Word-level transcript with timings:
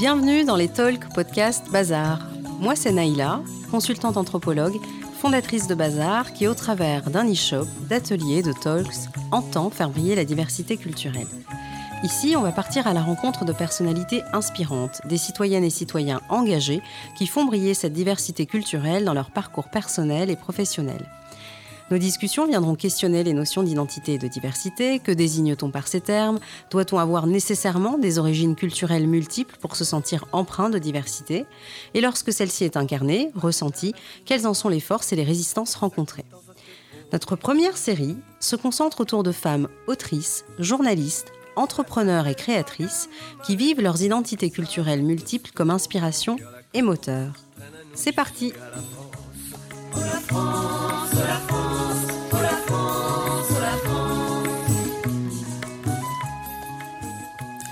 Bienvenue 0.00 0.44
dans 0.44 0.56
les 0.56 0.68
Talks 0.68 1.12
podcast 1.12 1.70
Bazar. 1.70 2.26
Moi, 2.58 2.74
c'est 2.74 2.90
Naïla, 2.90 3.42
consultante 3.70 4.16
anthropologue, 4.16 4.80
fondatrice 5.20 5.66
de 5.66 5.74
Bazar, 5.74 6.32
qui, 6.32 6.46
au 6.46 6.54
travers 6.54 7.10
d'un 7.10 7.30
e-shop, 7.30 7.66
d'ateliers, 7.86 8.40
de 8.40 8.54
talks, 8.54 9.10
entend 9.30 9.68
faire 9.68 9.90
briller 9.90 10.14
la 10.14 10.24
diversité 10.24 10.78
culturelle. 10.78 11.26
Ici, 12.02 12.34
on 12.34 12.40
va 12.40 12.50
partir 12.50 12.86
à 12.86 12.94
la 12.94 13.02
rencontre 13.02 13.44
de 13.44 13.52
personnalités 13.52 14.22
inspirantes, 14.32 15.02
des 15.04 15.18
citoyennes 15.18 15.64
et 15.64 15.68
citoyens 15.68 16.22
engagés 16.30 16.80
qui 17.14 17.26
font 17.26 17.44
briller 17.44 17.74
cette 17.74 17.92
diversité 17.92 18.46
culturelle 18.46 19.04
dans 19.04 19.12
leur 19.12 19.30
parcours 19.30 19.68
personnel 19.68 20.30
et 20.30 20.36
professionnel. 20.36 21.10
Nos 21.90 21.98
discussions 21.98 22.46
viendront 22.46 22.76
questionner 22.76 23.24
les 23.24 23.32
notions 23.32 23.64
d'identité 23.64 24.14
et 24.14 24.18
de 24.18 24.28
diversité. 24.28 25.00
Que 25.00 25.10
désigne-t-on 25.10 25.72
par 25.72 25.88
ces 25.88 26.00
termes? 26.00 26.38
Doit-on 26.70 26.98
avoir 26.98 27.26
nécessairement 27.26 27.98
des 27.98 28.20
origines 28.20 28.54
culturelles 28.54 29.08
multiples 29.08 29.56
pour 29.60 29.74
se 29.74 29.84
sentir 29.84 30.26
empreint 30.30 30.70
de 30.70 30.78
diversité? 30.78 31.46
Et 31.94 32.00
lorsque 32.00 32.32
celle-ci 32.32 32.62
est 32.62 32.76
incarnée, 32.76 33.32
ressentie, 33.34 33.92
quelles 34.24 34.46
en 34.46 34.54
sont 34.54 34.68
les 34.68 34.78
forces 34.78 35.12
et 35.12 35.16
les 35.16 35.24
résistances 35.24 35.74
rencontrées? 35.74 36.26
Notre 37.12 37.34
première 37.34 37.76
série 37.76 38.16
se 38.38 38.54
concentre 38.54 39.00
autour 39.00 39.24
de 39.24 39.32
femmes 39.32 39.68
autrices, 39.88 40.44
journalistes, 40.60 41.32
entrepreneurs 41.56 42.28
et 42.28 42.36
créatrices 42.36 43.08
qui 43.44 43.56
vivent 43.56 43.80
leurs 43.80 44.02
identités 44.02 44.50
culturelles 44.50 45.02
multiples 45.02 45.50
comme 45.52 45.70
inspiration 45.70 46.36
et 46.72 46.82
moteur. 46.82 47.32
C'est 47.94 48.12
parti 48.12 48.52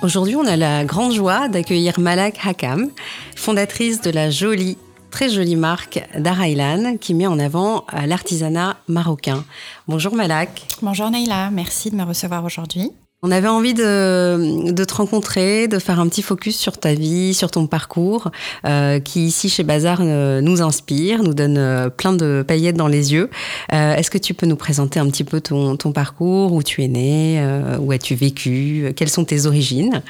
Aujourd'hui, 0.08 0.36
on 0.36 0.46
a 0.46 0.56
la 0.56 0.86
grande 0.86 1.12
joie 1.12 1.48
d'accueillir 1.48 2.00
Malak 2.00 2.38
Hakam, 2.42 2.88
fondatrice 3.36 4.00
de 4.00 4.08
la 4.08 4.30
jolie, 4.30 4.78
très 5.10 5.28
jolie 5.28 5.54
marque 5.54 6.02
Darailan 6.16 6.96
qui 6.96 7.12
met 7.12 7.26
en 7.26 7.38
avant 7.38 7.84
euh, 7.92 8.06
l'artisanat 8.06 8.78
marocain. 8.88 9.44
Bonjour 9.86 10.14
Malak. 10.14 10.62
Bonjour 10.80 11.10
Naïla, 11.10 11.50
merci 11.50 11.90
de 11.90 11.96
me 11.96 12.04
recevoir 12.04 12.42
aujourd'hui. 12.42 12.90
On 13.20 13.32
avait 13.32 13.48
envie 13.48 13.74
de, 13.74 14.84
te 14.84 14.94
rencontrer, 14.94 15.66
de 15.66 15.80
faire 15.80 15.98
un 15.98 16.08
petit 16.08 16.22
focus 16.22 16.56
sur 16.56 16.78
ta 16.78 16.94
vie, 16.94 17.34
sur 17.34 17.50
ton 17.50 17.66
parcours, 17.66 18.30
euh, 18.64 19.00
qui 19.00 19.26
ici 19.26 19.48
chez 19.48 19.64
Bazar 19.64 19.98
euh, 20.02 20.40
nous 20.40 20.62
inspire, 20.62 21.24
nous 21.24 21.34
donne 21.34 21.58
euh, 21.58 21.90
plein 21.90 22.12
de 22.12 22.44
paillettes 22.46 22.76
dans 22.76 22.86
les 22.86 23.12
yeux. 23.12 23.28
Est-ce 23.70 24.10
que 24.10 24.18
tu 24.18 24.34
peux 24.34 24.46
nous 24.46 24.56
présenter 24.56 25.00
un 25.00 25.06
petit 25.08 25.24
peu 25.24 25.40
ton, 25.40 25.76
parcours, 25.92 26.52
où 26.52 26.62
tu 26.62 26.84
es 26.84 26.88
né, 26.88 27.42
où 27.80 27.90
as-tu 27.90 28.14
vécu, 28.14 28.92
quelles 28.94 29.08
sont 29.08 29.24
tes 29.24 29.46
origines? 29.46 30.02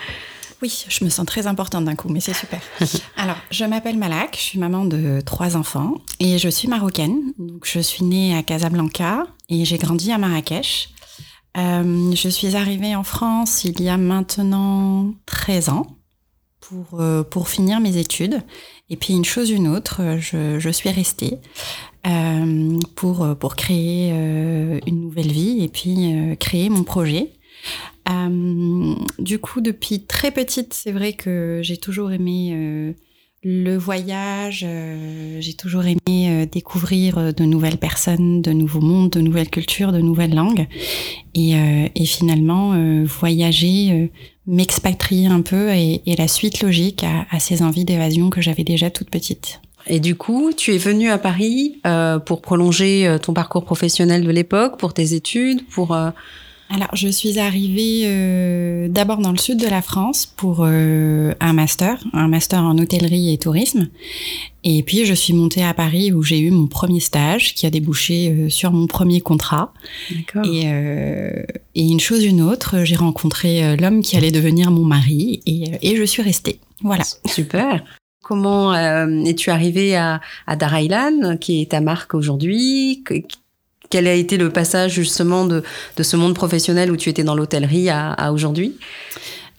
Oui, 0.61 0.85
je 0.89 1.05
me 1.05 1.09
sens 1.09 1.25
très 1.25 1.47
importante 1.47 1.85
d'un 1.85 1.95
coup, 1.95 2.09
mais 2.09 2.21
c'est 2.21 2.35
super. 2.35 2.61
Alors, 3.17 3.37
je 3.51 3.65
m'appelle 3.65 3.97
Malak, 3.97 4.37
je 4.37 4.43
suis 4.43 4.59
maman 4.59 4.85
de 4.85 5.21
trois 5.21 5.57
enfants 5.57 5.95
et 6.21 6.37
je 6.39 6.49
suis 6.49 6.69
marocaine. 6.69 7.33
Donc, 7.39 7.63
je 7.65 7.81
suis 7.81 8.05
née 8.05 8.37
à 8.37 8.43
Casablanca 8.43 9.27
et 9.49 9.65
j'ai 9.65 9.79
grandi 9.79 10.13
à 10.13 10.19
Marrakech. 10.19 10.91
Euh, 11.59 12.15
je 12.15 12.29
suis 12.29 12.57
arrivée 12.57 12.95
en 12.95 13.03
France 13.03 13.65
il 13.65 13.81
y 13.83 13.89
a 13.89 13.97
maintenant 13.97 15.13
13 15.27 15.71
ans 15.71 15.87
pour, 16.61 17.01
euh, 17.01 17.25
pour 17.25 17.49
finir 17.49 17.81
mes 17.81 17.97
études. 17.97 18.41
Et 18.91 18.97
puis 18.97 19.15
une 19.15 19.25
chose 19.25 19.51
une 19.51 19.69
autre, 19.69 20.19
je, 20.19 20.59
je 20.59 20.71
suis 20.71 20.91
restée 20.91 21.39
euh, 22.07 22.79
pour, 22.95 23.37
pour 23.39 23.57
créer 23.57 24.11
une 24.87 25.01
nouvelle 25.01 25.31
vie 25.33 25.63
et 25.63 25.69
puis 25.69 26.37
créer 26.39 26.69
mon 26.71 26.85
projet. 26.85 27.33
du 29.19 29.39
coup, 29.39 29.61
depuis 29.61 30.07
très 30.07 30.31
petite, 30.31 30.75
c'est 30.75 30.93
vrai 30.93 31.13
que 31.13 31.61
j'ai 31.63 31.77
toujours 31.77 32.13
aimé 32.13 32.95
le 33.45 33.77
voyage, 33.77 34.65
euh, 34.67 35.41
j'ai 35.41 35.53
toujours 35.55 35.85
aimé 35.85 35.97
euh, 36.09 36.47
découvrir 36.47 37.19
euh, 37.19 37.33
de 37.33 37.45
nouvelles 37.45 37.79
personnes, 37.79 38.43
de 38.43 38.53
nouveaux 38.53 38.81
mondes, 38.81 39.11
de 39.11 39.21
nouvelles 39.21 39.51
cultures, 39.51 39.93
de 39.93 40.01
nouvelles 40.01 40.35
langues. 40.35 40.67
Et, 41.35 41.53
et 41.95 42.05
finalement, 42.05 42.75
voyager, 43.05 44.11
m'expatrier 44.49 45.29
un 45.29 45.41
peu 45.41 45.71
et, 45.71 46.03
et, 46.05 46.17
la 46.17 46.27
suite 46.27 46.63
logique 46.63 47.05
à, 47.05 47.27
à 47.31 47.39
ces 47.39 47.63
envies 47.63 47.85
d'évasion 47.85 48.29
que 48.29 48.41
j'avais 48.41 48.65
déjà 48.65 48.91
toute 48.91 49.09
petite. 49.09 49.61
Et 49.87 50.01
du 50.01 50.17
coup, 50.17 50.51
tu 50.57 50.75
es 50.75 50.79
venue 50.79 51.11
à 51.11 51.19
Paris 51.19 51.81
pour 52.27 52.43
prolonger 52.43 53.19
ton 53.23 53.35
parcours 53.35 53.65
professionnel 53.65 54.25
de 54.25 54.31
l'époque, 54.33 54.79
pour 54.79 54.95
tes 54.95 55.15
études, 55.15 55.65
pour... 55.69 55.97
Alors, 56.71 56.95
je 56.95 57.09
suis 57.09 57.39
arrivée 57.39 58.03
euh, 58.05 58.89
d'abord 58.89 59.19
dans 59.19 59.31
le 59.31 59.39
sud 59.39 59.59
de 59.59 59.67
la 59.67 59.81
France 59.81 60.27
pour 60.27 60.59
euh, 60.61 61.33
un 61.41 61.55
master, 61.55 61.99
un 62.13 62.29
master 62.29 62.63
en 62.63 62.77
hôtellerie 62.77 63.33
et 63.33 63.39
tourisme. 63.39 63.89
Et 64.65 64.83
puis, 64.83 65.07
je 65.07 65.15
suis 65.15 65.33
montée 65.33 65.65
à 65.65 65.73
Paris 65.73 66.13
où 66.13 66.23
j'ai 66.23 66.39
eu 66.39 66.51
mon 66.51 66.67
premier 66.67 67.01
stage 67.01 67.55
qui 67.55 67.65
a 67.65 67.71
débouché 67.71 68.31
euh, 68.31 68.49
sur 68.51 68.71
mon 68.71 68.87
premier 68.87 69.23
contrat. 69.23 69.73
Et, 70.45 70.67
et 71.75 71.83
une 71.83 72.01
chose 72.01 72.25
une 72.25 72.43
autre, 72.43 72.85
j'ai 72.85 72.97
rencontré 72.97 73.77
l'homme 73.77 74.03
qui 74.03 74.17
allait 74.17 74.31
devenir 74.31 74.71
mon 74.71 74.85
mari 74.85 75.41
et, 75.47 75.71
et 75.81 75.97
je 75.97 76.03
suis 76.05 76.23
restée. 76.23 76.61
Voilà. 76.83 77.05
Super. 77.27 77.83
Comment 78.23 78.75
es-tu 79.25 79.51
arrivée 79.51 79.97
à, 79.97 80.21
à 80.47 80.57
Darailan, 80.57 81.39
qui 81.39 81.63
est 81.63 81.71
ta 81.71 81.81
marque 81.81 82.15
aujourd'hui? 82.15 83.03
Quel 83.91 84.07
a 84.07 84.15
été 84.15 84.37
le 84.37 84.51
passage 84.51 84.93
justement 84.93 85.47
de, 85.47 85.63
ce 86.01 86.17
monde 86.17 86.35
professionnel 86.35 86.91
où 86.91 86.97
tu 86.97 87.09
étais 87.09 87.25
dans 87.25 87.35
l'hôtellerie 87.35 87.89
à, 87.91 88.33
aujourd'hui? 88.33 88.77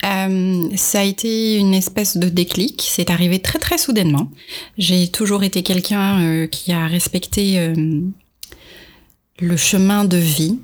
Euh, 0.06 0.69
ça 0.75 1.01
a 1.01 1.03
été 1.03 1.57
une 1.57 1.73
espèce 1.73 2.16
de 2.16 2.29
déclic. 2.29 2.85
C'est 2.88 3.09
arrivé 3.09 3.39
très 3.39 3.59
très 3.59 3.78
soudainement. 3.78 4.29
J'ai 4.78 5.09
toujours 5.09 5.44
été 5.44 5.62
quelqu'un 5.62 6.22
euh, 6.22 6.47
qui 6.47 6.72
a 6.72 6.88
respecté 6.88 7.59
euh, 7.59 7.73
le 9.39 9.57
chemin 9.57 10.06
de 10.06 10.18
vie 10.18 10.59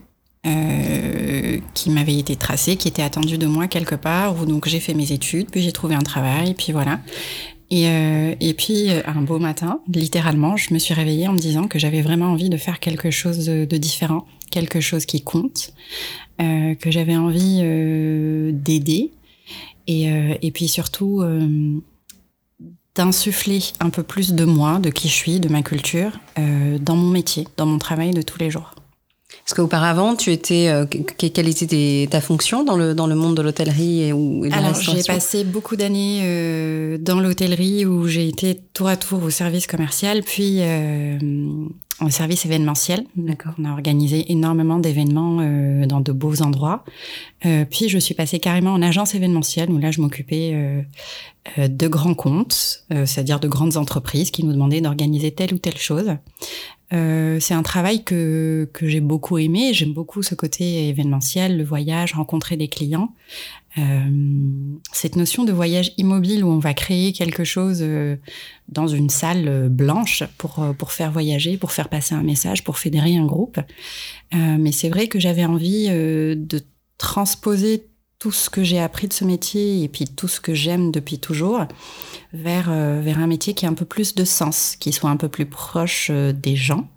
qui 1.74 1.90
m'avait 1.90 2.20
été 2.20 2.36
tracé, 2.36 2.76
qui 2.76 2.88
était 2.88 3.02
attendu 3.02 3.40
de 3.40 3.48
moi 3.48 3.68
quelque 3.68 3.96
part. 3.96 4.40
Où 4.40 4.46
donc 4.46 4.68
j'ai 4.68 4.80
fait 4.80 4.94
mes 4.94 5.12
études, 5.12 5.50
puis 5.50 5.64
j'ai 5.64 5.72
trouvé 5.72 5.96
un 5.96 6.04
travail, 6.04 6.54
puis 6.54 6.72
voilà. 6.72 7.00
Et, 7.72 7.88
euh, 7.88 8.36
et 8.40 8.54
puis 8.54 8.90
euh, 8.90 9.02
un 9.06 9.22
beau 9.22 9.40
matin, 9.40 9.82
littéralement, 9.88 10.56
je 10.56 10.74
me 10.74 10.80
suis 10.80 10.94
réveillée 10.94 11.28
en 11.28 11.34
me 11.34 11.40
disant 11.40 11.68
que 11.68 11.80
j'avais 11.80 12.02
vraiment 12.02 12.28
envie 12.28 12.50
de 12.50 12.58
faire 12.58 12.80
quelque 12.80 13.10
chose 13.12 13.46
de, 13.46 13.78
différent, 13.78 14.26
quelque 14.52 14.80
chose 14.80 15.06
qui 15.06 15.24
compte, 15.24 15.74
euh, 16.42 16.76
que 16.76 16.92
j'avais 16.92 17.16
envie 17.16 17.62
d'aider 18.54 19.12
et, 19.88 20.08
et 20.42 20.52
puis 20.52 20.68
surtout 20.68 21.24
d'insuffler 22.96 23.60
un 23.80 23.90
peu 23.90 24.04
plus 24.04 24.34
de 24.34 24.46
moi, 24.46 24.80
de 24.80 24.90
qui 24.90 25.08
je 25.08 25.14
suis, 25.14 25.40
de 25.40 25.50
ma 25.50 25.62
culture, 25.62 26.12
dans 26.38 26.96
mon 26.96 27.10
métier, 27.10 27.48
dans 27.58 27.66
mon 27.66 27.78
travail 27.78 28.12
de 28.12 28.22
tous 28.22 28.40
les 28.40 28.50
jours. 28.50 28.74
Parce 29.44 29.54
qu'auparavant, 29.54 30.16
tu 30.16 30.32
étais, 30.32 30.70
euh, 30.70 30.86
quelle 30.86 31.48
était 31.48 32.08
ta 32.10 32.22
fonction 32.22 32.64
dans 32.64 32.78
le, 32.78 32.96
dans 32.96 33.06
le 33.06 33.16
monde 33.16 33.38
de 33.38 33.42
l'hôtellerie 33.42 34.04
et, 34.04 34.14
ou, 34.14 34.48
de 34.48 34.54
Alors, 34.54 34.74
j'ai 34.74 35.04
passé 35.04 35.44
beaucoup 35.44 35.76
d'années 35.76 36.22
euh, 36.24 36.98
dans 36.98 37.20
l'hôtellerie 37.20 37.86
où 37.86 38.08
j'ai 38.08 38.28
été 38.28 38.60
tour 38.74 38.88
à 38.88 38.98
tour 38.98 39.24
au 39.24 39.30
service 39.30 39.68
commercial, 39.68 40.24
puis 40.24 40.58
euh, 40.62 41.18
au 42.02 42.10
service 42.10 42.46
événementiel. 42.46 43.06
D'accord. 43.16 43.54
On 43.60 43.66
a 43.66 43.72
organisé 43.72 44.32
énormément 44.32 44.80
d'événements 44.80 45.38
euh, 45.42 45.86
dans 45.86 46.02
de 46.02 46.12
beaux 46.12 46.42
endroits. 46.42 46.84
Euh, 47.46 47.66
puis, 47.70 47.88
je 47.88 48.00
suis 48.00 48.16
passée 48.16 48.40
carrément 48.40 48.74
en 48.74 48.82
agence 48.82 49.14
événementielle 49.14 49.70
où 49.70 49.78
là, 49.78 49.92
je 49.92 50.02
m'occupais 50.02 50.86
de 51.58 51.88
grands 51.88 52.16
comptes, 52.16 52.84
c'est-à-dire 52.90 53.40
de 53.40 53.48
grandes 53.48 53.78
entreprises 53.78 54.32
qui 54.32 54.44
nous 54.44 54.54
demandaient 54.54 54.82
d'organiser 54.82 55.32
telle 55.32 55.54
ou 55.54 55.60
telle 55.60 55.78
chose. 55.78 56.16
Euh, 56.96 57.40
c'est 57.40 57.54
un 57.54 57.64
travail 57.64 58.04
que, 58.04 58.70
que 58.74 58.88
j'ai 58.88 59.02
beaucoup 59.02 59.38
aimé. 59.38 59.74
J'aime 59.74 59.94
beaucoup 59.94 60.24
ce 60.24 60.34
côté 60.34 60.88
événementiel, 60.88 61.58
le 61.58 61.64
voyage, 61.64 62.14
rencontrer 62.14 62.56
des 62.58 62.68
clients. 62.68 63.14
Euh, 63.78 64.10
cette 64.94 65.18
notion 65.18 65.44
de 65.44 65.52
voyage 65.52 65.92
immobile 65.98 66.46
où 66.46 66.50
on 66.50 66.60
va 66.60 66.74
créer 66.74 67.12
quelque 67.12 67.44
chose 67.44 67.80
euh, 67.82 68.16
dans 68.70 68.88
une 68.88 69.10
salle 69.10 69.68
blanche 69.70 70.24
pour, 70.38 70.66
pour 70.78 70.94
faire 70.94 71.12
voyager, 71.12 71.58
pour 71.58 71.74
faire 71.74 71.90
passer 71.90 72.16
un 72.16 72.24
message, 72.24 72.64
pour 72.64 72.78
fédérer 72.78 73.18
un 73.18 73.26
groupe. 73.26 73.60
mais 74.32 74.72
c'est 74.72 74.90
vrai 74.90 75.08
que 75.08 75.20
j'avais 75.20 75.46
envie 75.46 75.88
de 75.88 76.62
transposer 76.98 77.84
tout 78.26 78.32
ce 78.32 78.50
que 78.50 78.64
j'ai 78.64 78.80
appris 78.80 79.08
de 79.08 79.14
ce 79.14 79.24
métier 79.24 79.84
et 79.84 79.88
puis 79.88 80.06
tout 80.06 80.28
ce 80.28 80.42
que 80.42 80.56
j'aime 80.56 80.90
depuis 80.90 81.20
toujours 81.20 81.66
vers, 82.34 82.72
euh, 82.72 83.00
vers 83.00 83.20
un 83.20 83.28
métier 83.28 83.54
qui 83.54 83.68
a 83.68 83.70
un 83.70 83.76
peu 83.76 83.86
plus 83.86 84.16
de 84.16 84.24
sens, 84.24 84.76
qui 84.80 84.92
soit 84.94 85.12
un 85.12 85.16
peu 85.16 85.30
plus 85.30 85.46
proche 85.46 86.08
euh, 86.10 86.34
des 86.34 86.56
gens, 86.56 86.90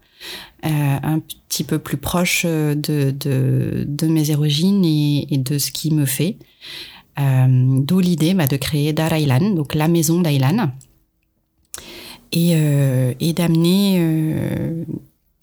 euh, 0.64 0.68
un 1.02 1.18
petit 1.18 1.64
peu 1.64 1.78
plus 1.78 1.98
proche 1.98 2.46
de, 2.46 2.74
de, 3.10 3.84
de 3.86 4.06
mes 4.06 4.34
origines 4.34 4.82
et, 4.86 5.36
de 5.36 5.58
ce 5.58 5.70
qui 5.70 5.90
me 5.90 6.06
fait. 6.06 6.38
D'où 7.18 8.00
l'idée 8.00 8.32
bah, 8.32 8.46
de 8.46 8.56
créer 8.56 8.94
Darailan, 8.94 9.50
donc 9.50 9.74
la 9.74 9.88
maison 9.88 10.22
d'Ailan, 10.22 10.72
et, 12.32 12.52
et 13.20 13.32
d'amener 13.34 14.46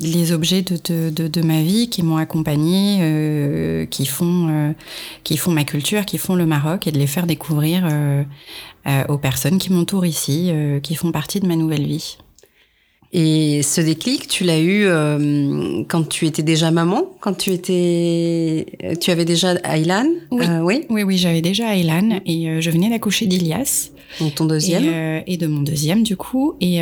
les 0.06 0.31
objets 0.31 0.62
de, 0.62 1.10
de, 1.10 1.28
de, 1.28 1.42
ma 1.42 1.62
vie 1.62 1.90
qui 1.90 2.04
m'ont 2.04 2.18
accompagnée, 2.18 3.00
euh, 3.02 3.86
qui 3.86 4.06
font 4.06 4.48
euh, 4.50 4.72
qui 5.24 5.38
font 5.38 5.52
ma 5.52 5.63
culture, 5.63 6.06
qui 6.06 6.18
font 6.18 6.36
le 6.36 6.46
Maroc, 6.46 6.88
et 6.88 6.92
de 6.92 6.98
les 6.98 7.07
faire 7.07 7.25
découvrir 7.25 7.88
euh, 7.92 8.24
aux 9.10 9.18
personnes 9.18 9.57
qui 9.57 9.72
m'entourent 9.72 10.06
ici, 10.06 10.52
qui 10.84 10.96
font 10.96 11.12
partie 11.12 11.40
de 11.40 11.48
ma 11.48 11.56
nouvelle 11.56 11.86
vie. 11.86 12.18
Et 13.13 13.62
ce 13.63 13.80
déclic, 13.81 14.28
tu 14.28 14.44
l'as 14.44 14.60
eu 14.60 14.88
quand 15.88 16.08
tu 16.08 16.25
étais 16.25 16.44
déjà 16.44 16.69
maman, 16.69 17.10
quand 17.22 17.34
tu 17.34 17.51
étais, 17.51 18.66
tu 19.00 19.10
avais 19.10 19.25
déjà 19.25 19.54
Aylan, 19.63 20.06
oui. 20.31 20.46
oui, 20.62 20.86
oui, 20.90 21.04
oui, 21.04 21.18
j'avais 21.18 21.42
déjà 21.42 21.75
Aylan 21.75 22.19
et 22.25 22.62
je 22.62 22.69
venais 22.69 22.90
d'accoucher 22.90 23.25
d'Ilias. 23.25 23.92
Ton 24.36 24.46
deuxième. 24.46 24.84
Et, 24.84 25.24
et, 25.34 25.38
de 25.38 25.48
mon 25.48 25.62
deuxième 25.62 26.04
du 26.04 26.16
coup 26.16 26.54
et 26.62 26.80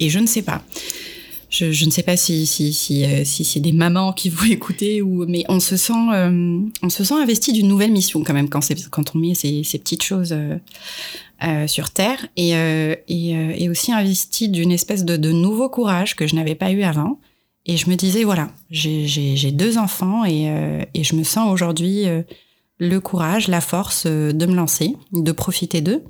et 0.00 0.08
je 0.08 0.18
ne 0.18 0.26
sais 0.26 0.42
pas 0.42 0.62
je, 1.50 1.72
je, 1.72 1.84
ne 1.84 1.90
sais 1.90 2.04
pas 2.04 2.16
si 2.16 2.46
si 2.46 2.72
si, 2.72 3.04
euh, 3.04 3.24
si 3.24 3.44
c'est 3.44 3.60
des 3.60 3.72
mamans 3.72 4.12
qui 4.12 4.30
vont 4.30 4.46
écouter 4.50 5.02
ou 5.02 5.26
mais 5.26 5.44
on 5.48 5.60
se 5.60 5.76
sent 5.76 5.92
euh, 6.12 6.60
on 6.82 6.88
se 6.88 7.04
sent 7.04 7.14
investi 7.14 7.52
d'une 7.52 7.68
nouvelle 7.68 7.92
mission 7.92 8.22
quand 8.22 8.32
même 8.32 8.48
quand 8.48 8.60
quand 8.90 9.14
on 9.14 9.18
met 9.18 9.34
ces, 9.34 9.64
ces 9.64 9.78
petites 9.78 10.02
choses 10.02 10.32
euh, 10.32 10.56
euh 11.42 11.66
sur 11.66 11.90
terre 11.90 12.24
et 12.36 12.52
et, 13.08 13.30
et 13.62 13.68
aussi 13.68 13.92
investi 13.92 14.48
d'une 14.48 14.72
espèce 14.72 15.04
de, 15.04 15.16
de 15.16 15.32
nouveau 15.32 15.68
courage 15.68 16.16
que 16.16 16.26
je 16.26 16.34
n'avais 16.34 16.54
pas 16.54 16.70
eu 16.70 16.82
avant. 16.82 17.18
Et 17.66 17.76
je 17.76 17.90
me 17.90 17.96
disais 17.96 18.24
voilà 18.24 18.50
j'ai 18.70 19.06
j'ai 19.06 19.50
deux 19.50 19.76
enfants 19.76 20.24
et 20.24 20.44
et 20.94 21.04
je 21.04 21.14
me 21.14 21.24
sens 21.24 21.50
aujourd'hui 21.50 22.04
le 22.78 22.98
courage 23.00 23.48
la 23.48 23.60
force 23.60 24.06
de 24.06 24.46
me 24.46 24.54
lancer 24.54 24.96
de 25.12 25.32
profiter 25.32 25.80
d'eux 25.80 26.02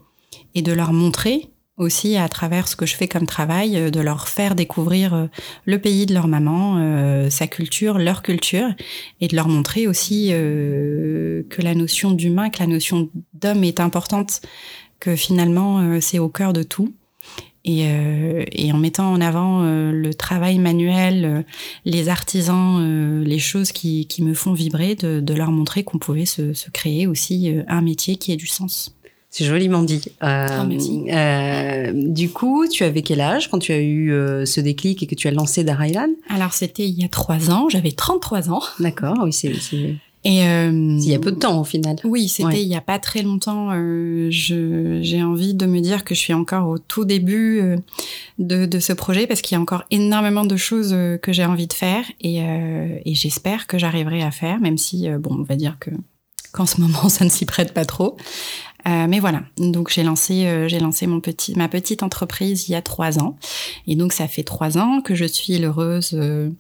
et 0.55 0.63
de 0.63 0.73
leur 0.73 0.93
montrer 0.93 1.49
aussi 1.81 2.17
à 2.17 2.29
travers 2.29 2.69
ce 2.69 2.77
que 2.77 2.87
je 2.87 2.94
fais 2.94 3.09
comme 3.09 3.27
travail, 3.27 3.77
euh, 3.77 3.91
de 3.91 4.00
leur 4.00 4.29
faire 4.29 4.55
découvrir 4.55 5.15
euh, 5.15 5.27
le 5.65 5.81
pays 5.81 6.06
de 6.06 6.15
leur 6.15 6.29
maman, 6.29 6.77
euh, 6.79 7.31
sa 7.31 7.47
culture, 7.47 7.99
leur 7.99 8.23
culture, 8.23 8.69
et 9.21 9.29
de 9.29 9.35
leur 9.35 9.49
montrer 9.49 9.87
aussi 9.87 10.29
que 10.31 11.62
la 11.62 11.75
notion 11.75 12.11
d'humain, 12.11 12.50
que 12.50 12.59
la 12.59 12.67
notion 12.67 13.09
d'homme 13.35 13.65
est 13.65 13.81
importante, 13.81 14.43
que 14.99 15.17
finalement 15.17 16.00
c'est 16.00 16.19
au 16.19 16.29
cœur 16.29 16.53
de 16.53 16.62
tout. 16.62 16.93
Et, 17.65 17.87
et, 18.53 18.73
en 18.73 18.79
mettant 18.79 19.12
en 19.12 19.21
avant 19.21 19.62
le 19.62 20.15
travail 20.15 20.59
manuel, 20.59 21.44
les 21.85 22.09
artisans, 22.09 23.23
les 23.23 23.38
choses 23.38 23.73
qui, 23.73 24.06
qui, 24.06 24.23
me 24.23 24.35
font 24.35 24.53
vibrer, 24.53 24.94
de, 24.94 25.21
de 25.21 25.35
leur 25.35 25.50
montrer 25.50 25.85
qu'on 25.85 25.99
pouvait 25.99 26.27
se, 26.27 26.53
se, 26.55 26.71
créer 26.71 27.06
aussi 27.06 27.55
un 27.69 27.82
métier 27.82 28.17
qui 28.17 28.32
ait 28.32 28.37
du 28.37 28.47
sens. 28.47 29.00
C'est 29.31 29.44
joliment 29.44 29.85
dit. 29.85 30.03
Euh, 30.25 30.47
oh, 30.69 31.09
euh, 31.09 31.93
du 31.94 32.31
coup, 32.31 32.67
tu 32.67 32.82
avais 32.82 33.03
quel 33.03 33.21
âge 33.21 33.49
quand 33.49 33.61
tu 33.61 33.71
as 33.71 33.79
eu 33.79 34.12
euh, 34.12 34.44
ce 34.44 34.61
déclic 34.61 35.05
et 35.05 35.06
que 35.06 35.15
tu 35.15 35.29
as 35.29 35.31
lancé 35.31 35.62
Darailan 35.62 36.09
Alors, 36.29 36.53
c'était 36.53 36.88
il 36.88 37.00
y 37.00 37.05
a 37.05 37.09
trois 37.09 37.49
ans. 37.49 37.69
J'avais 37.69 37.93
33 37.93 38.50
ans. 38.50 38.62
D'accord, 38.81 39.19
oui, 39.23 39.32
c'est... 39.32 39.53
Et 40.23 40.44
euh, 40.44 40.71
il 40.71 41.09
y 41.09 41.15
a 41.15 41.19
peu 41.19 41.31
de 41.31 41.38
temps 41.38 41.59
au 41.59 41.65
final. 41.65 41.97
Oui, 42.05 42.29
c'était 42.29 42.61
il 42.61 42.69
y 42.69 42.75
a 42.75 42.82
pas 42.82 42.99
très 42.99 43.23
longtemps. 43.23 43.71
J'ai 44.31 45.23
envie 45.23 45.55
de 45.55 45.65
me 45.65 45.81
dire 45.81 46.05
que 46.05 46.15
je 46.15 46.21
suis 46.21 46.35
encore 46.35 46.69
au 46.69 46.79
tout 46.79 47.06
début 47.06 47.62
de, 48.38 48.67
de, 48.67 48.79
ce 48.81 48.93
projet 48.93 49.27
parce 49.27 49.41
qu'il 49.41 49.55
y 49.55 49.59
a 49.59 49.62
encore 49.62 49.85
énormément 49.91 50.44
de 50.44 50.56
choses 50.56 50.94
que 51.23 51.32
j'ai 51.32 51.47
envie 51.47 51.69
de 51.69 51.73
faire 51.73 52.05
et, 52.21 52.41
et 52.41 53.15
j'espère 53.15 53.67
que 53.67 53.79
j'arriverai 53.79 54.23
à 54.23 54.31
faire, 54.31 54.61
même 54.61 54.77
si 54.77 55.09
bon, 55.09 55.37
on 55.38 55.43
va 55.43 55.56
dire 55.56 55.79
que 55.81 55.91
qu'en 56.53 56.67
ce 56.67 56.81
moment 56.81 57.09
ça 57.09 57.25
ne 57.25 57.31
s'y 57.31 57.47
prête 57.47 57.73
pas 57.73 57.85
trop. 57.85 58.17
Euh, 58.88 59.06
mais 59.09 59.21
voilà, 59.21 59.43
donc 59.59 59.91
j'ai 59.91 60.03
lancé, 60.03 60.47
euh, 60.47 60.69
j'ai 60.69 60.81
lancé 60.81 61.06
mon 61.06 61.21
petit, 61.21 61.55
ma 61.56 61.69
petite 61.69 62.03
entreprise 62.03 62.69
il 62.69 62.73
y 62.73 62.75
a 62.75 62.82
trois 62.82 63.19
ans, 63.19 63.37
et 63.87 63.97
donc 63.97 64.12
ça 64.12 64.27
fait 64.27 64.43
trois 64.43 64.79
ans 64.79 65.00
que 65.03 65.15
je 65.15 65.25
suis 65.25 65.59
l'heureuse 65.59 66.12
euh, 66.15 66.50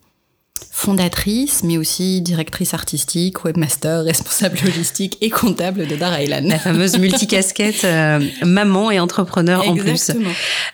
fondatrice, 0.70 1.62
mais 1.64 1.78
aussi 1.78 2.20
directrice 2.20 2.74
artistique, 2.74 3.44
webmaster, 3.44 4.04
responsable 4.04 4.58
logistique 4.64 5.18
et 5.20 5.30
comptable 5.30 5.86
de 5.86 5.96
Dar 5.96 6.20
Island. 6.20 6.46
La 6.46 6.58
fameuse 6.58 6.98
multicasquette 6.98 7.84
euh, 7.84 8.20
maman 8.44 8.90
et 8.90 8.98
entrepreneur 9.00 9.66
en 9.68 9.74
plus. 9.74 10.10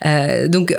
Euh, 0.05 0.47
donc, 0.47 0.71
euh, 0.71 0.77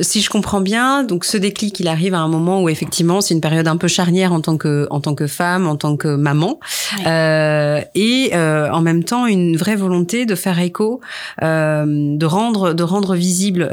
si 0.00 0.20
je 0.20 0.30
comprends 0.30 0.60
bien, 0.60 1.02
donc 1.02 1.24
ce 1.24 1.36
déclic, 1.36 1.80
il 1.80 1.88
arrive 1.88 2.14
à 2.14 2.20
un 2.20 2.28
moment 2.28 2.62
où 2.62 2.68
effectivement, 2.68 3.20
c'est 3.20 3.34
une 3.34 3.40
période 3.40 3.68
un 3.68 3.76
peu 3.76 3.88
charnière 3.88 4.32
en 4.32 4.40
tant 4.40 4.56
que 4.56 4.86
en 4.90 5.00
tant 5.00 5.14
que 5.14 5.26
femme, 5.26 5.66
en 5.66 5.76
tant 5.76 5.96
que 5.96 6.08
maman, 6.08 6.60
euh, 7.06 7.80
et 7.94 8.30
euh, 8.34 8.70
en 8.70 8.80
même 8.80 9.04
temps 9.04 9.26
une 9.26 9.56
vraie 9.56 9.76
volonté 9.76 10.26
de 10.26 10.34
faire 10.34 10.58
écho, 10.58 11.00
euh, 11.42 11.84
de 11.86 12.26
rendre 12.26 12.74
de 12.74 12.82
rendre 12.82 13.14
visible 13.14 13.68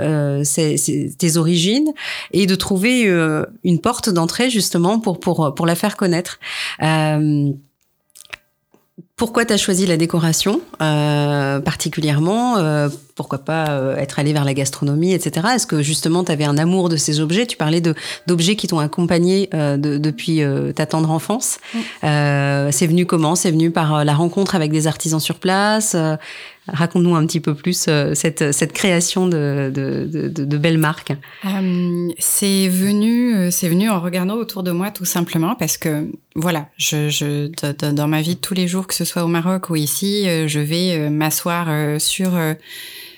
tes 1.17 1.37
origines 1.37 1.91
et 2.31 2.45
de 2.45 2.55
trouver 2.55 3.03
une 3.63 3.79
porte 3.79 4.09
d'entrée 4.09 4.49
justement 4.49 4.74
pour, 4.99 5.19
pour, 5.19 5.53
pour 5.55 5.65
la 5.65 5.75
faire 5.75 5.97
connaître. 5.97 6.39
Euh, 6.81 7.51
pourquoi 9.17 9.45
tu 9.45 9.53
as 9.53 9.57
choisi 9.57 9.85
la 9.85 9.95
décoration 9.95 10.59
euh, 10.81 11.61
particulièrement 11.61 12.57
euh, 12.57 12.89
Pourquoi 13.15 13.39
pas 13.39 13.69
euh, 13.69 13.95
être 13.95 14.19
allé 14.19 14.33
vers 14.33 14.43
la 14.43 14.53
gastronomie, 14.53 15.13
etc. 15.13 15.47
Est-ce 15.55 15.67
que 15.67 15.81
justement 15.81 16.25
tu 16.25 16.33
avais 16.33 16.43
un 16.43 16.57
amour 16.57 16.89
de 16.89 16.97
ces 16.97 17.21
objets? 17.21 17.45
Tu 17.45 17.55
parlais 17.55 17.81
d'objets 18.27 18.57
qui 18.57 18.67
t'ont 18.67 18.79
accompagné 18.79 19.49
euh, 19.53 19.77
de, 19.77 19.97
depuis 19.97 20.41
euh, 20.43 20.73
ta 20.73 20.85
tendre 20.85 21.11
enfance. 21.11 21.59
c'est 22.01 22.87
venu 22.87 23.05
comment? 23.05 23.35
C'est 23.35 23.51
venu 23.51 23.71
par 23.71 24.03
la 24.03 24.13
rencontre 24.13 24.53
avec 24.53 24.71
des 24.71 24.85
artisans 24.85 25.21
sur 25.21 25.39
place 25.39 25.95
Raconte-nous 26.67 27.15
un 27.15 27.25
petit 27.27 27.39
peu 27.39 27.53
plus 27.53 27.85
euh, 27.87 28.15
cette, 28.15 28.51
cette 28.51 28.73
création 28.73 29.27
de, 29.27 29.71
de, 29.73 30.29
de, 30.29 30.45
de 30.45 30.57
belles 30.57 30.79
marques. 30.79 31.13
Euh, 31.45 32.09
c'est 32.17 32.67
venu, 32.67 33.35
euh, 33.35 33.51
c'est 33.51 33.69
venu 33.69 33.89
en 33.89 34.01
regardant 34.01 34.35
autour 34.35 34.63
de 34.63 34.71
moi 34.71 34.89
tout 34.89 35.05
simplement 35.05 35.55
parce 35.55 35.77
que 35.77 36.09
voilà, 36.35 36.69
je, 36.77 37.09
je 37.09 37.49
dans 37.91 38.07
ma 38.07 38.21
vie 38.21 38.35
de 38.35 38.39
tous 38.39 38.55
les 38.55 38.67
jours, 38.67 38.87
que 38.87 38.95
ce 38.95 39.05
soit 39.05 39.23
au 39.23 39.27
Maroc 39.27 39.69
ou 39.69 39.75
ici, 39.75 40.25
je 40.47 40.59
vais 40.59 41.09
m'asseoir 41.09 41.99
sur 42.01 42.31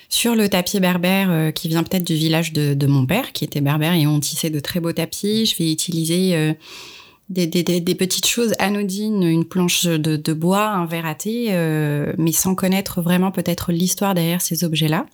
sur 0.08 0.34
le 0.36 0.48
tapis 0.48 0.78
berbère 0.78 1.52
qui 1.52 1.68
vient 1.68 1.82
peut-être 1.82 2.04
du 2.04 2.14
village 2.14 2.52
de, 2.52 2.74
de, 2.74 2.86
mon 2.86 3.06
père, 3.06 3.32
qui 3.32 3.44
était 3.44 3.60
berbère 3.60 3.94
et 3.94 4.06
on 4.06 4.20
tissait 4.20 4.50
de 4.50 4.60
très 4.60 4.78
beaux 4.78 4.92
tapis. 4.92 5.46
Je 5.46 5.56
vais 5.56 5.72
utiliser 5.72 6.54
des, 7.28 7.46
des, 7.46 7.62
des, 7.62 7.94
petites 7.94 8.26
choses 8.26 8.54
anodines, 8.58 9.22
une 9.22 9.44
planche 9.44 9.84
de, 9.84 10.16
de 10.16 10.32
bois, 10.32 10.68
un 10.68 10.86
verre 10.86 11.06
à 11.06 11.14
thé, 11.14 11.48
euh, 11.50 12.12
mais 12.16 12.32
sans 12.32 12.54
connaître 12.54 13.02
vraiment 13.02 13.30
peut-être 13.30 13.72
l'histoire 13.72 14.14
derrière 14.14 14.40
ces 14.40 14.64
objets-là. 14.64 15.06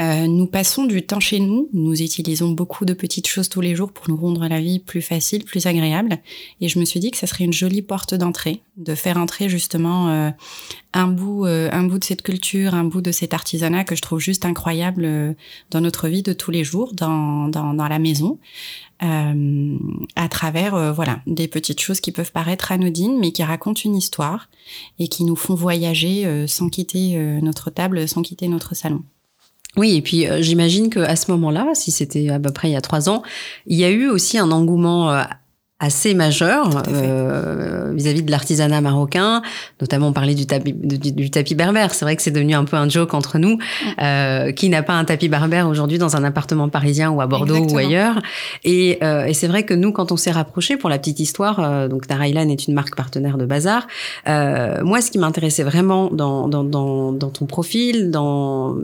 Euh, 0.00 0.26
nous 0.26 0.46
passons 0.46 0.86
du 0.86 1.02
temps 1.02 1.20
chez 1.20 1.38
nous, 1.38 1.68
nous 1.74 2.00
utilisons 2.00 2.50
beaucoup 2.50 2.86
de 2.86 2.94
petites 2.94 3.26
choses 3.28 3.50
tous 3.50 3.60
les 3.60 3.74
jours 3.74 3.92
pour 3.92 4.08
nous 4.08 4.16
rendre 4.16 4.46
la 4.48 4.58
vie 4.58 4.78
plus 4.78 5.02
facile, 5.02 5.44
plus 5.44 5.66
agréable. 5.66 6.18
Et 6.60 6.68
je 6.68 6.78
me 6.78 6.86
suis 6.86 6.98
dit 6.98 7.10
que 7.10 7.18
ça 7.18 7.26
serait 7.26 7.44
une 7.44 7.52
jolie 7.52 7.82
porte 7.82 8.14
d'entrée, 8.14 8.62
de 8.78 8.94
faire 8.94 9.18
entrer 9.18 9.50
justement 9.50 10.08
euh, 10.08 10.30
un 10.94 11.08
bout, 11.08 11.44
euh, 11.44 11.68
un 11.72 11.82
bout 11.84 11.98
de 11.98 12.04
cette 12.04 12.22
culture, 12.22 12.74
un 12.74 12.84
bout 12.84 13.02
de 13.02 13.12
cet 13.12 13.34
artisanat 13.34 13.84
que 13.84 13.94
je 13.94 14.00
trouve 14.00 14.18
juste 14.18 14.46
incroyable 14.46 15.04
euh, 15.04 15.34
dans 15.70 15.82
notre 15.82 16.08
vie 16.08 16.22
de 16.22 16.32
tous 16.32 16.50
les 16.50 16.64
jours, 16.64 16.94
dans, 16.94 17.48
dans, 17.48 17.74
dans 17.74 17.88
la 17.88 17.98
maison, 17.98 18.38
à 19.02 20.28
travers 20.28 20.94
voilà 20.94 21.20
des 21.26 21.48
petites 21.48 21.80
choses 21.80 22.00
qui 22.00 22.12
peuvent 22.12 22.32
paraître 22.32 22.70
anodines, 22.70 23.18
mais 23.18 23.32
qui 23.32 23.42
racontent 23.42 23.80
une 23.84 23.96
histoire 23.96 24.48
et 24.98 25.08
qui 25.08 25.24
nous 25.24 25.36
font 25.36 25.54
voyager 25.54 26.46
sans 26.46 26.68
quitter 26.68 27.16
notre 27.42 27.70
table, 27.70 28.06
sans 28.08 28.22
quitter 28.22 28.48
notre 28.48 28.74
salon. 28.76 29.02
Oui, 29.76 29.96
et 29.96 30.02
puis 30.02 30.26
euh, 30.26 30.42
j'imagine 30.42 30.90
qu'à 30.90 31.16
ce 31.16 31.30
moment-là, 31.30 31.70
si 31.74 31.90
c'était 31.90 32.28
à 32.28 32.38
peu 32.38 32.52
près 32.52 32.68
il 32.68 32.72
y 32.72 32.76
a 32.76 32.82
trois 32.82 33.08
ans, 33.08 33.22
il 33.66 33.78
y 33.78 33.84
a 33.84 33.90
eu 33.90 34.08
aussi 34.08 34.36
un 34.38 34.50
engouement 34.50 35.10
euh, 35.10 35.22
assez 35.82 36.14
majeur 36.14 36.84
euh, 36.88 37.92
vis-à-vis 37.92 38.22
de 38.22 38.30
l'artisanat 38.30 38.80
marocain. 38.80 39.42
Notamment, 39.80 40.08
on 40.08 40.12
parlait 40.12 40.36
du 40.36 40.46
tapis, 40.46 40.72
du, 40.72 41.28
tapis 41.28 41.56
berbère. 41.56 41.92
C'est 41.92 42.04
vrai 42.04 42.14
que 42.14 42.22
c'est 42.22 42.30
devenu 42.30 42.54
un 42.54 42.64
peu 42.64 42.76
un 42.76 42.88
joke 42.88 43.14
entre 43.14 43.38
nous. 43.38 43.58
Euh, 44.00 44.52
qui 44.52 44.68
n'a 44.68 44.84
pas 44.84 44.94
un 44.94 45.04
tapis 45.04 45.28
berbère 45.28 45.68
aujourd'hui 45.68 45.98
dans 45.98 46.14
un 46.16 46.22
appartement 46.22 46.68
parisien 46.68 47.10
ou 47.10 47.20
à 47.20 47.26
Bordeaux 47.26 47.66
ou 47.66 47.76
ailleurs 47.76 48.20
Et, 48.62 48.98
euh, 49.02 49.24
et 49.24 49.34
c'est 49.34 49.48
vrai 49.48 49.64
que 49.64 49.74
nous, 49.74 49.90
quand 49.90 50.12
on 50.12 50.16
s'est 50.16 50.30
rapprochés, 50.30 50.76
pour 50.76 50.88
la 50.88 50.98
petite 50.98 51.18
histoire, 51.18 51.58
euh, 51.58 51.88
donc 51.88 52.06
Darailan 52.06 52.48
est 52.48 52.68
une 52.68 52.74
marque 52.74 52.94
partenaire 52.96 53.36
de 53.36 53.44
Bazar. 53.44 53.88
Euh, 54.28 54.84
moi, 54.84 55.00
ce 55.00 55.10
qui 55.10 55.18
m'intéressait 55.18 55.64
vraiment 55.64 56.10
dans, 56.12 56.46
dans, 56.46 56.62
dans, 56.62 57.12
dans, 57.12 57.30
ton 57.30 57.46
profil, 57.46 58.12
dans 58.12 58.76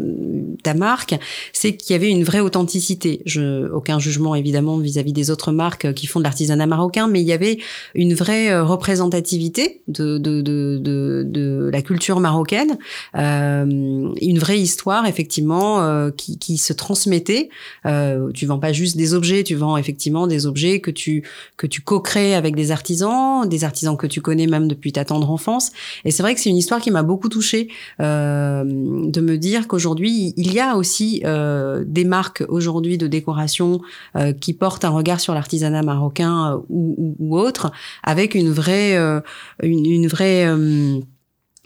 ta 0.64 0.74
marque, 0.74 1.14
c'est 1.52 1.76
qu'il 1.76 1.94
y 1.94 1.96
avait 1.96 2.10
une 2.10 2.24
vraie 2.24 2.40
authenticité. 2.40 3.22
Je, 3.24 3.70
aucun 3.70 4.00
jugement 4.00 4.34
évidemment 4.34 4.78
vis-à-vis 4.78 5.12
-vis 5.12 5.14
des 5.14 5.30
autres 5.30 5.52
marques 5.52 5.92
qui 5.94 6.06
font 6.06 6.18
de 6.18 6.24
l'artisanat 6.24 6.66
marocain 6.66 6.87
mais 7.08 7.20
il 7.20 7.26
y 7.26 7.32
avait 7.32 7.58
une 7.94 8.14
vraie 8.14 8.58
représentativité 8.60 9.82
de, 9.88 11.70
la 11.70 11.82
culture 11.82 12.20
marocaine, 12.20 12.78
une 13.14 14.38
vraie 14.38 14.58
histoire 14.58 15.06
effectivement 15.06 16.10
qui, 16.16 16.38
qui 16.38 16.58
se 16.58 16.72
transmettait. 16.72 17.50
tu 18.34 18.46
vends 18.46 18.58
pas 18.58 18.72
juste 18.72 18.96
des 18.96 19.14
objets, 19.14 19.44
tu 19.44 19.54
vends 19.54 19.76
effectivement 19.76 20.26
des 20.26 20.46
objets 20.46 20.80
que 20.80 20.90
tu 20.90 21.24
que 21.56 21.66
tu 21.66 21.82
co-crées 21.82 22.34
avec 22.34 22.54
des 22.54 22.70
artisans, 22.70 23.48
des 23.48 23.64
artisans 23.64 23.96
que 23.96 24.06
tu 24.06 24.20
connais 24.20 24.46
même 24.46 24.68
depuis 24.68 24.92
ta 24.92 25.04
tendre 25.04 25.30
enfance. 25.30 25.70
Et 26.04 26.10
c'est 26.10 26.22
vrai 26.22 26.34
que 26.34 26.40
c'est 26.40 26.50
une 26.50 26.56
histoire 26.56 26.80
qui 26.80 26.90
m'a 26.90 27.02
beaucoup 27.02 27.28
touchée 27.28 27.68
euh, 28.00 28.64
de 28.64 29.20
me 29.20 29.36
dire 29.36 29.68
qu'aujourd'hui 29.68 30.34
il 30.36 30.52
y 30.52 30.60
a 30.60 30.76
aussi 30.76 31.22
euh, 31.24 31.84
des 31.86 32.04
marques 32.04 32.44
aujourd'hui 32.48 32.98
de 32.98 33.06
décoration 33.06 33.80
euh, 34.16 34.32
qui 34.32 34.52
portent 34.52 34.84
un 34.84 34.90
regard 34.90 35.20
sur 35.20 35.34
l'artisanat 35.34 35.82
marocain 35.82 36.54
euh, 36.54 36.58
ou, 36.78 37.16
ou, 37.18 37.38
autre, 37.38 37.70
avec 38.02 38.34
une 38.34 38.50
vraie 38.50 38.96
euh, 38.96 39.20
une, 39.62 39.84
une 39.86 40.08
vraie 40.08 40.46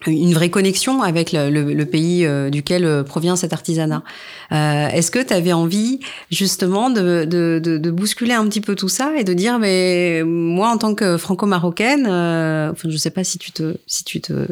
une 0.07 0.33
vraie 0.35 0.51
connexion 0.51 1.03
avec 1.03 1.33
le, 1.33 1.51
le, 1.51 1.75
le 1.75 1.87
pays 1.87 2.27
euh, 2.27 2.51
duquel 2.51 2.85
euh, 2.85 3.03
provient 3.03 3.37
cet 3.37 3.53
artisanat. 3.53 4.03
Euh, 4.53 4.89
Est-ce 4.89 5.11
que 5.11 5.23
tu 5.23 5.33
avais 5.33 5.53
envie 5.53 6.01
justement 6.31 6.91
de, 6.91 7.25
de, 7.25 7.61
de, 7.63 7.79
de, 7.79 7.91
bousculer 7.91 8.33
un 8.33 8.47
petit 8.49 8.61
peu 8.61 8.75
tout 8.75 8.89
ça 8.89 9.13
et 9.19 9.25
de 9.25 9.33
dire, 9.33 9.59
mais 9.59 10.23
moi 10.25 10.71
en 10.71 10.79
tant 10.79 10.95
que 10.95 11.17
franco-marocaine, 11.17 12.07
euh, 12.09 12.73
enfin 12.73 12.89
je 12.91 12.97
sais 12.97 13.11
pas 13.11 13.25
si 13.25 13.39
tu 13.39 13.53
te 13.53 13.77
si 13.87 14.05
tu 14.05 14.21
te 14.21 14.47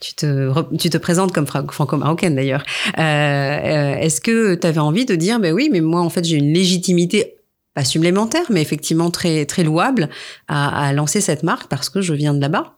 tu 0.00 0.14
te 0.14 0.52
tu 0.76 0.90
te 0.90 0.98
présentes 0.98 1.32
comme 1.32 1.46
franco-marocaine 1.46 2.34
d'ailleurs. 2.34 2.64
Euh, 2.98 3.94
Est-ce 3.96 4.20
que 4.20 4.54
tu 4.54 4.66
avais 4.66 4.80
envie 4.80 5.06
de 5.06 5.14
dire, 5.14 5.38
ben 5.38 5.52
oui, 5.52 5.68
mais 5.70 5.80
moi 5.80 6.00
en 6.00 6.10
fait 6.10 6.24
j'ai 6.24 6.36
une 6.36 6.52
légitimité 6.52 7.37
pas 7.78 7.84
supplémentaire, 7.84 8.46
mais 8.50 8.60
effectivement 8.60 9.08
très 9.12 9.46
très 9.46 9.62
louable 9.62 10.08
à, 10.48 10.88
à 10.88 10.92
lancer 10.92 11.20
cette 11.20 11.44
marque 11.44 11.68
parce 11.68 11.88
que 11.88 12.00
je 12.00 12.12
viens 12.12 12.34
de 12.34 12.40
là-bas. 12.40 12.74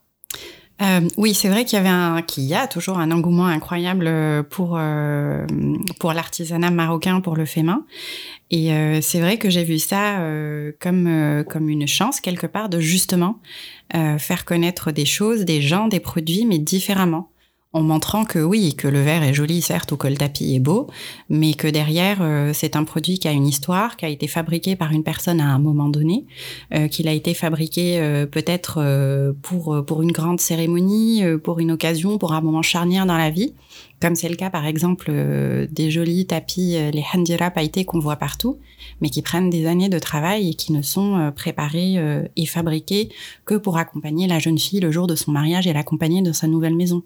Euh, 0.83 1.00
oui, 1.16 1.33
c'est 1.33 1.49
vrai 1.49 1.64
qu'il 1.64 1.78
y 1.78 1.87
avait 1.87 2.23
qu'il 2.25 2.45
y 2.45 2.54
a 2.54 2.66
toujours 2.66 2.99
un 2.99 3.11
engouement 3.11 3.47
incroyable 3.47 4.07
euh, 4.07 4.42
pour 4.42 4.76
euh, 4.78 5.47
pour 5.99 6.12
l'artisanat 6.12 6.71
marocain, 6.71 7.23
pour 7.23 7.35
le 7.35 7.47
fait 7.47 7.62
main. 7.62 7.87
Et 8.50 8.73
c'est 9.00 9.21
vrai 9.21 9.38
que 9.38 9.49
j'ai 9.49 9.62
vu 9.62 9.78
ça 9.78 10.19
comme 10.80 11.45
comme 11.49 11.69
une 11.69 11.87
chance 11.87 12.21
quelque 12.21 12.49
part 12.49 12.69
de 12.69 12.80
justement 12.80 13.38
faire 13.92 14.45
connaître 14.45 14.90
des 14.90 15.04
choses, 15.04 15.45
des 15.45 15.62
gens, 15.62 15.87
des 15.87 16.00
produits, 16.00 16.47
mais 16.47 16.59
différemment 16.59 17.30
en 17.73 17.83
montrant 17.83 18.25
que 18.25 18.41
oui, 18.41 18.75
que 18.75 18.89
le 18.89 19.00
verre 19.00 19.23
est 19.23 19.33
joli 19.33 19.62
certes 19.62 19.93
ou 19.93 19.97
que 19.97 20.09
le 20.09 20.17
tapis 20.17 20.57
est 20.57 20.61
beau, 20.61 20.89
mais 21.29 21.55
que 21.55 21.69
derrière 21.69 22.19
euh, 22.21 22.50
c'est 22.53 22.75
un 22.75 22.83
produit 22.83 23.21
qui 23.21 23.29
a 23.29 23.33
une 23.33 23.47
histoire, 23.47 23.97
qui 23.97 24.05
a 24.05 24.09
été 24.09 24.27
fabriqué 24.27 24.75
par 24.75 24.91
une 24.91 25.05
personne 25.05 25.41
à 25.41 25.47
un 25.47 25.61
moment 25.61 25.89
donné, 25.89 26.27
euh, 26.75 26.89
qu'il 26.89 27.07
a 27.07 27.12
été 27.12 27.33
fabriqué 27.33 28.00
euh, 28.00 28.27
peut-être 28.27 28.79
euh, 28.79 29.33
pour 29.41 29.85
pour 29.87 30.03
une 30.03 30.11
grande 30.11 30.41
cérémonie, 30.41 31.23
euh, 31.23 31.39
pour 31.39 31.61
une 31.61 31.71
occasion, 31.71 32.19
pour 32.19 32.33
un 32.33 32.41
moment 32.41 32.62
charnière 32.62 33.07
dans 33.07 33.17
la 33.17 33.31
vie, 33.31 33.55
comme 34.00 34.17
c'est 34.17 34.29
le 34.29 34.35
cas 34.35 34.50
par 34.50 34.67
exemple 34.67 35.07
euh, 35.09 35.69
des 35.71 35.93
jolis 35.93 36.27
tapis, 36.27 36.77
les 36.93 37.05
handira 37.15 37.53
pailletés 37.53 37.85
qu'on 37.85 38.00
voit 38.00 38.17
partout, 38.17 38.59
mais 39.00 39.11
qui 39.11 39.23
prennent 39.23 39.49
des 39.49 39.67
années 39.67 39.89
de 39.89 39.99
travail 40.00 40.50
et 40.50 40.55
qui 40.55 40.73
ne 40.73 40.83
sont 40.83 41.33
préparés 41.37 41.99
et 42.35 42.47
fabriqués 42.47 43.11
que 43.45 43.55
pour 43.55 43.79
accompagner 43.79 44.27
la 44.27 44.41
jeune 44.41 44.59
fille 44.59 44.81
le 44.81 44.91
jour 44.91 45.07
de 45.07 45.15
son 45.15 45.31
mariage 45.31 45.69
et 45.69 45.73
l'accompagner 45.73 46.21
dans 46.23 46.33
sa 46.33 46.49
nouvelle 46.49 46.75
maison. 46.75 47.05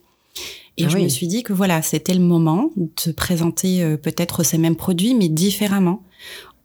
Et 0.77 0.85
ah 0.85 0.89
je 0.89 0.97
oui. 0.97 1.05
me 1.05 1.09
suis 1.09 1.29
dit 1.29 1.43
que 1.43 1.53
voilà, 1.53 1.83
c'était 1.83 2.15
le 2.15 2.21
moment 2.21 2.71
de 2.77 3.13
présenter 3.13 3.83
euh, 3.83 3.97
peut-être 3.97 4.43
ces 4.43 4.59
mêmes 4.59 4.77
produits, 4.77 5.15
mais 5.15 5.29
différemment, 5.29 6.03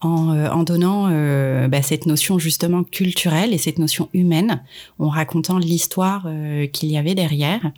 en, 0.02 0.34
euh, 0.34 0.50
en 0.50 0.64
donnant 0.64 1.10
euh, 1.10 1.68
bah, 1.68 1.82
cette 1.82 2.06
notion 2.06 2.40
justement 2.40 2.84
culturelle 2.84 3.54
et 3.54 3.58
cette 3.58 3.80
notion 3.80 4.10
humaine, 4.14 4.62
en 4.98 5.10
racontant 5.10 5.58
l'histoire 5.58 6.24
euh, 6.26 6.68
qu'il 6.68 6.90
y 6.90 6.98
avait 6.98 7.16
derrière 7.16 7.72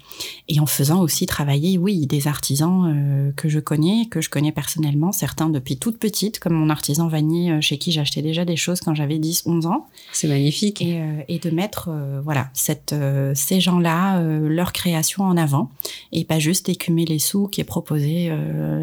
et 0.48 0.60
en 0.60 0.66
faisant 0.66 1.02
aussi 1.02 1.26
travailler, 1.26 1.78
oui, 1.78 2.06
des 2.06 2.28
artisans 2.28 2.86
euh, 2.86 3.32
que 3.36 3.50
je 3.50 3.60
connais, 3.60 4.06
que 4.10 4.22
je 4.22 4.30
connais 4.30 4.52
personnellement, 4.52 5.12
certains 5.12 5.50
depuis 5.50 5.78
toute 5.78 5.98
petite, 5.98 6.40
comme 6.40 6.54
mon 6.54 6.70
artisan 6.70 7.08
Vanier 7.08 7.60
chez 7.62 7.78
qui 7.78 7.92
j'achetais 7.92 8.22
déjà 8.22 8.46
des 8.46 8.56
choses 8.56 8.82
quand 8.82 8.94
j'avais 8.94 9.18
10, 9.18 9.44
11 9.46 9.66
ans. 9.66 9.88
C'est 10.14 10.28
magnifique. 10.28 10.82
Et, 10.82 11.02
et, 11.28 11.40
de 11.40 11.50
mettre, 11.50 11.90
voilà, 12.24 12.50
cette, 12.54 12.94
ces 13.34 13.60
gens-là, 13.60 14.22
leur 14.22 14.74
création 14.74 15.24
en 15.24 15.38
avant 15.38 15.70
et 16.12 16.24
pas 16.24 16.40
juste 16.40 16.70
écumer 16.70 17.06
les 17.06 17.20
sous 17.20 17.48
qui 17.48 17.62
est 17.62 17.66
proposé 17.66 18.32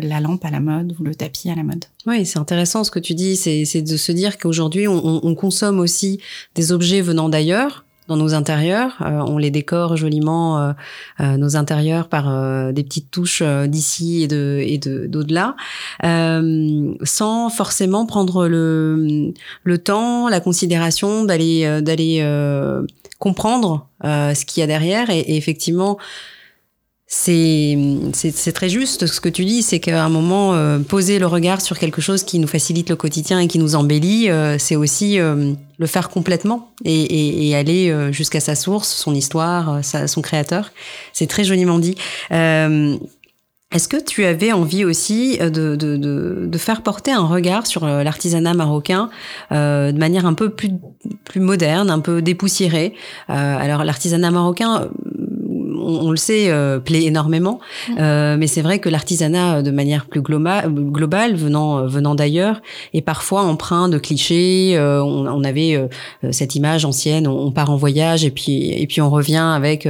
la 0.03 0.21
lampe 0.21 0.45
à 0.45 0.51
la 0.51 0.61
mode 0.61 0.97
ou 0.99 1.05
le 1.05 1.15
tapis 1.15 1.51
à 1.51 1.55
la 1.55 1.63
mode. 1.63 1.85
Oui, 2.09 2.25
c'est 2.25 2.39
intéressant 2.39 2.85
ce 2.85 2.91
que 2.91 2.99
tu 2.99 3.13
dis, 3.13 3.37
c'est 3.37 3.83
de 3.83 3.97
se 3.99 4.13
dire 4.13 4.39
qu'aujourd'hui, 4.39 4.89
on, 4.89 5.27
on, 5.27 5.35
consomme 5.35 5.79
aussi 5.79 6.21
des 6.55 6.73
objets 6.73 7.03
venant 7.03 7.29
d'ailleurs 7.29 7.85
dans 8.09 8.17
nos 8.17 8.33
intérieurs. 8.33 8.97
Euh, 9.03 9.21
on 9.27 9.37
les 9.37 9.51
décore 9.51 9.99
joliment 9.99 10.59
euh, 10.59 10.73
euh, 11.21 11.37
nos 11.37 11.55
intérieurs 11.55 12.09
par 12.09 12.31
euh, 12.31 12.73
des 12.73 12.83
petites 12.83 13.11
touches 13.11 13.43
euh, 13.43 13.67
d'ici 13.67 14.23
et 14.23 14.27
de 14.27 14.65
et 14.67 14.79
de 14.79 15.07
d'au-delà, 15.07 15.55
euh, 16.05 16.95
sans 17.03 17.51
forcément 17.51 18.07
prendre 18.07 18.49
le 18.49 19.35
le 19.63 19.79
temps, 19.79 20.31
la 20.31 20.41
considération 20.41 21.25
d'aller 21.25 21.83
d'aller 21.83 22.25
comprendre 23.19 23.87
ce 24.03 24.45
qu'il 24.47 24.63
y 24.63 24.65
a 24.65 24.67
derrière 24.67 25.11
et, 25.11 25.19
et 25.19 25.37
effectivement 25.37 25.99
c'est 27.11 28.53
très 28.55 28.69
juste 28.69 29.07
ce 29.07 29.19
que 29.23 29.31
tu 29.31 29.47
dis, 29.47 29.63
c'est 29.63 29.81
qu'à 29.81 30.05
un 30.05 30.11
moment, 30.11 30.53
euh, 30.53 30.79
poser 30.79 31.19
le 31.19 31.27
regard 31.27 31.63
sur 31.63 31.79
quelque 31.79 32.03
chose 32.03 32.23
qui 32.23 32.39
nous 32.39 32.47
facilite 32.47 32.91
le 32.91 32.97
quotidien 32.97 33.41
et 33.41 33.49
qui 33.49 33.59
nous 33.59 33.77
embellit, 33.77 34.29
euh, 34.29 34.59
c'est 34.59 34.77
aussi 34.77 35.19
euh, 35.19 35.55
le 35.79 35.87
faire 35.87 36.11
complètement 36.11 36.71
et, 36.85 37.01
et, 37.01 37.49
et 37.49 37.57
aller 37.57 38.13
jusqu'à 38.13 38.41
sa 38.41 38.55
source, 38.55 38.91
son 38.91 39.15
histoire, 39.15 39.83
sa, 39.83 40.07
son 40.07 40.21
créateur. 40.21 40.71
C'est 41.15 41.27
très 41.27 41.45
joliment 41.45 41.79
dit. 41.79 41.95
Est-ce 42.31 43.87
que 43.87 44.03
tu 44.03 44.25
avais 44.25 44.53
envie 44.53 44.85
aussi 44.85 45.39
de, 45.39 45.77
de, 45.77 45.97
de, 45.97 46.47
de 46.47 46.59
faire 46.59 46.83
porter 46.83 47.13
un 47.13 47.27
regard 47.27 47.67
sur 47.67 47.87
l'artisanat 47.87 48.55
marocain 48.55 49.11
de 49.51 49.99
manière 49.99 50.27
un 50.27 50.35
peu 50.35 50.51
plus, 50.51 50.71
plus 51.25 51.41
moderne, 51.41 51.91
un 51.91 52.01
peu 52.01 52.23
dépoussiérée? 52.23 52.95
Alors 53.29 53.85
l'artisanat 53.85 54.31
marocain 54.31 54.89
on, 55.89 56.07
on 56.07 56.11
le 56.11 56.17
sait, 56.17 56.51
euh, 56.51 56.79
plaît 56.79 57.05
énormément. 57.05 57.59
Mmh. 57.89 57.93
Euh, 57.99 58.37
mais 58.39 58.47
c'est 58.47 58.63
vrai 58.63 58.79
que 58.79 58.89
l'artisanat, 58.89 59.57
euh, 59.57 59.63
de 59.63 59.71
manière 59.71 60.07
plus 60.07 60.21
globale, 60.21 60.73
globale 60.73 61.35
venant, 61.35 61.79
euh, 61.79 61.87
venant 61.87 62.15
d'ailleurs, 62.15 62.61
est 62.93 63.01
parfois 63.01 63.43
empreint 63.43 63.89
de 63.89 63.99
clichés. 63.99 64.77
Euh, 64.77 65.03
on, 65.03 65.27
on, 65.27 65.45
avait 65.45 65.89
cette 66.31 66.57
image 66.57 66.85
ancienne, 66.85 67.27
on, 67.27 67.47
on, 67.47 67.51
part 67.53 67.71
en 67.71 67.77
voyage 67.77 68.25
et 68.25 68.31
puis, 68.31 68.71
et 68.71 68.87
puis 68.87 69.01
on 69.01 69.09
revient 69.09 69.37
avec 69.37 69.89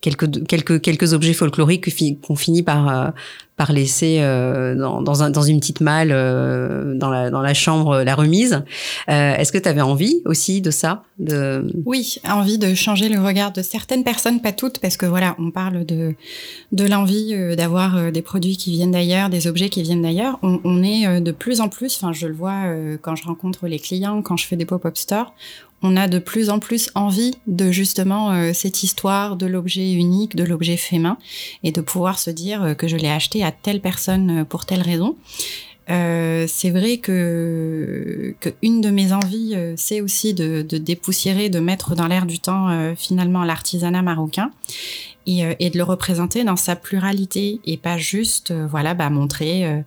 quelques, 0.00 0.46
quelques, 0.46 0.80
quelques 0.80 1.12
objets 1.12 1.32
folkloriques 1.32 1.88
qu'on 2.20 2.36
finit 2.36 2.62
par 2.62 3.12
par 3.62 3.72
laisser 3.72 4.16
euh, 4.18 4.74
dans, 4.74 5.02
dans, 5.02 5.22
un, 5.22 5.30
dans, 5.30 5.42
une 5.42 5.60
petite 5.60 5.80
malle 5.80 6.10
euh, 6.10 6.94
dans, 6.96 7.10
la, 7.10 7.54
chambre 7.54 8.02
la 8.02 8.16
remise. 8.16 8.64
Euh, 9.08 9.36
Est-ce 9.36 9.52
que 9.52 9.58
tu 9.58 9.68
avais 9.68 9.82
envie 9.82 10.20
aussi 10.24 10.60
de 10.60 10.72
ça. 10.72 11.04
Oui, 11.86 12.16
envie 12.28 12.58
de 12.58 12.74
changer 12.74 13.08
le 13.08 13.20
regard 13.20 13.52
de 13.52 13.62
certaines 13.62 14.02
personnes, 14.02 14.40
pas 14.42 14.50
toutes, 14.50 14.80
parce 14.80 14.96
que 14.96 15.06
voilà, 15.06 15.36
on 15.38 15.52
parle 15.52 15.84
de, 15.84 16.16
de 16.72 16.84
l'envie 16.84 17.34
euh, 17.34 17.54
d'avoir 17.54 17.96
euh, 17.96 18.10
des 18.10 18.22
produits 18.22 18.56
qui 18.56 18.72
viennent 18.72 18.90
d'ailleurs, 18.90 19.30
des 19.30 19.46
objets 19.46 19.68
qui 19.68 19.82
viennent 19.82 20.02
d'ailleurs. 20.02 20.40
On, 20.42 20.58
on, 20.64 20.82
est 20.82 21.06
euh, 21.06 21.20
de 21.20 21.30
plus 21.30 21.60
en 21.60 21.68
plus, 21.68 21.96
enfin 21.96 22.12
je 22.12 22.26
le 22.26 22.34
vois 22.34 22.62
quand 23.00 23.14
je 23.14 23.24
rencontre 23.24 23.68
les 23.68 23.78
clients, 23.78 24.22
quand 24.22 24.36
je 24.36 24.48
fais 24.48 24.56
des 24.56 24.64
pop-up 24.64 24.96
stores, 24.96 25.34
on 25.82 25.96
a 25.96 26.08
de 26.08 26.18
plus 26.18 26.50
en 26.50 26.58
plus 26.58 26.90
envie 26.94 27.34
de 27.46 27.70
justement 27.70 28.30
euh, 28.30 28.52
cette 28.52 28.82
histoire 28.82 29.36
de 29.36 29.46
l'objet 29.46 29.92
unique, 29.92 30.36
de 30.36 30.44
l'objet 30.44 30.76
fait 30.76 30.98
main, 30.98 31.18
et 31.62 31.72
de 31.72 31.80
pouvoir 31.80 32.18
se 32.18 32.30
dire 32.30 32.62
euh, 32.62 32.74
que 32.74 32.88
je 32.88 32.96
l'ai 32.96 33.10
acheté 33.10 33.42
à 33.44 33.50
telle 33.50 33.80
personne 33.80 34.40
euh, 34.40 34.44
pour 34.44 34.64
telle 34.64 34.82
raison. 34.82 35.16
C'est 35.88 36.70
vrai 36.70 36.98
que, 36.98 38.34
une 38.62 38.80
de 38.80 38.88
mes 38.88 39.12
envies, 39.12 39.54
c'est 39.76 40.00
aussi 40.00 40.32
de, 40.32 40.62
dépoussiérer, 40.62 41.50
de 41.50 41.58
mettre 41.58 41.94
dans 41.94 42.06
l'air 42.06 42.24
du 42.24 42.38
temps 42.38 42.94
finalement 42.96 43.44
l'artisanat 43.44 44.00
marocain 44.00 44.52
et, 45.26 45.42
et, 45.58 45.70
de 45.70 45.78
le 45.78 45.84
représenter 45.84 46.44
dans 46.44 46.56
sa 46.56 46.76
pluralité 46.76 47.60
et 47.64 47.76
pas 47.76 47.98
juste 47.98 48.52
voilà 48.52 48.94
bah 48.94 49.10
montrer 49.10 49.82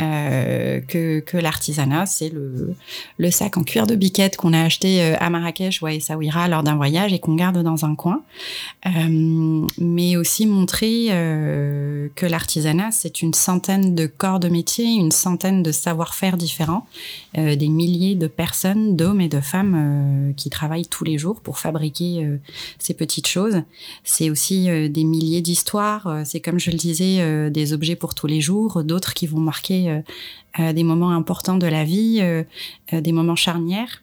euh, 0.00 0.80
que, 0.80 1.20
que 1.20 1.36
l'artisanat, 1.36 2.06
c'est 2.06 2.30
le, 2.30 2.74
le 3.18 3.30
sac 3.30 3.58
en 3.58 3.64
cuir 3.64 3.86
de 3.86 3.94
biquette 3.94 4.36
qu'on 4.36 4.54
a 4.54 4.62
acheté 4.62 5.02
euh, 5.02 5.16
à 5.20 5.28
Marrakech 5.28 5.82
ou 5.82 5.86
à 5.86 5.92
Essaouira 5.92 6.48
lors 6.48 6.62
d'un 6.62 6.76
voyage 6.76 7.12
et 7.12 7.18
qu'on 7.18 7.34
garde 7.34 7.62
dans 7.62 7.84
un 7.84 7.94
coin. 7.94 8.22
Euh, 8.86 9.66
mais 9.78 10.16
aussi 10.16 10.46
montrer 10.46 11.08
euh, 11.10 12.08
que 12.14 12.24
l'artisanat, 12.24 12.92
c'est 12.92 13.20
une 13.20 13.34
centaine 13.34 13.94
de 13.94 14.06
corps 14.06 14.40
de 14.40 14.48
métier, 14.48 14.86
une 14.86 15.12
centaine 15.12 15.62
de 15.62 15.72
savoir-faire 15.72 16.38
différents, 16.38 16.86
euh, 17.36 17.56
des 17.56 17.68
milliers 17.68 18.14
de 18.14 18.26
personnes, 18.26 18.96
d'hommes 18.96 19.20
et 19.20 19.28
de 19.28 19.40
femmes 19.40 20.32
qui 20.36 20.48
travaillent 20.48 20.86
tous 20.86 21.04
les 21.04 21.18
jours 21.18 21.40
pour 21.40 21.58
fabriquer 21.58 22.26
ces 22.78 22.94
petites 22.94 23.26
choses. 23.26 23.62
C'est 24.04 24.30
aussi 24.30 24.69
des 24.88 25.04
milliers 25.04 25.40
d'histoires. 25.40 26.22
c'est 26.24 26.40
comme 26.40 26.58
je 26.58 26.70
le 26.70 26.76
disais, 26.76 27.50
des 27.50 27.72
objets 27.72 27.96
pour 27.96 28.14
tous 28.14 28.26
les 28.26 28.40
jours, 28.40 28.84
d'autres 28.84 29.14
qui 29.14 29.26
vont 29.26 29.40
marquer 29.40 30.02
euh, 30.58 30.72
des 30.72 30.82
moments 30.82 31.10
importants 31.10 31.58
de 31.58 31.66
la 31.66 31.84
vie, 31.84 32.18
euh, 32.20 32.42
euh, 32.92 33.00
des 33.00 33.12
moments 33.12 33.36
charnières. 33.36 34.02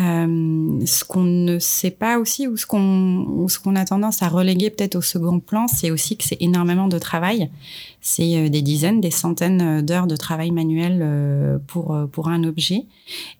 Euh, 0.00 0.86
ce 0.86 1.04
qu'on 1.04 1.24
ne 1.24 1.58
sait 1.58 1.90
pas 1.90 2.18
aussi 2.18 2.46
ou 2.46 2.56
ce 2.56 2.66
qu'on 2.66 3.76
a 3.76 3.84
tendance 3.84 4.22
à 4.22 4.28
reléguer 4.28 4.70
peut-être 4.70 4.94
au 4.94 5.00
second 5.00 5.40
plan, 5.40 5.66
c'est 5.66 5.90
aussi 5.90 6.16
que 6.16 6.24
c'est 6.24 6.36
énormément 6.40 6.86
de 6.86 6.98
travail. 6.98 7.50
C'est 8.00 8.36
euh, 8.36 8.48
des 8.48 8.62
dizaines, 8.62 9.00
des 9.00 9.10
centaines 9.10 9.84
d'heures 9.84 10.06
de 10.06 10.16
travail 10.16 10.50
manuel 10.50 11.00
euh, 11.02 11.58
pour 11.66 11.96
pour 12.12 12.28
un 12.28 12.44
objet. 12.44 12.86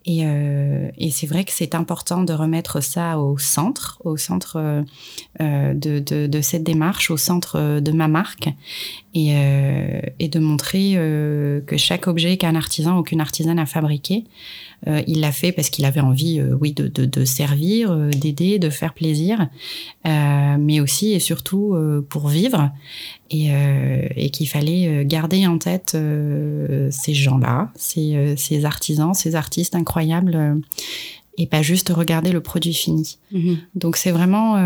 Et, 0.06 0.20
et 0.20 1.10
c'est 1.10 1.26
vrai 1.26 1.44
que 1.44 1.52
c'est 1.52 1.74
important 1.74 2.22
de 2.22 2.32
remettre 2.32 2.82
ça 2.82 3.18
au 3.18 3.36
centre, 3.36 4.00
au 4.02 4.16
centre 4.16 4.82
de, 5.38 5.74
de, 5.74 6.26
de, 6.26 6.40
cette 6.40 6.62
démarche, 6.62 7.10
au 7.10 7.18
centre 7.18 7.80
de 7.80 7.92
ma 7.92 8.08
marque, 8.08 8.48
et, 9.12 9.34
et 10.18 10.28
de 10.28 10.38
montrer 10.38 10.94
que 11.66 11.76
chaque 11.76 12.06
objet 12.06 12.38
qu'un 12.38 12.54
artisan 12.54 12.98
ou 12.98 13.02
qu'une 13.02 13.20
artisane 13.20 13.58
a 13.58 13.66
fabriqué 13.66 14.24
euh, 14.86 15.02
il 15.06 15.20
l'a 15.20 15.32
fait 15.32 15.52
parce 15.52 15.70
qu'il 15.70 15.84
avait 15.84 16.00
envie, 16.00 16.38
euh, 16.38 16.56
oui, 16.60 16.72
de, 16.72 16.86
de, 16.86 17.04
de 17.04 17.24
servir, 17.24 17.90
euh, 17.90 18.10
d'aider, 18.10 18.58
de 18.58 18.70
faire 18.70 18.94
plaisir, 18.94 19.48
mais 20.04 20.80
aussi 20.80 21.12
et 21.12 21.20
surtout 21.20 21.76
pour 22.08 22.28
vivre, 22.28 22.70
et, 23.30 23.50
et 24.16 24.30
qu'il 24.30 24.48
fallait 24.48 25.04
garder 25.04 25.46
en 25.46 25.58
tête 25.58 25.96
ces 26.90 27.14
gens-là, 27.14 27.70
ces, 27.76 28.34
ces 28.36 28.64
artisans, 28.64 29.14
ces 29.14 29.34
artistes 29.34 29.74
incroyables 29.74 30.60
et 31.36 31.46
pas 31.46 31.62
juste 31.62 31.90
regarder 31.90 32.32
le 32.32 32.40
produit 32.40 32.74
fini. 32.74 33.18
Mm-hmm. 33.32 33.56
Donc 33.74 33.96
c'est 33.96 34.10
vraiment 34.10 34.56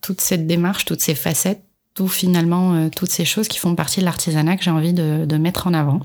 toute 0.00 0.20
cette 0.20 0.46
démarche, 0.46 0.84
toutes 0.84 1.00
ces 1.00 1.14
facettes, 1.14 1.62
tout 1.94 2.08
finalement, 2.08 2.90
toutes 2.90 3.10
ces 3.10 3.24
choses 3.24 3.48
qui 3.48 3.58
font 3.58 3.74
partie 3.74 4.00
de 4.00 4.04
l'artisanat 4.04 4.56
que 4.56 4.64
j'ai 4.64 4.70
envie 4.70 4.92
de, 4.92 5.24
de, 5.24 5.36
mettre 5.36 5.66
en 5.66 5.74
avant. 5.74 6.00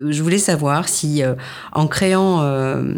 Je 0.00 0.22
voulais 0.22 0.38
savoir 0.38 0.88
si, 0.88 1.22
euh, 1.22 1.34
en 1.72 1.86
créant 1.86 2.42
euh, 2.42 2.94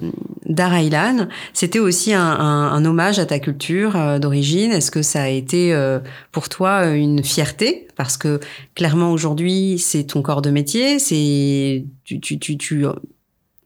Darailan, 0.47 1.29
c'était 1.53 1.79
aussi 1.79 2.13
un, 2.13 2.21
un, 2.21 2.73
un, 2.73 2.85
hommage 2.85 3.21
à 3.21 3.27
ta 3.27 3.39
culture 3.39 3.95
euh, 3.95 4.19
d'origine. 4.19 4.73
Est-ce 4.73 4.91
que 4.91 5.03
ça 5.03 5.23
a 5.23 5.29
été 5.29 5.73
euh, 5.73 6.01
pour 6.33 6.49
toi 6.49 6.87
une 6.89 7.23
fierté? 7.23 7.87
Parce 7.97 8.17
que 8.17 8.41
clairement 8.75 9.13
aujourd'hui, 9.13 9.79
c'est 9.79 10.05
ton 10.05 10.23
corps 10.23 10.43
de 10.43 10.51
métier, 10.51 10.99
c'est 10.99 11.85
tu, 12.05 12.19
tu, 12.21 12.39
tu, 12.41 12.57
tu 12.57 12.85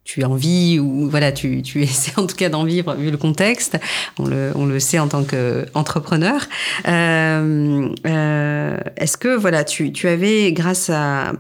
tu 0.05 0.23
vis 0.37 0.81
ou 0.81 1.09
voilà 1.09 1.33
tu, 1.33 1.63
tu 1.63 1.83
essaies 1.83 2.19
en 2.21 2.27
tout 2.27 2.37
cas 2.37 2.49
d'en 2.49 2.65
vivre 2.65 2.95
vu 2.95 3.11
le 3.11 3.17
contexte. 3.17 3.79
On 4.19 4.27
le, 4.27 4.53
on 4.55 4.67
le 4.67 4.81
sait 4.81 4.99
en 4.99 5.09
tant 5.09 5.25
qu'entrepreneur. 5.25 6.47
Euh, 6.89 7.89
euh, 8.07 8.79
est-ce 8.97 9.17
que 9.17 9.37
voilà 9.37 9.65
tu, 9.65 9.93
tu 9.93 10.09
avais 10.09 10.53
grâce 10.53 10.91
à 10.91 11.33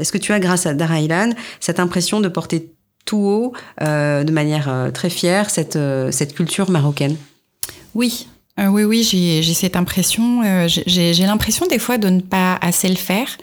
est-ce 0.00 0.12
que 0.12 0.18
tu 0.18 0.32
as, 0.32 0.40
grâce 0.40 0.66
à 0.66 0.74
Darailan, 0.74 1.30
cette 1.60 1.78
impression 1.78 2.20
de 2.20 2.28
porter 2.28 2.72
tout 3.04 3.18
haut, 3.18 3.52
euh, 3.82 4.24
de 4.24 4.32
manière 4.32 4.68
euh, 4.68 4.90
très 4.90 5.10
fière, 5.10 5.50
cette, 5.50 5.76
euh, 5.76 6.10
cette 6.10 6.34
culture 6.34 6.70
marocaine? 6.70 7.16
Oui, 7.94 8.28
euh, 8.58 8.66
oui, 8.66 8.82
oui, 8.84 9.02
j'ai 9.02 9.42
cette 9.54 9.76
impression. 9.76 10.42
Euh, 10.42 10.66
j'ai 10.68 11.24
l'impression 11.24 11.66
des 11.66 11.78
fois 11.78 11.98
de 11.98 12.08
ne 12.08 12.20
pas 12.20 12.58
assez 12.60 12.88
le 12.88 12.96
faire. 12.96 13.38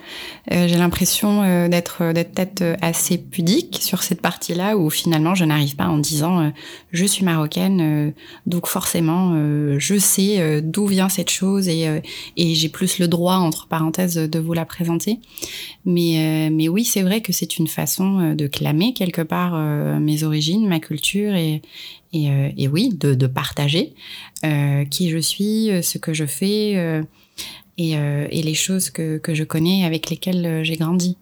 Euh, 0.52 0.68
j'ai 0.68 0.76
l'impression 0.76 1.68
d'être 1.68 1.98
peut-être 2.12 2.76
assez 2.82 3.18
pudique 3.18 3.78
sur 3.80 4.02
cette 4.02 4.20
partie-là 4.20 4.76
où 4.76 4.90
finalement 4.90 5.34
je 5.34 5.44
n'arrive 5.44 5.76
pas 5.76 5.88
en 5.88 5.98
disant 5.98 6.52
je 6.92 7.04
suis 7.04 7.24
marocaine, 7.24 8.12
donc 8.46 8.66
forcément 8.66 9.34
je 9.78 9.98
sais 9.98 10.62
d'où 10.62 10.86
vient 10.86 11.08
cette 11.08 11.30
chose 11.30 11.68
et, 11.68 12.00
et 12.36 12.54
j'ai 12.54 12.68
plus 12.68 12.98
le 12.98 13.08
droit 13.08 13.34
entre 13.34 13.66
parenthèses 13.66 14.16
de 14.16 14.38
vous 14.38 14.54
la 14.54 14.64
présenter. 14.64 15.20
Mais 15.84 16.48
mais 16.50 16.68
oui, 16.68 16.84
c'est 16.84 17.02
vrai 17.02 17.20
que 17.20 17.32
c'est 17.32 17.58
une 17.58 17.68
façon 17.68 18.34
de 18.34 18.46
clamer 18.46 18.94
quelque 18.94 19.22
part 19.22 19.58
mes 20.00 20.22
origines, 20.22 20.66
ma 20.66 20.80
culture 20.80 21.34
et 21.34 21.60
et, 22.12 22.30
euh, 22.30 22.50
et 22.56 22.68
oui, 22.68 22.90
de, 22.94 23.14
de 23.14 23.26
partager 23.26 23.94
euh, 24.44 24.84
qui 24.84 25.10
je 25.10 25.18
suis, 25.18 25.70
euh, 25.70 25.82
ce 25.82 25.98
que 25.98 26.14
je 26.14 26.24
fais 26.24 27.02
et, 27.76 27.92
et, 27.92 28.42
les 28.42 28.54
choses 28.54 28.90
que, 28.90 29.18
que, 29.18 29.34
je 29.34 29.44
connais 29.44 29.84
avec 29.84 30.10
lesquelles 30.10 30.64
j'ai 30.64 30.76
grandi. 30.76 31.16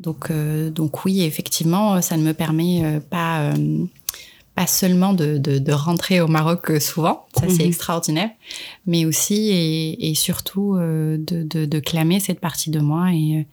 Donc, 0.00 0.30
donc 0.72 1.04
oui, 1.04 1.22
effectivement, 1.22 2.02
ça 2.02 2.16
ne 2.16 2.22
me 2.22 2.34
permet 2.34 3.00
pas 3.08 3.54
pas 4.54 4.66
seulement 4.68 5.14
de, 5.14 5.38
de, 5.38 5.58
de, 5.58 5.72
rentrer 5.72 6.20
au 6.20 6.28
Maroc 6.28 6.70
souvent, 6.80 7.26
ça 7.34 7.46
c'est 7.48 7.64
mhm. 7.64 7.70
extraordinaire, 7.70 8.30
mais 8.86 9.04
aussi 9.04 9.50
et, 9.50 10.10
et 10.10 10.14
surtout 10.14 10.76
de, 10.76 11.42
de, 11.42 11.80
clamer 11.80 12.20
cette 12.20 12.38
partie 12.38 12.70
de 12.70 12.78
moi 12.80 13.12
et, 13.12 13.46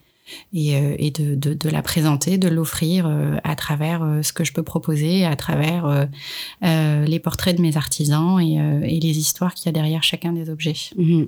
et, 0.54 0.76
euh, 0.76 0.96
et 0.98 1.12
de, 1.12 1.36
de, 1.36 1.54
de, 1.54 1.70
la 1.70 1.82
présenter, 1.82 2.38
de 2.38 2.48
l'offrir 2.48 3.06
euh, 3.08 3.38
à 3.44 3.56
travers 3.56 4.04
euh, 4.04 4.22
ce 4.22 4.34
que 4.34 4.44
je 4.44 4.54
peux 4.54 4.64
proposer, 4.64 5.26
à 5.26 5.36
travers 5.36 6.08
les 6.62 7.20
portraits 7.20 7.56
de 7.56 7.62
mes 7.62 7.78
artisans 7.78 8.40
et, 8.40 8.56
et 8.84 9.00
les 9.00 9.18
histoires 9.18 9.54
qu'il 9.54 9.68
y 9.68 9.70
a 9.70 9.72
derrière 9.72 10.04
chacun 10.04 10.34
des 10.34 10.50
objets. 10.50 10.76
Mhm. 10.96 11.28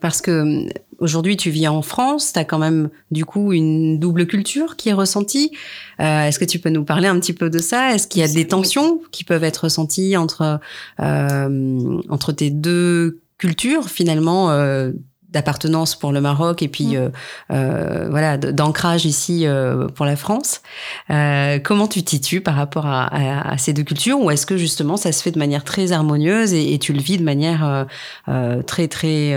parce 0.00 0.20
que 0.20 0.68
aujourd'hui 0.98 1.36
tu 1.36 1.50
vis 1.50 1.68
en 1.68 1.82
France, 1.82 2.32
tu 2.32 2.38
as 2.38 2.44
quand 2.44 2.58
même 2.58 2.90
du 3.10 3.24
coup 3.24 3.52
une 3.52 3.98
double 3.98 4.26
culture 4.26 4.76
qui 4.76 4.90
est 4.90 4.94
ressentie. 4.94 5.52
Euh, 6.00 6.24
Est-ce 6.24 6.38
que 6.38 6.44
tu 6.44 6.58
peux 6.58 6.70
nous 6.70 6.84
parler 6.84 7.08
un 7.08 7.18
petit 7.18 7.32
peu 7.32 7.50
de 7.50 7.58
ça? 7.58 7.94
Est-ce 7.94 8.06
qu'il 8.06 8.20
y 8.20 8.24
a 8.24 8.28
des 8.28 8.46
tensions 8.46 9.00
qui 9.10 9.24
peuvent 9.24 9.44
être 9.44 9.64
ressenties 9.64 10.16
entre 10.16 10.60
euh, 11.00 12.00
entre 12.08 12.32
tes 12.32 12.50
deux 12.50 13.20
cultures 13.38 13.88
finalement 13.88 14.50
euh, 14.50 14.92
d'appartenance 15.30 15.94
pour 15.94 16.12
le 16.12 16.20
Maroc 16.20 16.62
et 16.62 16.68
puis 16.68 16.96
mm. 16.96 16.96
euh, 16.96 17.08
euh, 17.50 18.08
voilà 18.10 18.36
d'ancrage 18.38 19.04
ici 19.04 19.46
euh, 19.46 19.88
pour 19.88 20.06
la 20.06 20.16
France. 20.16 20.62
Euh, 21.10 21.58
comment 21.58 21.86
tu 21.86 22.02
t'y 22.02 22.40
par 22.40 22.56
rapport 22.56 22.86
à, 22.86 23.04
à, 23.04 23.52
à, 23.52 23.58
ces 23.58 23.72
deux 23.72 23.84
cultures 23.84 24.20
ou 24.20 24.30
est-ce 24.30 24.46
que 24.46 24.56
justement 24.56 24.96
ça 24.96 25.12
se 25.12 25.22
fait 25.22 25.30
de 25.30 25.38
manière 25.38 25.64
très 25.64 25.92
harmonieuse 25.92 26.52
et, 26.52 26.74
et 26.74 26.78
tu 26.78 26.92
le 26.92 27.00
vis 27.00 27.18
de 27.18 27.24
manière 27.24 27.86
euh, 28.28 28.62
très 28.62 28.88
très 28.88 29.36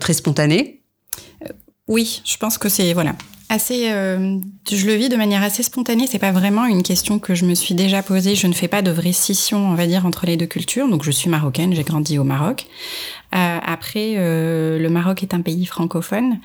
très 0.00 0.12
spontanée? 0.12 0.80
Oui, 1.88 2.22
je 2.24 2.36
pense 2.36 2.58
que 2.58 2.68
c'est 2.68 2.92
voilà 2.92 3.14
assez, 3.48 3.90
euh, 3.90 4.38
je 4.70 4.86
le 4.86 4.94
vis 4.94 5.08
de 5.08 5.16
manière 5.16 5.42
assez 5.42 5.62
spontanée. 5.62 6.06
C'est 6.06 6.18
pas 6.18 6.32
vraiment 6.32 6.66
une 6.66 6.82
question 6.82 7.18
que 7.18 7.34
je 7.34 7.44
me 7.44 7.54
suis 7.54 7.74
déjà 7.74 8.02
posée. 8.02 8.34
Je 8.34 8.46
ne 8.46 8.52
fais 8.52 8.68
pas 8.68 8.82
de 8.82 8.90
vraie 8.90 9.12
scission, 9.12 9.58
on 9.70 9.74
va 9.74 9.86
dire, 9.86 10.06
entre 10.06 10.26
les 10.26 10.36
deux 10.36 10.46
cultures. 10.46 10.88
Donc, 10.88 11.04
je 11.04 11.10
suis 11.10 11.30
marocaine, 11.30 11.74
j'ai 11.74 11.84
grandi 11.84 12.18
au 12.18 12.24
Maroc. 12.24 12.66
Euh, 13.34 13.58
après, 13.62 14.14
euh, 14.16 14.78
le 14.78 14.88
Maroc 14.88 15.22
est 15.22 15.34
un 15.34 15.40
pays 15.40 15.66
francophone 15.66 16.38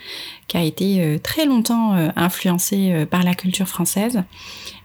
qui 0.48 0.58
a 0.58 0.64
été 0.64 1.02
euh, 1.02 1.20
très 1.20 1.46
longtemps 1.46 1.96
euh, 1.96 2.10
influencé 2.16 3.06
par 3.10 3.24
la 3.24 3.36
culture 3.36 3.68
française. 3.68 4.24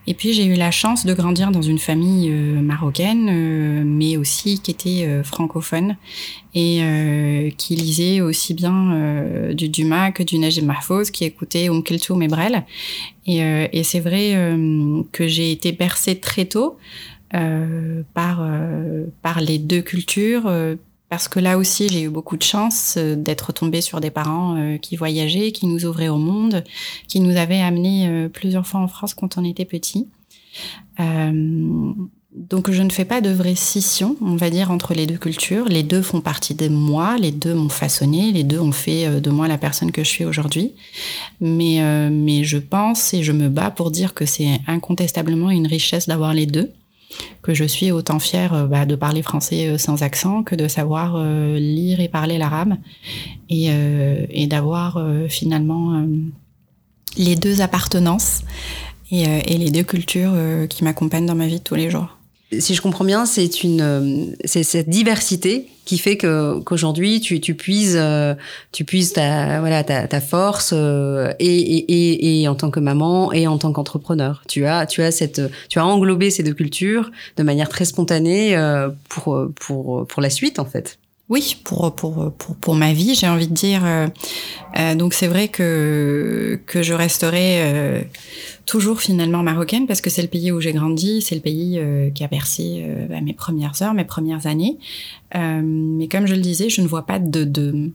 Et 0.06 0.14
puis 0.14 0.32
j'ai 0.34 0.44
eu 0.44 0.54
la 0.54 0.70
chance 0.70 1.06
de 1.06 1.14
grandir 1.14 1.50
dans 1.50 1.62
une 1.62 1.78
famille 1.78 2.30
euh, 2.30 2.60
marocaine, 2.60 3.28
euh, 3.30 3.82
mais 3.86 4.16
aussi 4.16 4.60
qui 4.60 4.70
était 4.70 5.04
euh, 5.06 5.22
francophone 5.22 5.96
et 6.54 7.52
qui 7.58 7.74
lisait 7.74 8.20
aussi 8.20 8.54
bien 8.54 9.50
du 9.54 9.68
Dumas 9.68 10.12
que 10.12 10.22
du 10.22 10.38
Najib 10.38 10.64
Mahfouz, 10.64 11.10
qui 11.10 11.24
écoutait 11.24 11.68
Kulthum 11.84 12.22
et 12.22 12.28
Brel. 12.28 12.64
Et, 13.26 13.40
et 13.72 13.82
c'est 13.82 13.98
vrai 13.98 14.34
que 15.10 15.26
j'ai 15.26 15.50
été 15.50 15.72
bercée 15.72 16.20
très 16.20 16.44
tôt 16.44 16.76
par 17.32 18.48
par 19.22 19.40
les 19.40 19.58
deux 19.58 19.82
cultures 19.82 20.48
parce 21.14 21.28
que 21.28 21.38
là 21.38 21.58
aussi, 21.58 21.88
j'ai 21.88 22.02
eu 22.02 22.08
beaucoup 22.08 22.36
de 22.36 22.42
chance 22.42 22.96
euh, 22.96 23.14
d'être 23.14 23.52
tombée 23.52 23.80
sur 23.80 24.00
des 24.00 24.10
parents 24.10 24.56
euh, 24.56 24.78
qui 24.78 24.96
voyageaient, 24.96 25.52
qui 25.52 25.68
nous 25.68 25.86
ouvraient 25.86 26.08
au 26.08 26.16
monde, 26.16 26.64
qui 27.06 27.20
nous 27.20 27.36
avaient 27.36 27.60
amenés 27.60 28.08
euh, 28.08 28.28
plusieurs 28.28 28.66
fois 28.66 28.80
en 28.80 28.88
France 28.88 29.14
quand 29.14 29.38
on 29.38 29.44
était 29.44 29.64
petit. 29.64 30.08
donc 30.98 32.68
je 32.68 32.82
ne 32.82 32.90
fais 32.90 33.04
pas 33.04 33.20
de 33.20 33.30
vraie 33.30 33.54
scission, 33.54 34.16
on 34.22 34.34
va 34.34 34.50
dire, 34.50 34.72
entre 34.72 34.92
les 34.92 35.06
deux 35.06 35.16
cultures. 35.16 35.66
Les 35.66 35.84
deux 35.84 36.02
font 36.02 36.20
partie 36.20 36.56
de 36.56 36.66
moi, 36.66 37.16
les 37.16 37.30
deux 37.30 37.54
m'ont 37.54 37.68
façonné, 37.68 38.32
les 38.32 38.42
deux 38.42 38.58
ont 38.58 38.72
fait 38.72 39.20
de 39.20 39.30
moi 39.30 39.46
la 39.46 39.56
personne 39.56 39.92
que 39.92 40.02
je 40.02 40.08
suis 40.08 40.24
aujourd'hui. 40.24 40.72
Mais, 41.40 41.78
mais 42.10 42.42
je 42.42 42.58
pense 42.58 43.14
et 43.14 43.22
je 43.22 43.30
me 43.30 43.48
bats 43.48 43.70
pour 43.70 43.92
dire 43.92 44.14
que 44.14 44.26
c'est 44.26 44.58
incontestablement 44.66 45.50
une 45.50 45.68
richesse 45.68 46.08
d'avoir 46.08 46.34
les 46.34 46.46
deux 46.46 46.72
que 47.42 47.54
je 47.54 47.64
suis 47.64 47.92
autant 47.92 48.18
fière 48.18 48.54
euh, 48.54 48.66
bah, 48.66 48.86
de 48.86 48.96
parler 48.96 49.22
français 49.22 49.68
euh, 49.68 49.78
sans 49.78 50.02
accent 50.02 50.42
que 50.42 50.54
de 50.54 50.68
savoir 50.68 51.14
euh, 51.16 51.58
lire 51.58 52.00
et 52.00 52.08
parler 52.08 52.38
l'arabe. 52.38 52.74
Et, 53.50 53.68
et 54.30 54.46
d'avoir 54.48 54.98
finalement 55.28 56.04
les 57.16 57.36
deux 57.36 57.60
appartenances 57.60 58.42
et, 59.12 59.22
et 59.22 59.58
les 59.58 59.70
deux 59.70 59.84
cultures 59.84 60.32
qui 60.68 60.82
m'accompagnent 60.82 61.26
dans 61.26 61.36
ma 61.36 61.46
vie 61.46 61.60
tous 61.60 61.76
les 61.76 61.88
jours 61.88 62.16
si 62.60 62.74
je 62.74 62.82
comprends 62.82 63.04
bien, 63.04 63.26
c'est 63.26 63.62
une, 63.62 63.80
euh, 63.80 64.26
c'est 64.44 64.62
cette 64.62 64.88
diversité 64.88 65.68
qui 65.84 65.98
fait 65.98 66.16
que 66.16 66.58
qu'aujourd'hui 66.60 67.20
tu, 67.20 67.40
tu 67.40 67.54
puises, 67.54 67.96
euh, 68.00 68.34
tu 68.72 68.84
puises 68.84 69.12
ta 69.12 69.60
voilà 69.60 69.84
ta, 69.84 70.08
ta 70.08 70.20
force 70.20 70.72
euh, 70.74 71.32
et, 71.38 71.56
et, 71.56 72.40
et, 72.40 72.48
en 72.48 72.54
tant 72.54 72.70
que 72.70 72.80
maman 72.80 73.32
et 73.32 73.46
en 73.46 73.58
tant 73.58 73.72
qu'entrepreneur. 73.72 74.42
Tu 74.48 74.64
as 74.66 74.86
tu 74.86 75.02
as 75.02 75.10
cette, 75.10 75.42
tu 75.68 75.78
as 75.78 75.86
englobé 75.86 76.30
ces 76.30 76.42
deux 76.42 76.54
cultures 76.54 77.10
de 77.36 77.42
manière 77.42 77.68
très 77.68 77.84
spontanée 77.84 78.56
pour 79.08 79.48
pour 79.56 80.06
pour 80.06 80.22
la 80.22 80.30
suite 80.30 80.58
en 80.58 80.64
fait. 80.64 80.98
Oui, 81.34 81.56
pour, 81.64 81.92
pour, 81.96 82.32
pour, 82.38 82.54
pour 82.54 82.74
ma 82.76 82.92
vie, 82.92 83.16
j'ai 83.16 83.26
envie 83.26 83.48
de 83.48 83.54
dire. 83.54 83.84
Euh, 83.84 84.06
euh, 84.78 84.94
donc 84.94 85.14
c'est 85.14 85.26
vrai 85.26 85.48
que, 85.48 86.60
que 86.64 86.80
je 86.80 86.94
resterai 86.94 87.60
euh, 87.60 88.02
toujours 88.66 89.00
finalement 89.00 89.42
marocaine 89.42 89.88
parce 89.88 90.00
que 90.00 90.10
c'est 90.10 90.22
le 90.22 90.28
pays 90.28 90.52
où 90.52 90.60
j'ai 90.60 90.72
grandi, 90.72 91.22
c'est 91.22 91.34
le 91.34 91.40
pays 91.40 91.82
qui 92.14 92.22
a 92.22 92.28
bercé 92.28 92.86
mes 93.20 93.32
premières 93.32 93.82
heures, 93.82 93.94
mes 93.94 94.04
premières 94.04 94.46
années. 94.46 94.78
mais 95.34 96.06
comme 96.06 96.28
je 96.28 96.36
le 96.36 96.40
disais, 96.40 96.68
je 96.68 96.82
ne 96.82 96.86
vois 96.86 97.04
pas 97.04 97.18
de, 97.18 97.42
de 97.42 97.90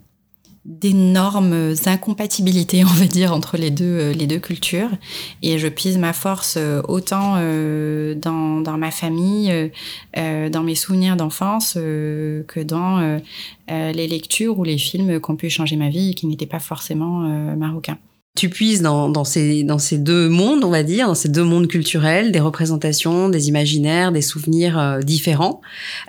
d'énormes 0.69 1.73
incompatibilités, 1.87 2.83
on 2.85 2.93
va 2.93 3.05
dire, 3.05 3.33
entre 3.33 3.57
les 3.57 3.71
deux, 3.71 3.85
euh, 3.85 4.13
les 4.13 4.27
deux 4.27 4.39
cultures. 4.39 4.91
Et 5.41 5.57
je 5.57 5.67
pise 5.67 5.97
ma 5.97 6.13
force 6.13 6.55
euh, 6.57 6.81
autant 6.87 7.35
euh, 7.37 8.13
dans, 8.15 8.61
dans 8.61 8.77
ma 8.77 8.91
famille, 8.91 9.71
dans 10.15 10.63
mes 10.63 10.75
souvenirs 10.75 11.15
d'enfance, 11.15 11.73
que 11.73 12.63
dans 12.63 13.19
les 13.67 14.07
lectures 14.07 14.59
ou 14.59 14.63
les 14.63 14.77
films 14.77 15.19
qui 15.19 15.31
ont 15.31 15.35
pu 15.35 15.49
changer 15.49 15.75
ma 15.75 15.89
vie 15.89 16.11
et 16.11 16.13
qui 16.13 16.27
n'étaient 16.27 16.45
pas 16.45 16.59
forcément 16.59 17.19
marocains 17.55 17.97
tu 18.39 18.47
puises 18.47 18.81
dans, 18.81 19.09
dans, 19.09 19.25
ces, 19.25 19.63
dans 19.63 19.79
ces 19.79 19.97
deux 19.97 20.29
mondes, 20.29 20.63
on 20.63 20.69
va 20.69 20.83
dire, 20.83 21.07
dans 21.07 21.15
ces 21.15 21.27
deux 21.27 21.43
mondes 21.43 21.67
culturels, 21.67 22.31
des 22.31 22.39
représentations, 22.39 23.27
des 23.27 23.49
imaginaires, 23.49 24.13
des 24.13 24.21
souvenirs 24.21 24.79
euh, 24.79 24.99
différents. 25.01 25.59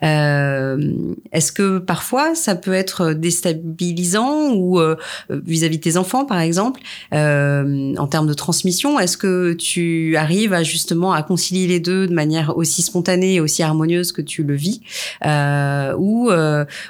Euh, 0.05 0.93
Est-ce 1.33 1.51
que 1.51 1.79
parfois 1.79 2.37
ça 2.37 2.55
peut 2.55 2.73
être 2.73 3.15
déstabilisant 3.15 4.53
ou 4.53 4.79
euh, 4.79 4.95
vis-à-vis 5.29 5.79
de 5.79 5.83
tes 5.83 5.97
enfants, 5.97 6.25
par 6.25 6.39
exemple, 6.39 6.81
en 7.13 8.07
termes 8.07 8.29
de 8.29 8.35
transmission 8.35 9.01
Est-ce 9.01 9.17
que 9.17 9.53
tu 9.55 10.15
arrives 10.17 10.53
à 10.53 10.63
justement 10.63 11.13
à 11.13 11.25
concilier 11.25 11.67
les 11.67 11.81
deux 11.81 12.07
de 12.07 12.15
manière 12.15 12.57
aussi 12.57 12.83
spontanée 12.83 13.35
et 13.35 13.41
aussi 13.41 13.65
harmonieuse 13.65 14.13
que 14.13 14.23
tu 14.23 14.45
le 14.45 14.55
vis 14.55 14.83
ou, 15.25 16.31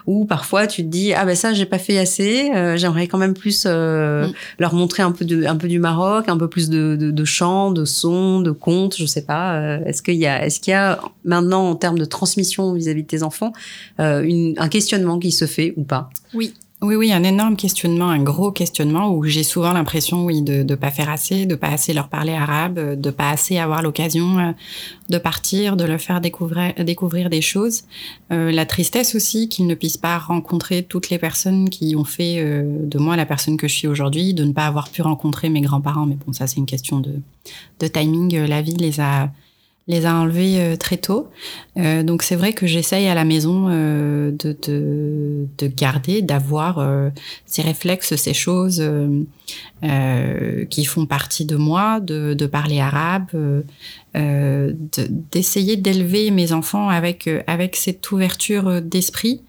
ou 0.07 0.25
parfois 0.27 0.67
tu 0.67 0.83
te 0.83 0.89
dis 0.89 1.15
ah 1.15 1.25
ben 1.25 1.35
ça 1.35 1.55
j'ai 1.55 1.67
pas 1.67 1.79
fait 1.79 1.99
assez, 1.99 2.51
j'aimerais 2.77 3.07
quand 3.07 3.19
même 3.19 3.35
plus 3.35 3.65
mm. 3.65 4.33
leur 4.59 4.75
montrer 4.75 5.03
un 5.03 5.13
peu 5.13 5.25
un 5.31 5.57
peu 5.57 5.69
du 5.69 5.79
Maroc, 5.79 6.29
un 6.29 6.37
peu 6.37 6.49
plus 6.49 6.71
de, 6.71 7.25
chants, 7.25 7.71
de 7.71 7.85
sons, 7.85 8.41
de 8.41 8.51
contes, 8.51 8.97
je 8.97 9.07
sais 9.07 9.25
pas. 9.25 9.57
Euh, 9.57 9.85
est-ce 9.85 10.03
qu'il 10.03 10.17
y 10.17 10.27
a, 10.27 10.45
est-ce 10.45 10.61
qu'il 10.61 10.73
y 10.73 10.75
a 10.75 11.01
maintenant 11.25 11.69
en 11.71 11.77
termes 11.77 11.99
de 11.99 12.05
transmission 12.05 12.73
vis-à-vis 12.73 13.03
de 13.03 13.09
tes 13.09 13.23
enfants 13.23 13.53
euh, 13.99 14.55
un 14.57 14.69
questionnement 14.69 15.19
qui 15.19 15.33
se 15.33 15.47
fait 15.47 15.75
ou 15.77 15.85
pas? 15.85 16.11
Oui, 16.35 16.55
oui, 16.83 16.95
oui, 16.95 17.13
un 17.13 17.25
énorme 17.25 17.57
questionnement, 17.57 18.09
un 18.09 18.23
gros 18.23 18.53
questionnement 18.53 19.11
où 19.11 19.25
j'ai 19.25 19.43
souvent 19.43 19.75
l'impression, 19.75 20.25
oui, 20.25 20.41
de 20.41 20.63
ne 20.63 20.75
pas 20.75 20.91
faire 20.91 21.11
assez, 21.11 21.45
de 21.45 21.55
pas 21.55 21.69
assez 21.69 21.93
leur 21.93 22.09
parler 22.09 22.33
arabe, 22.33 22.99
de 22.99 23.11
pas 23.11 23.29
assez 23.29 23.59
avoir 23.59 23.83
l'occasion 23.83 24.39
euh, 24.39 24.53
de 25.11 25.19
partir, 25.19 25.77
de 25.77 25.85
leur 25.85 26.01
faire 26.01 26.23
découvrir, 26.23 26.73
découvrir 26.77 27.29
des 27.29 27.43
choses. 27.43 27.83
Euh, 28.33 28.51
la 28.51 28.65
tristesse 28.65 29.15
aussi 29.15 29.51
qu'ils 29.51 29.67
ne 29.67 29.75
puissent 29.75 29.99
pas 29.99 30.17
rencontrer 30.17 30.83
toutes 30.83 31.11
les 31.11 31.19
personnes 31.19 31.69
qui 31.69 31.95
ont 31.97 32.05
fait 32.05 32.37
euh, 32.39 32.63
de 32.65 32.99
moi 32.99 33.15
la 33.15 33.27
personne 33.27 33.59
que 33.59 33.69
je 33.69 33.75
suis 33.75 33.89
aujourd'hui, 33.89 34.33
de 34.33 34.45
ne 34.45 34.53
pas 34.53 34.65
avoir 34.65 34.89
pu 34.89 35.03
rencontrer 35.03 35.51
mes 35.51 35.61
grands-parents. 35.61 36.07
Mais 36.07 36.17
bon, 36.27 36.33
ça 36.33 36.47
c'est 36.47 36.57
une 36.57 36.67
question 36.67 37.01
de, 37.01 37.13
de 37.81 37.87
timing. 37.89 38.35
La 38.47 38.63
vie 38.63 38.77
les 38.77 39.01
a 39.01 39.31
les 39.91 40.07
a 40.07 40.15
enlevés 40.15 40.61
euh, 40.61 40.77
très 40.77 40.97
tôt. 40.97 41.29
Euh, 41.77 42.03
donc 42.03 42.23
c'est 42.23 42.37
vrai 42.37 42.53
que 42.53 42.67
j'essaye 42.67 43.07
à 43.09 43.15
la 43.15 43.25
maison 43.25 43.67
euh, 43.69 44.31
de, 44.31 44.57
de, 44.67 45.47
de, 45.59 45.67
garder, 45.67 46.23
d'avoir 46.23 46.85
ces 47.45 47.63
réflexes, 47.63 48.15
ces 48.17 48.35
choses 48.35 48.83
qui 50.71 50.85
font 50.85 51.07
partie 51.07 51.45
de 51.45 51.57
moi, 51.57 52.01
de, 52.01 52.47
parler 52.47 52.81
arabe, 52.81 53.27
d'essayer 54.15 55.77
d'élever 55.77 56.31
mes 56.31 56.53
enfants 56.53 56.89
avec 56.89 57.77
cette 57.77 58.11
ouverture 58.13 58.81
d'esprit 58.83 59.43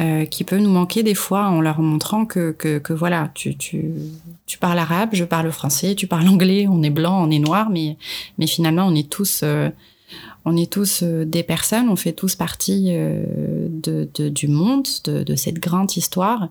euh, 0.00 0.24
qui 0.24 0.44
peut 0.44 0.58
nous 0.58 0.70
manquer 0.70 1.02
des 1.02 1.14
fois 1.14 1.48
en 1.48 1.60
leur 1.60 1.80
montrant 1.80 2.24
que, 2.24 2.52
que, 2.52 2.78
que 2.78 2.92
voilà, 2.92 3.30
tu, 3.34 3.56
tu, 3.56 3.92
tu, 4.46 4.58
parles 4.58 4.78
arabe, 4.78 5.10
je 5.12 5.24
parle 5.24 5.50
français, 5.52 5.94
tu 5.94 6.06
parles 6.06 6.28
anglais, 6.28 6.66
on 6.68 6.82
est 6.82 6.90
blanc, 6.90 7.22
on 7.22 7.30
est 7.30 7.38
noir, 7.38 7.70
mais, 7.70 7.96
mais 8.38 8.46
finalement 8.46 8.86
on 8.86 8.94
est 8.94 9.08
tous 9.08 9.42
euh, 9.44 9.68
on 10.44 10.56
est 10.56 10.72
tous 10.72 11.02
euh, 11.02 11.24
des 11.24 11.42
personnes, 11.42 11.88
on 11.88 11.96
fait 11.96 12.12
tous 12.12 12.36
partie 12.36 12.94
euh, 13.88 14.06
de, 14.14 14.28
du 14.28 14.48
monde, 14.48 14.86
de, 15.04 15.34
cette 15.34 15.58
grande 15.58 15.96
histoire, 15.96 16.48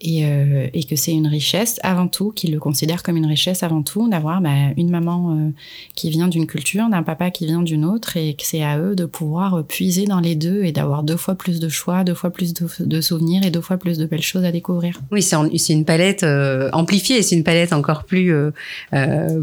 et, 0.00 0.24
euh, 0.24 0.68
et 0.72 0.84
que 0.84 0.96
c'est 0.96 1.12
une 1.12 1.26
richesse 1.26 1.78
avant 1.82 2.08
tout, 2.08 2.30
qu'ils 2.30 2.52
le 2.52 2.58
considèrent 2.58 3.02
comme 3.02 3.16
une 3.16 3.26
richesse 3.26 3.62
avant 3.62 3.82
tout, 3.82 4.08
d'avoir 4.08 4.40
bah, 4.40 4.50
une 4.76 4.90
maman 4.90 5.52
qui 5.94 6.10
vient 6.10 6.28
d'une 6.28 6.46
culture, 6.46 6.88
d'un 6.88 7.02
papa 7.02 7.30
qui 7.30 7.46
vient 7.46 7.62
d'une 7.62 7.84
autre, 7.84 8.16
et 8.16 8.34
que 8.34 8.44
c'est 8.44 8.62
à 8.62 8.78
eux 8.78 8.94
de 8.94 9.04
pouvoir 9.04 9.64
puiser 9.64 10.06
dans 10.06 10.20
les 10.20 10.34
deux 10.34 10.64
et 10.64 10.72
d'avoir 10.72 11.02
deux 11.02 11.16
fois 11.16 11.34
plus 11.34 11.60
de 11.60 11.68
choix, 11.68 12.04
deux 12.04 12.14
fois 12.14 12.30
plus 12.30 12.54
de, 12.54 13.00
souvenirs 13.00 13.44
et 13.44 13.50
deux 13.50 13.60
fois 13.60 13.76
plus 13.76 13.98
de 13.98 14.06
belles 14.06 14.22
choses 14.22 14.44
à 14.44 14.52
découvrir. 14.52 15.00
Oui, 15.10 15.22
c'est 15.22 15.72
une 15.72 15.84
palette 15.84 16.24
amplifiée, 16.72 17.22
c'est 17.22 17.36
une 17.36 17.44
palette 17.44 17.72
encore 17.72 18.04
plus 18.04 18.32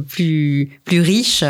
plus 0.08 0.80
plus 0.84 1.02
riche 1.02 1.44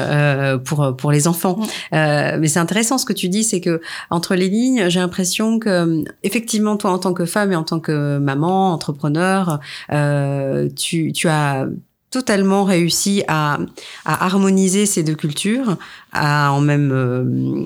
pour 0.63 0.95
pour 0.97 1.11
les 1.11 1.27
enfants. 1.27 1.59
Euh, 1.93 2.38
mais 2.39 2.47
c'est 2.47 2.59
intéressant 2.59 2.97
ce 2.97 3.05
que 3.05 3.13
tu 3.13 3.29
dis, 3.29 3.43
c'est 3.43 3.61
que 3.61 3.81
entre 4.09 4.35
les 4.35 4.49
lignes, 4.49 4.89
j'ai 4.89 4.99
l'impression 4.99 5.59
que 5.65 6.04
effectivement 6.23 6.78
toi 6.78 6.91
en 6.91 6.99
tant 6.99 7.13
que 7.13 7.25
femme 7.25 7.51
et 7.51 7.56
en 7.56 7.63
tant 7.63 7.80
que 7.80 8.17
maman, 8.17 8.71
entrepreneur, 8.73 9.60
euh, 9.91 10.69
tu, 10.75 11.12
as 11.28 11.67
totalement 12.12 12.63
réussi 12.63 13.23
à, 13.28 13.60
harmoniser 14.06 14.86
ces 14.86 15.04
deux 15.04 15.15
cultures, 15.15 15.78
à 16.13 16.54
en 16.54 16.62
même 16.62 16.91
euh, 16.93 17.65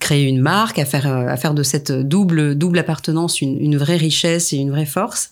créer 0.00 0.24
une 0.24 0.40
marque, 0.40 0.78
à 0.78 0.84
faire, 0.84 1.54
de 1.54 1.62
cette 1.62 1.92
double, 1.92 2.54
double 2.54 2.78
appartenance 2.78 3.40
une, 3.40 3.76
vraie 3.76 3.96
richesse 3.96 4.52
et 4.52 4.56
une 4.56 4.70
vraie 4.70 4.86
force. 4.86 5.30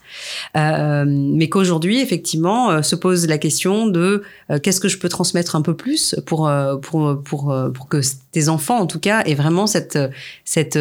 Euh, 0.57 1.05
mais 1.07 1.49
qu'aujourd'hui, 1.49 2.01
effectivement, 2.01 2.71
euh, 2.71 2.83
se 2.83 2.95
pose 2.97 3.27
la 3.27 3.39
question 3.39 3.87
de 3.87 4.23
euh, 4.51 4.59
qu'est-ce 4.59 4.81
que 4.81 4.89
je 4.89 4.99
peux 4.99 5.09
transmettre 5.09 5.57
un 5.57 5.63
peu 5.63 5.75
plus 5.75 6.15
pour, 6.27 6.51
pour, 6.83 7.23
pour, 7.23 7.55
pour 7.75 7.89
que 7.89 8.01
tes 8.33 8.49
enfants, 8.49 8.79
en 8.79 8.87
tout 8.87 9.01
cas, 9.01 9.23
aient 9.25 9.35
vraiment 9.35 9.67
cette, 9.67 9.99
cette 10.45 10.79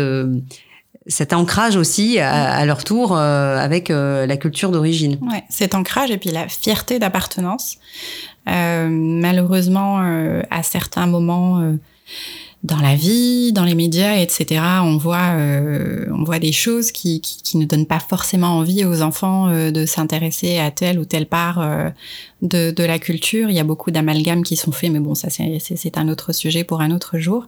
cet 1.08 1.34
ancrage 1.34 1.76
aussi 1.76 2.20
à, 2.20 2.64
leur 2.66 2.84
tour 2.84 3.18
euh, 3.18 3.58
avec 3.58 3.90
euh, 3.90 4.26
la 4.28 4.38
culture 4.38 4.72
d'origine. 4.72 5.18
Ouais, 5.22 5.44
cet 5.50 5.74
ancrage 5.74 6.12
et 6.12 6.18
puis 6.18 6.30
la 6.30 6.48
fierté 6.48 7.00
d'appartenance. 7.00 7.78
Euh, 8.48 8.88
malheureusement, 8.90 10.00
à 10.50 10.64
certains 10.64 11.08
moments 11.08 11.76
dans 12.64 12.78
la 12.78 12.96
vie, 12.96 13.54
dans 13.54 13.64
les 13.64 13.74
médias, 13.74 14.18
etc. 14.18 14.62
On 14.84 14.98
voit, 14.98 15.34
euh, 15.36 16.06
on 16.14 16.24
voit 16.24 16.38
des 16.38 16.52
choses 16.52 16.92
qui, 16.92 17.20
qui, 17.20 17.42
qui, 17.42 17.58
ne 17.58 17.66
donnent 17.66 17.88
pas 17.88 18.00
forcément 18.00 18.50
envie 18.50 18.86
aux 18.86 19.02
enfants 19.02 19.50
euh, 19.50 19.72
de 19.72 19.88
s'intéresser 19.88 20.60
à 20.60 20.70
telle 20.70 21.00
ou 21.00 21.06
telle 21.06 21.26
part 21.26 21.60
euh, 21.60 21.90
de, 22.44 22.70
de, 22.70 22.84
la 22.84 23.00
culture. 23.00 23.50
Il 23.50 23.56
y 23.56 23.60
a 23.60 23.64
beaucoup 23.64 23.90
d'amalgames 23.90 24.44
qui 24.44 24.56
sont 24.56 24.72
faits, 24.72 24.92
mais 24.92 25.00
bon, 25.00 25.16
ça 25.16 25.30
c'est 25.32 25.98
un 25.98 26.08
autre 26.08 26.34
sujet 26.34 26.64
pour 26.64 26.82
un 26.82 26.92
autre 26.92 27.18
jour. 27.18 27.48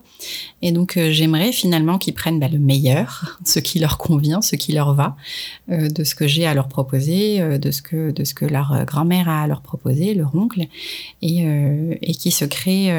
Et 0.62 0.72
donc 0.72 0.98
j'aimerais 1.10 1.52
finalement 1.52 1.98
qu'ils 1.98 2.14
prennent 2.14 2.40
bah, 2.40 2.48
le 2.50 2.58
meilleur, 2.58 3.38
ce 3.44 3.60
qui 3.60 3.78
leur 3.78 3.98
convient, 3.98 4.42
ce 4.42 4.56
qui 4.56 4.72
leur 4.72 4.94
va, 4.94 5.16
de 5.68 6.02
ce 6.02 6.16
que 6.16 6.26
j'ai 6.26 6.44
à 6.44 6.54
leur 6.54 6.66
proposer, 6.66 7.58
de 7.58 7.70
ce 7.70 7.82
que 7.82 8.10
de 8.10 8.24
ce 8.24 8.34
que 8.34 8.44
leur 8.44 8.84
grand-mère 8.84 9.28
a 9.28 9.42
à 9.42 9.46
leur 9.46 9.62
proposer, 9.62 10.14
leur 10.14 10.34
oncle, 10.34 10.66
et, 11.22 11.46
et 12.02 12.14
qui 12.14 12.30
se 12.30 12.44
créent 12.44 12.98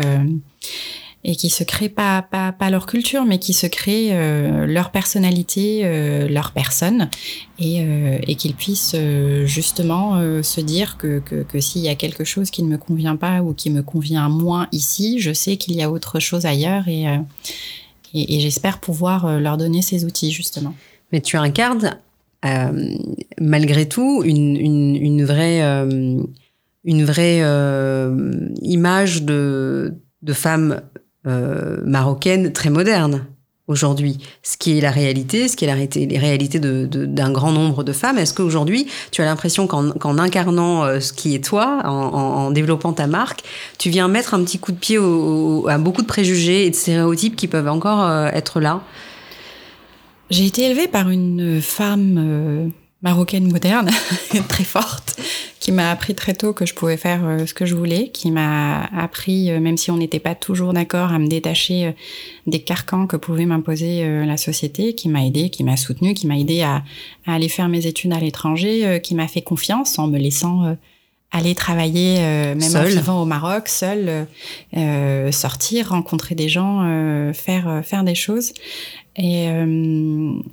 et 1.27 1.35
qui 1.35 1.49
se 1.49 1.63
créent 1.63 1.89
pas, 1.89 2.21
pas, 2.21 2.51
pas 2.51 2.69
leur 2.69 2.85
culture, 2.85 3.25
mais 3.25 3.39
qui 3.39 3.53
se 3.53 3.65
créent 3.65 4.11
euh, 4.13 4.67
leur 4.67 4.91
personnalité, 4.91 5.81
euh, 5.83 6.27
leur 6.27 6.51
personne, 6.51 7.09
et, 7.57 7.81
euh, 7.81 8.19
et 8.27 8.35
qu'ils 8.35 8.53
puissent 8.53 8.93
euh, 8.95 9.47
justement 9.47 10.17
euh, 10.17 10.43
se 10.43 10.61
dire 10.61 10.97
que, 10.97 11.17
que, 11.19 11.41
que 11.41 11.59
s'il 11.59 11.81
y 11.81 11.89
a 11.89 11.95
quelque 11.95 12.23
chose 12.23 12.51
qui 12.51 12.61
ne 12.61 12.69
me 12.69 12.77
convient 12.77 13.15
pas 13.15 13.41
ou 13.41 13.55
qui 13.55 13.71
me 13.71 13.81
convient 13.81 14.29
moins 14.29 14.67
ici, 14.71 15.19
je 15.19 15.33
sais 15.33 15.57
qu'il 15.57 15.75
y 15.75 15.81
a 15.81 15.89
autre 15.89 16.19
chose 16.19 16.45
ailleurs, 16.45 16.87
et, 16.87 17.05
et, 18.13 18.35
et 18.35 18.39
j'espère 18.39 18.79
pouvoir 18.79 19.39
leur 19.39 19.57
donner 19.57 19.81
ces 19.81 20.05
outils 20.05 20.31
justement. 20.31 20.75
Mais 21.11 21.21
tu 21.21 21.37
incarnes 21.37 21.97
malgré 23.41 23.89
tout 23.89 24.21
une, 24.23 24.55
une, 24.55 24.95
une 24.95 25.25
vraie, 25.25 25.61
une 26.83 27.03
vraie 27.03 27.41
image 28.61 29.23
de, 29.23 29.95
de 30.21 30.33
femme 30.33 30.81
euh, 31.27 31.77
marocaine 31.85 32.53
très 32.53 32.69
moderne 32.69 33.25
aujourd'hui, 33.67 34.19
ce 34.43 34.57
qui 34.57 34.77
est 34.77 34.81
la 34.81 34.91
réalité, 34.91 35.47
ce 35.47 35.55
qui 35.57 35.65
est 35.65 35.67
la 35.67 35.73
réalité, 35.73 36.17
réalité 36.17 36.59
d'un 36.59 36.85
de, 36.85 37.33
grand 37.33 37.51
nombre 37.51 37.83
de 37.83 37.93
femmes. 37.93 38.17
Est-ce 38.19 38.33
qu'aujourd'hui, 38.33 38.87
tu 39.11 39.21
as 39.21 39.25
l'impression 39.25 39.65
qu'en 39.65 40.17
incarnant 40.19 40.83
euh, 40.83 40.99
ce 40.99 41.13
qui 41.13 41.33
est 41.33 41.43
toi, 41.43 41.81
en, 41.83 41.89
en, 41.89 42.51
développant 42.51 42.93
ta 42.93 43.07
marque, 43.07 43.43
tu 43.79 43.89
viens 43.89 44.07
mettre 44.07 44.33
un 44.35 44.43
petit 44.43 44.59
coup 44.59 44.71
de 44.71 44.77
pied 44.77 44.97
au, 44.99 45.67
à 45.67 45.77
beaucoup 45.77 46.03
de 46.03 46.07
préjugés 46.07 46.67
et 46.67 46.69
de 46.69 46.75
stéréotypes 46.75 47.35
qui 47.35 47.47
peuvent 47.47 47.67
encore 47.67 48.03
euh, 48.03 48.27
être 48.27 48.59
là? 48.59 48.81
J'ai 50.29 50.45
été 50.45 50.63
élevée 50.65 50.87
par 50.87 51.09
une 51.09 51.61
femme 51.61 52.71
marocaine 53.01 53.51
moderne, 53.51 53.89
très 54.47 54.63
forte, 54.63 55.19
qui 55.59 55.71
m'a 55.71 55.91
appris 55.91 56.15
très 56.15 56.33
tôt 56.33 56.53
que 56.53 56.65
je 56.65 56.73
pouvais 56.73 56.97
faire 56.97 57.21
ce 57.45 57.53
que 57.53 57.65
je 57.65 57.75
voulais, 57.75 58.09
qui 58.09 58.31
m'a 58.31 58.85
appris, 58.85 59.51
même 59.59 59.77
si 59.77 59.91
on 59.91 59.97
n'était 59.97 60.19
pas 60.19 60.35
toujours 60.35 60.73
d'accord, 60.73 61.11
à 61.11 61.19
me 61.19 61.27
détacher 61.27 61.95
des 62.47 62.61
carcans 62.61 63.05
que 63.07 63.17
pouvait 63.17 63.45
m'imposer 63.45 64.25
la 64.25 64.37
société, 64.37 64.95
qui 64.95 65.09
m'a 65.09 65.25
aidé, 65.25 65.49
qui 65.49 65.63
m'a 65.63 65.77
soutenu, 65.77 66.13
qui 66.13 66.25
m'a 66.25 66.37
aidé 66.37 66.61
à, 66.61 66.83
à, 67.25 67.33
aller 67.33 67.49
faire 67.49 67.67
mes 67.67 67.85
études 67.85 68.13
à 68.13 68.19
l'étranger, 68.19 68.99
qui 69.03 69.13
m'a 69.13 69.27
fait 69.27 69.41
confiance 69.41 69.99
en 69.99 70.07
me 70.07 70.17
laissant 70.17 70.75
aller 71.35 71.53
travailler 71.53 72.17
euh, 72.19 72.55
même 72.55 72.75
en 72.75 72.83
vivant 72.83 73.21
au 73.21 73.25
Maroc 73.25 73.67
seul 73.67 74.05
euh, 74.07 74.23
euh, 74.77 75.31
sortir 75.31 75.89
rencontrer 75.89 76.33
des 76.33 76.49
gens 76.49 76.83
faire 77.33 77.81
faire 77.83 78.03
des 78.03 78.15
choses 78.15 78.53
et 79.17 79.47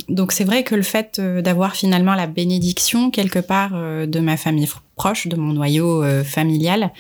donc 0.09 0.31
c'est 0.31 0.45
vrai 0.45 0.63
que 0.63 0.77
le 0.77 0.83
fait 0.83 1.21
d'avoir 1.21 1.75
finalement 1.75 2.15
la 2.15 2.29
bénédiction 2.29 3.11
quelque 3.11 3.41
part 3.41 3.73
de 3.73 4.21
ma 4.21 4.37
famille 4.37 4.69
proche 4.95 5.27
de 5.27 5.35
mon 5.35 5.53
noyau 5.53 6.05
familial 6.23 6.93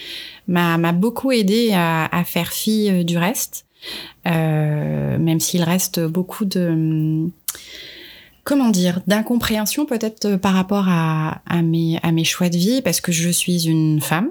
m'a 0.48 0.92
beaucoup 0.92 1.31
aidé 1.31 1.70
à, 1.72 2.22
faire 2.27 2.53
fi 2.53 3.05
du 3.05 3.16
reste 3.16 3.64
même 4.25 5.38
s'il 5.38 5.62
reste 5.62 6.01
beaucoup 6.01 6.44
de 6.44 7.31
comment 8.44 8.70
dire, 8.70 9.01
d'incompréhension 9.07 9.87
peut-être 9.87 10.25
euh, 10.27 10.38
par 10.38 10.55
rapport 10.55 10.87
à 10.88 11.62
mes 11.62 12.25
choix 12.25 12.48
de 12.48 12.57
vie, 12.57 12.83
parce 12.83 13.01
que 13.01 13.12
je 13.12 13.29
suis 13.29 13.66
une 13.66 14.01
femme. 14.01 14.31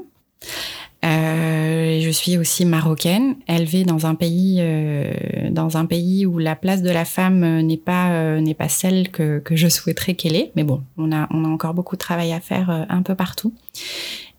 Euh, 1.04 2.00
je 2.00 2.10
suis 2.12 2.38
aussi 2.38 2.64
marocaine, 2.64 3.36
élevée 3.48 3.86
dans 3.86 4.06
un 4.06 4.14
pays 4.14 4.58
euh, 4.60 5.12
dans 5.50 5.78
un 5.78 5.86
pays 5.86 6.28
où 6.28 6.38
la 6.38 6.56
place 6.56 6.84
de 6.84 6.92
la 6.92 7.06
femme 7.06 7.44
euh, 7.44 7.62
n'est 7.64 7.78
pas 7.78 8.12
euh, 8.12 8.40
n'est 8.40 8.54
pas 8.54 8.70
celle 8.70 9.10
que, 9.10 9.40
que 9.40 9.56
je 9.56 9.68
souhaiterais 9.68 10.14
qu'elle 10.14 10.36
ait. 10.36 10.52
Mais 10.56 10.64
bon, 10.64 10.84
on 10.98 11.12
a 11.12 11.28
on 11.32 11.44
a 11.44 11.48
encore 11.48 11.74
beaucoup 11.74 11.96
de 11.96 12.02
travail 12.02 12.34
à 12.34 12.40
faire 12.40 12.86
un 12.90 13.02
peu 13.02 13.16
partout. 13.16 13.54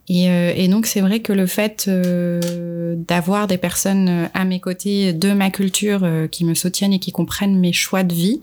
Et, 0.09 0.25
et 0.25 0.69
donc 0.69 0.87
c'est 0.87 1.01
vrai 1.01 1.21
que 1.21 1.33
le 1.33 1.47
fait 1.47 1.89
d'avoir 1.89 3.47
des 3.47 3.57
personnes 3.57 4.29
à 4.35 4.45
mes 4.45 4.61
côtés 4.61 5.13
de 5.13 5.33
ma 5.33 5.51
culture 5.51 6.07
qui 6.31 6.45
me 6.45 6.55
soutiennent 6.55 6.93
et 6.93 6.99
qui 6.99 7.13
comprennent 7.13 7.59
mes 7.59 7.73
choix 7.73 8.03
de 8.03 8.13
vie, 8.13 8.43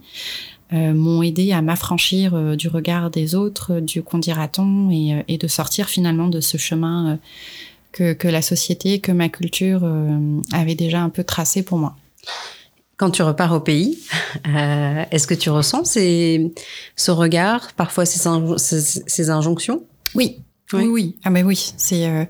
euh, 0.72 0.94
m'ont 0.94 1.20
aidé 1.20 1.50
à 1.50 1.62
m'affranchir 1.62 2.34
euh, 2.34 2.54
du 2.54 2.68
regard 2.68 3.10
des 3.10 3.34
autres, 3.34 3.80
du 3.80 4.04
qu'on 4.04 4.18
dira-t-on, 4.18 4.88
et, 4.90 5.14
euh, 5.14 5.22
et, 5.26 5.36
de 5.36 5.48
sortir 5.48 5.88
finalement 5.88 6.28
de 6.28 6.40
ce 6.40 6.58
chemin 6.58 7.18
que, 7.92 8.12
que, 8.12 8.28
la 8.28 8.42
société, 8.42 9.00
que 9.00 9.12
ma 9.12 9.28
culture 9.28 9.90
avait 10.52 10.74
déjà 10.74 11.00
un 11.02 11.08
peu 11.08 11.24
tracé 11.24 11.62
pour 11.62 11.78
moi. 11.78 11.96
Quand 12.96 13.10
tu 13.10 13.22
repars 13.22 13.52
au 13.52 13.60
pays, 13.60 13.98
est-ce 15.10 15.26
que 15.26 15.34
tu 15.34 15.50
ressens 15.50 15.84
ces, 15.84 16.52
ce 16.96 17.10
regard, 17.10 17.72
parfois 17.72 18.06
ces, 18.06 18.20
ces, 18.58 19.02
ces 19.06 19.30
injonctions? 19.30 19.84
Oui. 20.14 20.40
oui. 20.72 20.86
oui, 20.86 21.16
Ah 21.24 21.30
ben 21.30 21.46
oui, 21.46 21.72
c'est 21.76 22.28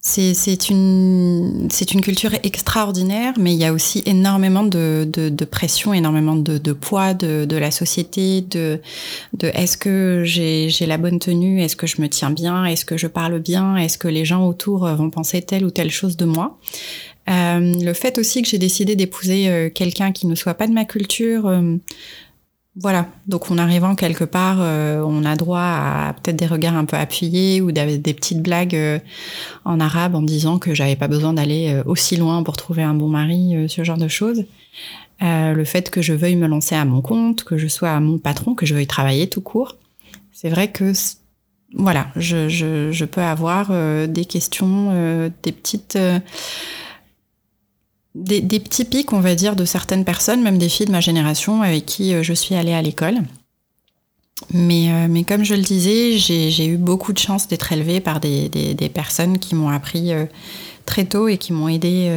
c'est 0.00 0.70
une, 0.70 1.68
une 1.92 2.00
culture 2.00 2.32
extraordinaire, 2.42 3.34
mais 3.38 3.52
il 3.52 3.58
y 3.58 3.64
a 3.64 3.72
aussi 3.72 4.02
énormément 4.06 4.62
de, 4.62 5.06
de, 5.10 5.44
pression, 5.44 5.92
énormément 5.92 6.36
de, 6.36 6.72
poids 6.72 7.14
de, 7.14 7.44
de, 7.44 7.56
la 7.56 7.70
société, 7.70 8.40
de, 8.40 8.80
de 9.34 9.48
est-ce 9.48 9.76
que 9.76 10.22
j'ai 10.24 10.86
la 10.86 10.98
bonne 10.98 11.18
tenue, 11.18 11.62
est-ce 11.62 11.76
que 11.76 11.86
je 11.86 12.00
me 12.00 12.08
tiens 12.08 12.30
bien, 12.30 12.64
est-ce 12.64 12.84
que 12.84 12.96
je 12.96 13.06
parle 13.06 13.38
bien, 13.40 13.76
est-ce 13.76 13.98
que 13.98 14.08
les 14.08 14.24
gens 14.24 14.46
autour 14.46 14.86
vont 14.86 15.10
penser 15.10 15.42
telle 15.42 15.64
ou 15.64 15.70
telle 15.70 15.90
chose 15.90 16.16
de 16.16 16.24
moi? 16.24 16.58
Euh, 17.28 17.74
le 17.82 17.92
fait 17.92 18.18
aussi 18.18 18.42
que 18.42 18.48
j'ai 18.48 18.58
décidé 18.58 18.96
d'épouser 18.96 19.48
euh, 19.48 19.68
quelqu'un 19.70 20.12
qui 20.12 20.26
ne 20.26 20.34
soit 20.34 20.54
pas 20.54 20.66
de 20.66 20.72
ma 20.72 20.84
culture, 20.84 21.46
euh, 21.46 21.76
voilà, 22.80 23.08
donc 23.26 23.50
en 23.50 23.58
arrivant 23.58 23.96
quelque 23.96 24.22
part, 24.22 24.58
euh, 24.60 25.02
on 25.04 25.24
a 25.24 25.34
droit 25.34 25.60
à 25.60 26.14
peut-être 26.14 26.36
des 26.36 26.46
regards 26.46 26.76
un 26.76 26.84
peu 26.84 26.96
appuyés 26.96 27.60
ou 27.60 27.72
des, 27.72 27.98
petites 27.98 28.40
blagues 28.40 28.76
euh, 28.76 29.00
en 29.64 29.80
arabe 29.80 30.14
en 30.14 30.22
disant 30.22 30.60
que 30.60 30.74
j'avais 30.74 30.94
pas 30.94 31.08
besoin 31.08 31.32
d'aller 31.32 31.72
euh, 31.72 31.82
aussi 31.86 32.16
loin 32.16 32.44
pour 32.44 32.56
trouver 32.56 32.84
un 32.84 32.94
bon 32.94 33.08
mari, 33.08 33.68
ce 33.68 33.82
genre 33.82 33.96
de 33.96 34.06
choses. 34.06 34.44
le 35.20 35.64
fait 35.64 35.90
que 35.90 36.02
je 36.02 36.12
veuille 36.12 36.36
me 36.36 36.46
lancer 36.46 36.76
à 36.76 36.84
mon 36.84 37.00
compte, 37.00 37.42
que 37.42 37.58
je 37.58 37.66
sois 37.66 37.98
mon 37.98 38.18
patron, 38.18 38.54
que 38.54 38.64
je 38.64 38.74
veuille 38.74 38.86
travailler 38.86 39.28
tout 39.28 39.40
court, 39.40 39.76
c'est 40.32 40.48
vrai 40.48 40.70
que 40.70 40.92
voilà, 41.74 42.08
je 42.16 43.04
peux 43.04 43.20
avoir 43.20 43.72
des 44.06 44.24
questions, 44.24 45.30
des 45.42 45.52
petites 45.52 45.98
des, 48.18 48.60
petits 48.60 48.84
pics, 48.84 49.12
on 49.12 49.20
va 49.20 49.34
dire, 49.34 49.56
de 49.56 49.64
certaines 49.64 50.04
personnes, 50.04 50.42
même 50.42 50.58
des 50.58 50.68
filles 50.68 50.86
de 50.86 50.92
ma 50.92 51.00
génération 51.00 51.62
avec 51.62 51.86
qui 51.86 52.14
euh, 52.14 52.22
je 52.22 52.32
suis 52.32 52.54
allée 52.54 52.74
à 52.74 52.82
l'école. 52.82 53.18
Mais, 54.52 54.92
euh, 54.92 55.08
mais 55.08 55.24
comme 55.24 55.44
je 55.44 55.54
le 55.54 55.62
disais, 55.62 56.16
j'ai 56.18 56.66
eu 56.66 56.76
beaucoup 56.76 57.12
de 57.12 57.18
chance 57.18 57.48
d'être 57.48 57.72
élevée 57.72 58.00
par 58.00 58.20
des, 58.20 58.90
personnes 58.94 59.38
qui 59.38 59.54
m'ont 59.54 59.68
appris 59.68 60.12
euh, 60.12 60.26
très 60.86 61.04
tôt 61.04 61.28
et 61.28 61.38
qui 61.38 61.52
m'ont 61.52 61.68
aidé 61.68 62.08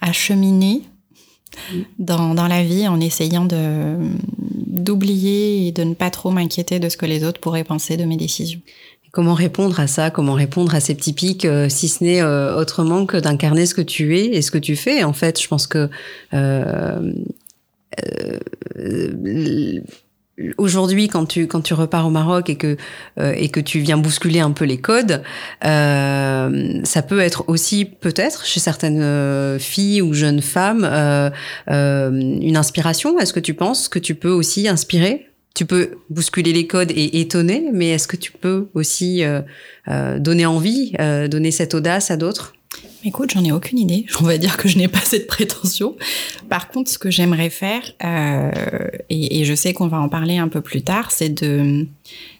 à 0.00 0.12
cheminer 0.12 0.82
dans, 1.98 2.34
dans, 2.34 2.48
la 2.48 2.64
vie 2.64 2.88
en 2.88 3.00
essayant 3.00 3.46
d'oublier 4.66 5.68
et 5.68 5.72
de 5.72 5.84
ne 5.84 5.94
pas 5.94 6.10
trop 6.10 6.30
m'inquiéter 6.30 6.80
de 6.80 6.88
ce 6.88 6.96
que 6.96 7.06
les 7.06 7.22
autres 7.22 7.40
pourraient 7.40 7.64
penser 7.64 7.96
de 7.96 8.04
mes 8.04 8.16
décisions. 8.16 8.60
Comment 9.14 9.34
répondre 9.34 9.78
à 9.78 9.86
ça 9.86 10.10
Comment 10.10 10.32
répondre 10.32 10.74
à 10.74 10.80
ces 10.80 10.96
petits 10.96 11.12
pics, 11.12 11.44
euh, 11.44 11.68
si 11.68 11.88
ce 11.88 12.02
n'est 12.02 12.20
euh, 12.20 12.56
autrement 12.56 13.06
que 13.06 13.16
d'incarner 13.16 13.64
ce 13.64 13.72
que 13.72 13.80
tu 13.80 14.18
es 14.18 14.24
et 14.24 14.42
ce 14.42 14.50
que 14.50 14.58
tu 14.58 14.74
fais 14.74 15.04
En 15.04 15.12
fait, 15.12 15.40
je 15.40 15.46
pense 15.46 15.68
que 15.68 15.88
euh, 16.34 17.12
aujourd'hui, 20.58 21.06
quand 21.06 21.26
tu 21.26 21.46
quand 21.46 21.60
tu 21.60 21.74
repars 21.74 22.08
au 22.08 22.10
Maroc 22.10 22.50
et 22.50 22.56
que 22.56 22.76
et 23.22 23.50
que 23.50 23.60
tu 23.60 23.78
viens 23.78 23.98
bousculer 23.98 24.40
un 24.40 24.50
peu 24.50 24.64
les 24.64 24.78
codes, 24.78 25.22
ça 25.62 27.02
peut 27.06 27.20
être 27.20 27.44
aussi 27.46 27.84
peut-être 27.84 28.44
chez 28.44 28.58
certaines 28.58 29.60
filles 29.60 30.02
ou 30.02 30.12
jeunes 30.12 30.42
femmes 30.42 30.84
une 31.68 32.56
inspiration. 32.56 33.16
Est-ce 33.20 33.32
que 33.32 33.38
tu 33.38 33.54
penses 33.54 33.88
que 33.88 34.00
tu 34.00 34.16
peux 34.16 34.32
aussi 34.32 34.66
inspirer 34.66 35.28
tu 35.54 35.66
peux 35.66 35.98
bousculer 36.10 36.52
les 36.52 36.66
codes 36.66 36.90
et 36.90 37.20
étonner, 37.20 37.70
mais 37.72 37.90
est-ce 37.90 38.08
que 38.08 38.16
tu 38.16 38.32
peux 38.32 38.68
aussi 38.74 39.22
euh, 39.22 39.40
euh, 39.88 40.18
donner 40.18 40.46
envie, 40.46 40.92
euh, 41.00 41.28
donner 41.28 41.52
cette 41.52 41.74
audace 41.74 42.10
à 42.10 42.16
d'autres? 42.16 42.54
Écoute, 43.04 43.30
j'en 43.32 43.44
ai 43.44 43.52
aucune 43.52 43.78
idée. 43.78 44.04
On 44.20 44.24
va 44.24 44.36
dire 44.36 44.56
que 44.56 44.68
je 44.68 44.78
n'ai 44.78 44.88
pas 44.88 44.98
cette 44.98 45.28
prétention. 45.28 45.94
Par 46.48 46.68
contre, 46.68 46.90
ce 46.90 46.98
que 46.98 47.08
j'aimerais 47.08 47.50
faire, 47.50 47.82
et, 49.10 49.44
je 49.44 49.54
sais 49.54 49.72
qu'on 49.74 49.86
va 49.86 50.00
en 50.00 50.08
parler 50.08 50.38
un 50.38 50.48
peu 50.48 50.60
plus 50.60 50.82
tard, 50.82 51.12
c'est 51.12 51.28
de, 51.28 51.86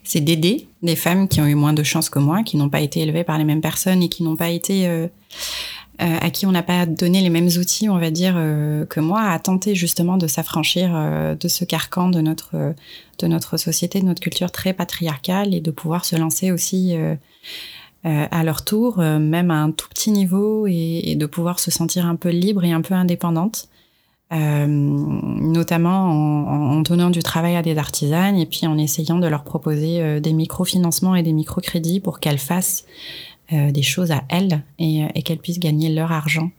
c'est 0.03 0.21
d'aider 0.21 0.67
des 0.83 0.97
femmes 0.97 1.29
qui 1.29 1.41
ont 1.41 1.47
eu 1.47 1.55
moins 1.55 1.73
de 1.73 1.83
chance 1.85 2.11
que 2.11 2.19
moi, 2.19 2.43
qui 2.43 2.57
n'ont 2.57 2.69
pas 2.69 2.81
été 2.81 3.01
élevées 3.01 3.25
par 3.25 3.39
les 3.39 3.45
mêmes 3.45 3.61
personnes 3.61 4.03
et 4.03 4.09
qui 4.09 4.25
n'ont 4.25 4.37
pas 4.37 4.49
été 4.49 4.89
euh, 6.03 6.17
à 6.21 6.31
qui 6.31 6.45
on 6.45 6.51
n'a 6.51 6.65
pas 6.65 6.87
donné 6.87 7.21
les 7.21 7.31
mêmes 7.31 7.51
outils, 7.57 7.89
on 7.89 7.99
va 7.99 8.11
dire, 8.11 8.35
euh, 8.37 8.85
que 8.85 8.99
moi, 8.99 9.23
à 9.23 9.39
tenter 9.39 9.77
justement 9.77 10.17
de 10.17 10.27
s'affranchir 10.27 10.91
euh, 10.93 11.37
de 11.37 11.47
ce 11.47 11.65
carcan 11.65 12.09
de 12.09 12.21
notre 12.21 12.75
de 13.21 13.27
notre 13.29 13.57
société, 13.59 14.01
de 14.01 14.07
notre 14.07 14.21
culture 14.21 14.51
très 14.51 14.73
patriarcale, 14.73 15.55
et 15.55 15.61
de 15.61 15.71
pouvoir 15.71 16.05
se 16.05 16.17
lancer 16.17 16.51
aussi 16.51 16.97
à 18.03 18.43
leur 18.43 18.65
tour, 18.65 18.99
même 18.99 19.53
à 19.53 19.63
un 19.63 19.71
tout 19.71 19.89
petit 19.89 20.11
niveau, 20.11 20.67
et, 20.67 21.03
et, 21.05 21.15
de 21.15 21.27
pouvoir 21.27 21.61
se 21.61 21.71
sentir 21.71 22.07
un 22.07 22.17
peu 22.17 22.31
libre 22.31 22.65
et 22.65 22.73
un 22.73 22.83
peu 22.83 22.95
indépendante. 22.95 23.69
notamment 24.33 26.11
en, 26.11 26.73
en, 26.73 26.81
donnant 26.81 27.11
du 27.11 27.23
travail 27.23 27.55
à 27.55 27.63
des 27.63 27.79
artisanes 27.79 28.37
et 28.37 28.47
puis 28.47 28.67
en 28.67 28.77
essayant 28.79 29.21
de 29.21 29.29
leur 29.29 29.45
proposer 29.45 30.21
des 30.21 30.33
microfinancements 30.33 31.15
et 31.15 31.23
des 31.23 31.33
microcrédits 31.33 32.01
pour 32.01 32.19
qu'elles 32.19 32.39
fassent 32.39 32.85
euh, 33.53 33.71
des 33.71 33.83
choses 33.83 34.11
à 34.11 34.25
elles 34.29 34.63
et, 34.79 35.05
euh, 35.05 35.09
et 35.15 35.23
qu'elles 35.23 35.39
puissent 35.39 35.61
gagner 35.61 35.93
leur 35.93 36.13
argent 36.13 36.51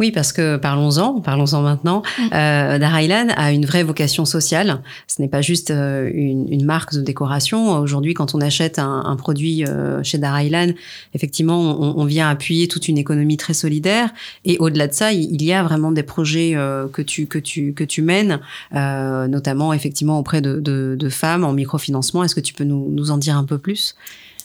oui, 0.00 0.10
parce 0.12 0.32
que 0.32 0.56
parlons-en, 0.56 1.20
parlons-en 1.20 1.60
maintenant. 1.60 2.02
Mm. 2.18 2.22
Euh, 2.32 2.78
Darailan 2.78 3.28
a 3.36 3.52
une 3.52 3.66
vraie 3.66 3.82
vocation 3.82 4.24
sociale. 4.24 4.80
Ce 5.06 5.20
n'est 5.20 5.28
pas 5.28 5.42
juste 5.42 5.70
euh, 5.70 6.10
une, 6.14 6.50
une, 6.50 6.64
marque 6.64 6.94
de 6.94 7.02
décoration. 7.02 7.72
Aujourd'hui, 7.78 8.14
quand 8.14 8.34
on 8.34 8.40
achète 8.40 8.78
un, 8.78 9.02
un 9.04 9.14
produit 9.16 9.66
euh, 9.66 10.02
chez 10.02 10.16
Darailan, 10.16 10.68
effectivement, 11.12 11.60
on, 11.60 12.00
on, 12.00 12.04
vient 12.06 12.30
appuyer 12.30 12.66
toute 12.66 12.88
une 12.88 12.96
économie 12.96 13.36
très 13.36 13.52
solidaire. 13.52 14.08
Et 14.46 14.56
au-delà 14.56 14.86
de 14.86 14.94
ça, 14.94 15.12
il 15.12 15.42
y 15.42 15.52
a 15.52 15.62
vraiment 15.62 15.92
des 15.92 16.02
projets 16.02 16.52
euh, 16.54 16.88
que 16.88 17.02
tu 17.02 17.26
que 17.26 17.38
tu 17.38 17.74
que 17.74 17.84
tu 17.84 18.00
mènes, 18.00 18.40
notamment 18.72 19.74
effectivement 19.74 20.18
auprès 20.18 20.40
de, 20.40 20.60
de, 20.60 20.96
de 20.98 21.08
femmes 21.10 21.44
en 21.44 21.52
microfinancement. 21.52 22.24
Est-ce 22.24 22.34
que 22.34 22.40
tu 22.40 22.54
peux 22.54 22.64
nous, 22.64 22.88
nous 22.90 23.10
en 23.10 23.18
dire 23.18 23.36
un 23.36 23.44
peu 23.44 23.58
plus? 23.58 23.96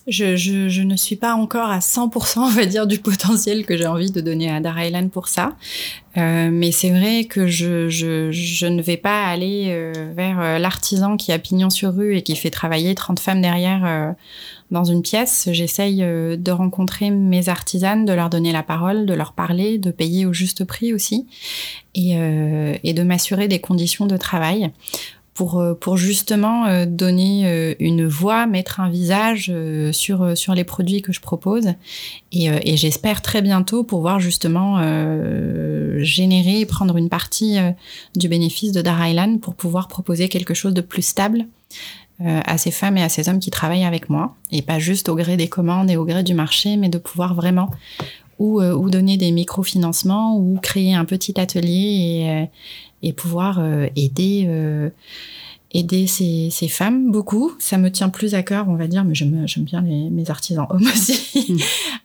Je, 0.08 0.82
ne 0.82 0.96
suis 0.96 1.16
pas 1.16 1.34
encore 1.34 1.70
à 1.70 1.80
100%, 1.80 2.40
on 2.40 2.50
va 2.50 2.66
dire, 2.66 2.86
du 2.86 3.00
potentiel 3.00 3.66
que 3.66 3.76
j'ai 3.76 3.88
envie 3.88 4.12
de 4.12 4.22
donner 4.22 4.52
à 4.52 4.60
Dara 4.60 4.84
pour 5.12 5.28
ça. 5.28 5.56
Euh, 6.18 6.50
mais 6.52 6.72
c'est 6.72 6.92
vrai 6.92 7.26
que 7.26 7.48
je, 7.48 8.68
ne 8.68 8.82
vais 8.82 8.98
pas 8.98 9.26
aller 9.26 9.68
euh, 9.70 10.12
vers 10.16 10.40
euh, 10.40 10.60
l'artisan 10.60 11.18
qui 11.18 11.32
a 11.32 11.40
pignon 11.40 11.70
sur 11.70 11.94
rue 11.94 12.16
et 12.16 12.22
qui 12.22 12.36
fait 12.36 12.52
travailler 12.52 12.94
30 12.94 13.20
femmes 13.20 13.42
derrière 13.42 14.16
dans 14.72 14.84
une 14.84 15.02
pièce. 15.02 15.50
J'essaye 15.52 15.98
de 15.98 16.52
rencontrer 16.52 17.10
mes 17.10 17.50
artisanes, 17.50 18.06
de 18.06 18.14
leur 18.14 18.30
donner 18.30 18.52
la 18.52 18.64
parole, 18.64 19.06
de 19.06 19.14
leur 19.14 19.34
parler, 19.34 19.78
de 19.78 19.92
payer 19.92 20.26
au 20.26 20.34
juste 20.34 20.66
prix 20.66 20.94
aussi 20.94 21.26
et 21.96 22.14
de 22.16 23.04
m'assurer 23.04 23.48
des 23.48 23.60
conditions 23.60 24.06
de 24.06 24.18
travail 24.18 24.72
pour 25.36 25.64
pour 25.80 25.98
justement 25.98 26.86
donner 26.86 27.76
une 27.80 28.08
voix, 28.08 28.48
mettre 28.48 28.80
un 28.80 28.90
visage 28.90 29.54
sur 29.92 30.36
sur 30.36 30.56
les 30.56 30.64
produits 30.64 31.04
que 31.04 31.14
je 31.14 31.22
propose. 31.22 31.74
Et, 32.32 32.46
et 32.48 32.78
j'espère 32.78 33.22
très 33.22 33.44
bientôt 33.44 33.84
pouvoir 33.84 34.20
justement 34.20 34.80
générer 36.02 36.62
et 36.62 36.66
prendre 36.66 36.98
une 36.98 37.10
partie 37.10 37.58
du 38.16 38.28
bénéfice 38.28 38.72
de 38.72 38.82
Dar 38.82 39.08
Island 39.08 39.42
pour 39.42 39.56
pouvoir 39.56 39.88
proposer 39.90 40.30
quelque 40.30 40.54
chose 40.54 40.74
de 40.74 40.82
plus 40.82 41.06
stable 41.06 41.46
euh, 42.22 42.40
à 42.46 42.58
ces 42.58 42.72
femmes 42.72 42.96
et 42.96 43.04
à 43.04 43.10
ces 43.10 43.28
hommes 43.28 43.40
qui 43.40 43.52
travaillent 43.52 43.84
avec 43.84 44.10
moi, 44.10 44.36
et 44.50 44.62
pas 44.62 44.80
juste 44.80 45.10
au 45.10 45.16
gré 45.16 45.36
des 45.36 45.50
commandes 45.50 45.92
et 45.92 45.98
au 45.98 46.06
gré 46.06 46.24
du 46.24 46.34
marché, 46.34 46.78
mais 46.78 46.88
de 46.88 46.98
pouvoir 46.98 47.36
vraiment 47.36 47.70
ou, 48.40 48.62
euh, 48.62 48.74
ou 48.74 48.90
donner 48.90 49.18
des 49.18 49.32
microfinancements 49.32 50.38
ou 50.38 50.58
créer 50.62 50.96
un 50.96 51.04
petit 51.04 51.38
atelier 51.38 52.22
et, 52.24 52.30
euh, 52.30 52.46
et 53.06 53.14
pouvoir 53.14 53.62
aider 53.96 54.92
aider 55.72 56.08
ces, 56.08 56.50
ces, 56.52 56.70
femmes 56.70 57.12
beaucoup. 57.12 57.52
Ça 57.60 57.78
me 57.78 57.92
tient 57.92 58.08
plus 58.08 58.34
à 58.34 58.44
cœur, 58.44 58.70
on 58.70 58.76
va 58.76 58.88
dire, 58.88 59.04
mais 59.04 59.14
j'aime 59.14 59.46
bien 59.58 59.82
les, 59.82 60.10
mes 60.10 60.30
artisans 60.30 60.68
hommes 60.70 60.88
aussi, 60.94 61.54
mm. 61.54 61.58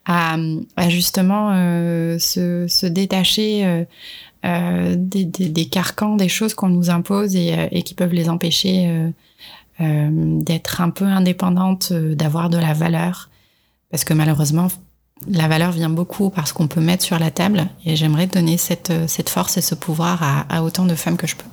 à, 0.07 0.37
à, 0.77 0.89
justement 0.89 1.53
se, 2.19 2.67
se, 2.69 2.87
détacher 2.87 3.87
euh, 4.45 4.95
des, 4.99 5.25
des, 5.25 5.49
des, 5.49 5.67
carcans, 5.67 6.17
des 6.17 6.29
choses 6.29 6.55
qu'on 6.55 6.69
nous 6.69 6.91
impose 6.91 7.37
et, 7.37 7.69
et, 7.71 7.83
qui 7.83 7.95
peuvent 7.95 8.15
les 8.15 8.29
empêcher 8.29 9.13
euh, 9.81 10.09
d'être 10.13 10.83
un 10.83 10.91
peu 10.91 11.07
indépendante, 11.07 11.89
euh, 11.93 12.15
d'avoir 12.15 12.51
de 12.51 12.59
la 12.59 12.75
valeur. 12.75 13.31
Parce 13.91 14.05
que 14.05 14.13
malheureusement, 14.13 14.69
la 15.29 15.49
valeur 15.49 15.73
vient 15.73 15.91
beaucoup 15.91 16.31
parce 16.31 16.53
qu'on 16.53 16.69
peut 16.69 16.81
mettre 16.81 17.05
sur 17.05 17.19
la 17.19 17.31
table. 17.31 17.67
Et 17.85 17.97
j'aimerais 17.97 18.27
donner 18.27 18.57
cette, 18.57 18.91
euh, 18.91 19.05
cette 19.07 19.29
force 19.29 19.57
et 19.57 19.61
ce 19.61 19.75
pouvoir 19.75 20.47
à, 20.49 20.63
autant 20.63 20.87
de 20.87 20.95
femmes 20.95 21.17
que 21.17 21.27
je 21.27 21.37
peux. 21.37 21.45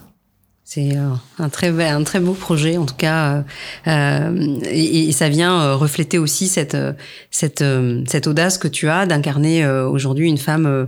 C'est 0.63 0.97
un 1.39 1.47
très 1.47 1.69
un 1.88 2.03
très 2.03 2.19
beau 2.19 2.34
projet 2.34 2.75
en 2.75 2.86
tout 2.86 2.95
cas 2.95 3.45
euh, 3.88 4.60
et, 4.69 5.08
et, 5.08 5.12
ça 5.13 5.30
vient 5.30 5.75
refléter 5.75 6.17
aussi 6.17 6.49
cette 6.49 6.75
cette 7.32 7.63
cette 8.06 8.27
audace 8.27 8.58
que 8.58 8.67
tu 8.67 8.89
as 8.89 9.06
d'incarner 9.06 9.65
aujourd'hui 9.65 10.27
une 10.27 10.38
femme 10.38 10.65
euh, 10.65 10.86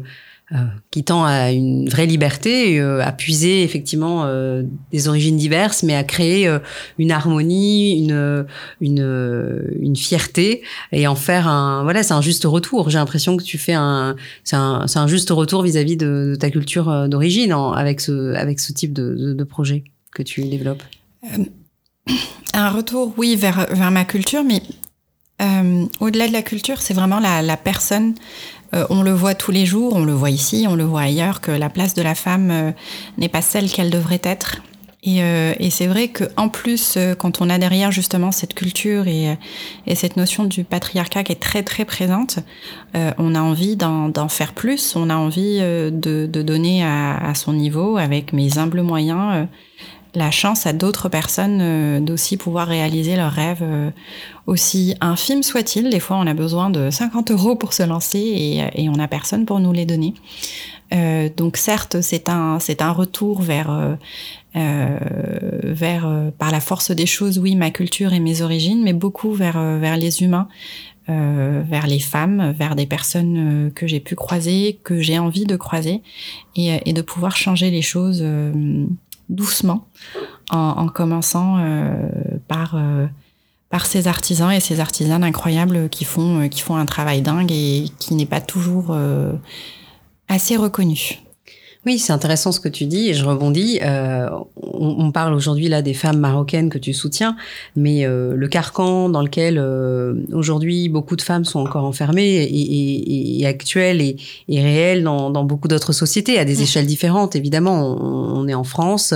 qui 0.89 1.03
tend 1.03 1.23
à 1.25 1.51
une 1.51 1.87
vraie 1.87 2.07
liberté, 2.07 2.79
euh, 2.79 3.03
à 3.03 3.11
puiser 3.11 3.61
effectivement 3.61 4.23
euh, 4.25 4.63
des 4.91 5.07
origines 5.07 5.37
diverses, 5.37 5.83
mais 5.83 5.93
à 5.93 6.03
créer 6.03 6.51
une 6.97 7.11
harmonie, 7.11 8.03
une, 8.03 8.47
une, 8.81 9.61
une 9.79 9.95
fierté 9.95 10.63
et 10.91 11.05
en 11.05 11.13
faire 11.13 11.47
un 11.47 11.83
voilà, 11.83 12.01
c'est 12.01 12.15
un 12.15 12.21
juste 12.21 12.45
retour. 12.45 12.89
J'ai 12.89 12.97
l'impression 12.97 13.37
que 13.37 13.43
tu 13.43 13.59
fais 13.59 13.73
un 13.73 14.15
c'est 14.43 14.55
un, 14.55 14.85
un 14.93 15.07
juste 15.07 15.29
retour 15.29 15.61
vis-à-vis 15.61 15.97
de, 15.97 16.35
ta 16.39 16.49
culture 16.49 17.07
d'origine 17.07 17.51
avec 17.75 18.01
ce 18.01 18.33
avec 18.33 18.59
ce 18.59 18.73
type 18.73 18.93
de, 18.93 19.33
de, 19.33 19.43
projet 19.43 19.83
que 20.13 20.23
tu 20.23 20.43
développes. 20.45 20.83
un 22.53 22.69
retour, 22.71 23.13
oui, 23.17 23.35
vers 23.35 23.67
vers 23.71 23.91
ma 23.91 24.03
culture, 24.03 24.43
mais 24.43 24.63
au-delà 25.99 26.27
de 26.27 26.33
la 26.33 26.41
culture, 26.41 26.81
c'est 26.81 26.93
vraiment 26.93 27.19
la, 27.19 27.41
la 27.41 27.55
personne 27.55 28.15
euh, 28.73 28.85
on 28.89 29.01
le 29.01 29.11
voit 29.11 29.35
tous 29.35 29.51
les 29.51 29.65
jours, 29.65 29.95
on 29.95 30.03
le 30.03 30.13
voit 30.13 30.29
ici, 30.29 30.65
on 30.69 30.75
le 30.75 30.83
voit 30.83 31.01
ailleurs, 31.01 31.41
que 31.41 31.51
la 31.51 31.69
place 31.69 31.93
de 31.93 32.01
la 32.01 32.15
femme 32.15 32.51
euh, 32.51 32.71
n'est 33.17 33.29
pas 33.29 33.41
celle 33.41 33.69
qu'elle 33.69 33.89
devrait 33.89 34.21
être. 34.23 34.57
Et, 35.01 35.23
euh, 35.23 35.53
c'est 35.69 35.87
vrai 35.87 36.09
qu'en 36.09 36.49
plus, 36.49 36.97
quand 37.17 37.39
on 37.39 37.49
a 37.49 37.57
derrière 37.57 37.89
justement 37.89 38.31
cette 38.33 38.53
culture 38.53 39.07
et, 39.07 39.37
cette 39.95 40.17
notion 40.17 40.43
du 40.43 40.65
patriarcat 40.65 41.23
qui 41.23 41.31
est 41.31 41.39
très 41.39 41.63
très 41.63 41.85
présente, 41.85 42.39
on 42.93 43.33
a 43.33 43.39
envie 43.39 43.77
d'en 43.77 44.27
faire 44.27 44.51
plus, 44.51 44.97
on 44.97 45.09
a 45.09 45.15
envie 45.15 45.59
de, 45.59 46.25
donner 46.25 46.83
à, 46.83 47.33
son 47.33 47.53
niveau, 47.53 47.95
avec 47.95 48.33
mes 48.33 48.57
humbles 48.57 48.81
moyens, 48.81 49.47
la 50.15 50.31
chance 50.31 50.65
à 50.65 50.73
d'autres 50.73 51.09
personnes 51.09 51.59
euh, 51.61 51.99
d'aussi 51.99 52.37
pouvoir 52.37 52.67
réaliser 52.67 53.15
leurs 53.15 53.31
rêves, 53.31 53.61
euh, 53.61 53.91
aussi 54.47 54.95
infimes 55.01 55.43
soient-ils. 55.43 55.89
Des 55.89 55.99
fois, 55.99 56.17
on 56.17 56.27
a 56.27 56.33
besoin 56.33 56.69
de 56.69 56.89
50 56.89 57.31
euros 57.31 57.55
pour 57.55 57.73
se 57.73 57.83
lancer 57.83 58.19
et, 58.19 58.83
et 58.83 58.89
on 58.89 58.93
n'a 58.93 59.07
personne 59.07 59.45
pour 59.45 59.59
nous 59.59 59.71
les 59.71 59.85
donner. 59.85 60.13
Euh, 60.91 61.29
donc 61.35 61.57
certes, 61.57 62.01
c'est 62.01 62.29
un 62.29 62.59
c'est 62.59 62.81
un 62.81 62.91
retour 62.91 63.41
vers 63.43 63.69
euh, 64.55 64.97
vers 65.63 66.31
par 66.39 66.51
la 66.51 66.59
force 66.59 66.89
des 66.89 67.05
choses, 67.05 67.37
oui, 67.37 67.55
ma 67.55 67.69
culture 67.69 68.13
et 68.13 68.19
mes 68.19 68.41
origines, 68.41 68.81
mais 68.81 68.93
beaucoup 68.93 69.33
vers 69.33 69.61
vers 69.77 69.97
les 69.97 70.23
humains, 70.23 70.47
vers 71.07 71.85
les 71.85 71.99
femmes, 71.99 72.51
vers 72.57 72.75
des 72.75 72.87
personnes 72.87 73.71
que 73.75 73.85
j'ai 73.85 73.99
pu 73.99 74.15
croiser, 74.15 74.79
que 74.83 74.99
j'ai 74.99 75.19
envie 75.19 75.45
de 75.45 75.55
croiser, 75.55 76.01
et, 76.55 76.79
et, 76.89 76.93
de 76.93 77.01
pouvoir 77.03 77.35
changer 77.35 77.69
les 77.69 77.83
choses 77.83 78.23
doucement 79.29 79.87
en, 80.51 80.87
commençant 80.87 81.57
euh, 81.59 82.09
par 82.47 82.73
euh, 82.75 83.05
par 83.69 83.85
ces 83.85 84.07
artisans 84.07 84.51
et 84.51 84.59
ces 84.59 84.79
artisanes 84.79 85.23
incroyables 85.23 85.75
euh, 85.75 85.87
qui 85.87 86.05
font 86.05 86.39
un 86.75 86.85
travail 86.85 87.21
dingue 87.21 87.51
et 87.51 87.85
qui 87.99 88.15
n'est 88.15 88.25
pas 88.25 88.41
toujours 88.41 88.95
assez 90.27 90.57
reconnu. 90.57 91.19
Oui, 91.85 91.97
c'est 91.97 92.11
intéressant 92.11 92.51
ce 92.51 92.59
que 92.59 92.67
tu 92.67 92.85
dis 92.85 93.07
et 93.07 93.13
je 93.13 93.23
rebondis. 93.23 93.79
Euh, 93.81 94.29
on, 94.57 95.13
parle 95.13 95.33
aujourd'hui 95.33 95.69
là 95.69 95.81
des 95.81 95.93
femmes 95.93 96.19
marocaines 96.19 96.69
que 96.69 96.77
tu 96.77 96.91
soutiens, 96.91 97.37
mais 97.77 98.05
euh, 98.05 98.35
le 98.35 98.47
carcan 98.49 99.07
dans 99.07 99.21
lequel 99.21 99.57
euh, 99.57 100.13
aujourd'hui 100.33 100.89
beaucoup 100.89 101.15
de 101.15 101.21
femmes 101.21 101.45
sont 101.45 101.61
encore 101.61 101.85
enfermées 101.85 102.43
et, 102.43 103.39
et, 103.39 103.45
actuel 103.45 104.01
et, 104.01 104.17
et 104.49 104.61
réel 104.61 105.03
dans, 105.03 105.29
dans 105.29 105.45
beaucoup 105.45 105.69
d'autres 105.69 105.93
sociétés 105.93 106.37
à 106.37 106.43
des 106.43 106.57
mm. 106.57 106.61
échelles 106.63 106.85
différentes. 106.85 107.37
Évidemment, 107.37 107.81
on, 107.81 108.45
est 108.49 108.53
en 108.53 108.65
France, 108.65 109.13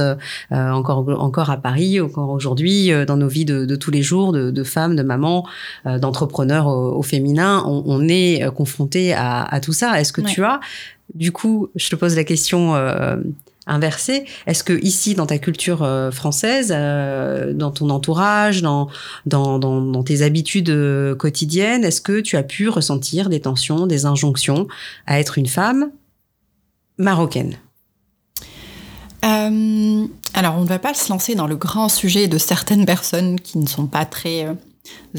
encore 0.49 1.05
encore 1.19 1.49
à 1.49 1.57
Paris, 1.57 1.99
encore 1.99 2.29
aujourd'hui 2.29 2.91
dans 3.05 3.17
nos 3.17 3.27
vies 3.27 3.45
de, 3.45 3.65
de 3.65 3.75
tous 3.75 3.91
les 3.91 4.01
jours, 4.01 4.31
de, 4.31 4.51
de 4.51 4.63
femmes, 4.63 4.95
de 4.95 5.03
mamans, 5.03 5.45
d'entrepreneurs 5.85 6.67
au, 6.67 7.03
féminin, 7.03 7.63
on, 7.67 7.83
on 7.85 8.07
est 8.07 8.41
confronté 8.55 9.13
à, 9.13 9.43
à, 9.43 9.59
tout 9.59 9.73
ça. 9.73 9.99
Est-ce 9.99 10.13
que 10.13 10.21
tu 10.21 10.43
as 10.43 10.59
du 11.15 11.31
coup, 11.31 11.69
je 11.75 11.89
te 11.89 11.95
pose 11.95 12.15
la 12.15 12.23
question 12.23 12.75
euh, 12.75 13.17
inversée. 13.67 14.25
Est-ce 14.47 14.63
que 14.63 14.81
ici, 14.83 15.15
dans 15.15 15.25
ta 15.25 15.37
culture 15.37 15.83
euh, 15.83 16.11
française, 16.11 16.73
euh, 16.75 17.53
dans 17.53 17.71
ton 17.71 17.89
entourage, 17.89 18.61
dans, 18.61 18.89
dans, 19.25 20.03
tes 20.03 20.21
habitudes 20.21 20.73
quotidiennes, 21.17 21.83
est-ce 21.83 22.01
que 22.01 22.19
tu 22.19 22.35
as 22.37 22.43
pu 22.43 22.67
ressentir 22.69 23.29
des 23.29 23.41
tensions, 23.41 23.87
des 23.87 24.05
injonctions 24.05 24.67
à 25.05 25.19
être 25.19 25.37
une 25.37 25.47
femme 25.47 25.91
marocaine? 26.97 27.57
Alors, 30.35 30.55
on 30.57 30.63
ne 30.63 30.67
va 30.67 30.79
pas 30.79 30.93
se 30.93 31.09
lancer 31.09 31.33
dans 31.33 31.47
le 31.47 31.55
grand 31.55 31.87
sujet 31.87 32.27
de 32.27 32.37
certaines 32.37 32.85
personnes 32.85 33.39
qui 33.39 33.57
ne 33.57 33.67
sont 33.67 33.85
pas 33.85 34.03
très 34.03 34.47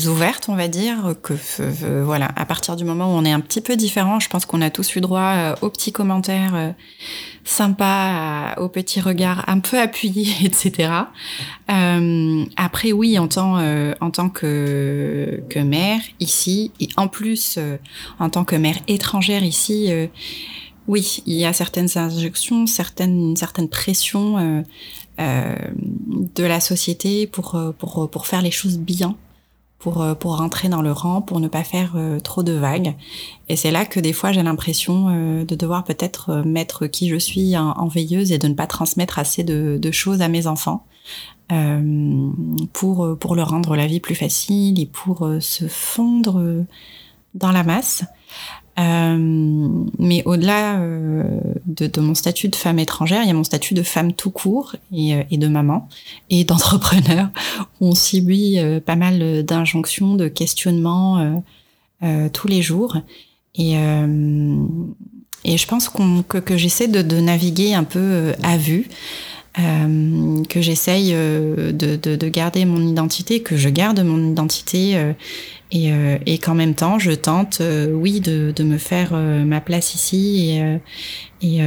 ouvertes, 0.07 0.48
on 0.48 0.57
va 0.57 0.68
dire, 0.68 1.14
que 1.22 1.35
euh, 1.61 2.03
voilà, 2.05 2.29
à 2.37 2.44
partir 2.44 2.77
du 2.77 2.85
moment 2.85 3.14
où 3.14 3.16
on 3.16 3.24
est 3.24 3.33
un 3.33 3.40
petit 3.40 3.61
peu 3.61 3.77
différent, 3.77 4.18
je 4.20 4.29
pense 4.29 4.44
qu'on 4.44 4.61
a 4.61 4.70
tous 4.70 4.96
eu 4.96 5.00
droit 5.00 5.20
euh, 5.20 5.55
aux 5.62 5.70
petits 5.70 5.92
commentaires 5.92 6.55
euh, 6.55 6.70
sympas, 7.44 8.55
aux 8.57 8.68
petits 8.68 9.00
regards 9.00 9.48
un 9.48 9.61
peu 9.61 9.81
appuyés, 9.81 10.35
etc. 10.44 10.90
après, 12.57 12.92
oui, 12.92 13.18
en 13.18 13.29
tant, 13.29 13.59
en 14.00 14.11
tant 14.11 14.29
que, 14.29 15.42
que 15.48 15.61
mère 15.61 16.00
ici, 16.20 16.72
et 16.81 16.88
en 16.96 17.09
plus 17.09 17.59
en 18.18 18.31
tant 18.31 18.44
que 18.44 18.57
mère 18.57 18.79
étrangère 18.88 19.44
ici, 19.44 19.90
oui, 20.88 21.22
il 21.27 21.35
y 21.35 21.44
a 21.44 21.53
certaines 21.53 21.96
injections, 21.96 22.66
certaines, 22.66 23.37
certaines 23.37 23.68
pressions. 23.68 24.64
de 25.18 26.42
la 26.42 26.61
société 26.61 27.27
pour, 27.27 27.61
pour, 27.79 28.11
pour 28.11 28.27
faire 28.27 28.42
les 28.42 28.50
choses 28.50 28.79
bien 28.79 29.16
pour, 29.78 30.02
euh, 30.02 30.14
pour 30.14 30.38
rentrer 30.38 30.68
dans 30.68 30.82
le 30.82 30.92
rang, 30.92 31.20
pour 31.20 31.40
ne 31.40 31.48
pas 31.48 31.64
faire 31.64 31.92
euh, 31.96 32.20
trop 32.20 32.42
de 32.42 32.52
vagues. 32.52 32.94
Et 33.48 33.56
c'est 33.56 33.70
là 33.70 33.84
que 33.84 34.00
des 34.00 34.12
fois 34.12 34.32
j'ai 34.32 34.42
l'impression 34.42 35.08
euh, 35.08 35.44
de 35.44 35.54
devoir 35.54 35.84
peut-être 35.84 36.42
mettre 36.46 36.87
qui 36.87 37.08
je 37.08 37.16
suis 37.16 37.56
en, 37.56 37.88
veilleuse 37.88 38.32
et 38.32 38.38
de 38.38 38.48
ne 38.48 38.54
pas 38.54 38.66
transmettre 38.66 39.18
assez 39.18 39.44
de, 39.44 39.78
de 39.80 39.90
choses 39.90 40.22
à 40.22 40.28
mes 40.28 40.46
enfants. 40.46 40.87
Euh, 41.52 42.30
pour 42.72 43.18
pour 43.18 43.34
leur 43.34 43.50
rendre 43.50 43.76
la 43.76 43.87
vie 43.87 44.00
plus 44.00 44.14
facile 44.14 44.80
et 44.80 44.87
pour 44.87 45.28
se 45.40 45.68
fondre 45.68 46.64
dans 47.34 47.52
la 47.52 47.62
masse. 47.62 48.04
Euh, 48.78 49.84
mais 49.98 50.22
au-delà 50.24 50.80
euh, 50.80 51.22
de, 51.66 51.87
de, 51.87 52.00
mon 52.00 52.14
statut 52.14 52.48
de 52.48 52.56
femme 52.56 52.78
étrangère, 52.78 53.22
il 53.22 53.28
y 53.28 53.30
a 53.30 53.34
mon 53.34 53.44
statut 53.44 53.74
de 53.74 53.82
femme 53.82 54.12
tout 54.12 54.30
court 54.30 54.74
et, 54.92 55.14
euh, 55.14 55.22
et 55.30 55.38
de 55.38 55.46
maman 55.46 55.88
et 56.30 56.44
d'entrepreneur. 56.44 57.28
On 57.80 57.94
subit 57.94 58.58
euh, 58.58 58.80
pas 58.80 58.96
mal 58.96 59.44
d'injonctions, 59.44 60.16
de 60.16 60.28
questionnements 60.28 61.42
tous 62.34 62.48
les 62.48 62.60
jours. 62.60 62.98
Et, 63.54 63.76
et 65.44 65.56
je 65.56 65.66
pense 65.66 65.88
qu'on, 65.88 66.22
que, 66.22 66.37
que 66.37 66.56
j'essaie 66.58 66.88
de, 66.88 67.00
de, 67.00 67.18
naviguer 67.18 67.72
un 67.72 67.84
peu 67.84 68.34
à 68.42 68.58
vue. 68.58 68.88
Euh, 69.56 70.42
que 70.48 70.60
j'essaye 70.60 71.12
de, 71.12 71.70
de, 71.70 72.16
de, 72.16 72.28
garder 72.28 72.64
mon 72.64 72.84
identité, 72.84 73.40
que 73.40 73.56
je 73.56 73.68
garde 73.68 74.00
mon 74.00 74.32
identité 74.32 75.14
et, 75.74 75.92
euh, 75.92 76.18
et 76.24 76.38
qu'en 76.38 76.54
même 76.54 76.74
temps, 76.74 76.98
je 76.98 77.10
tente, 77.10 77.60
euh, 77.60 77.90
oui, 77.90 78.20
de, 78.20 78.52
de, 78.54 78.62
me 78.62 78.78
faire 78.78 79.11
euh, 79.12 79.44
ma 79.44 79.61
place 79.61 79.94
ici 79.94 80.50
et, 80.50 80.78
et, 81.42 81.61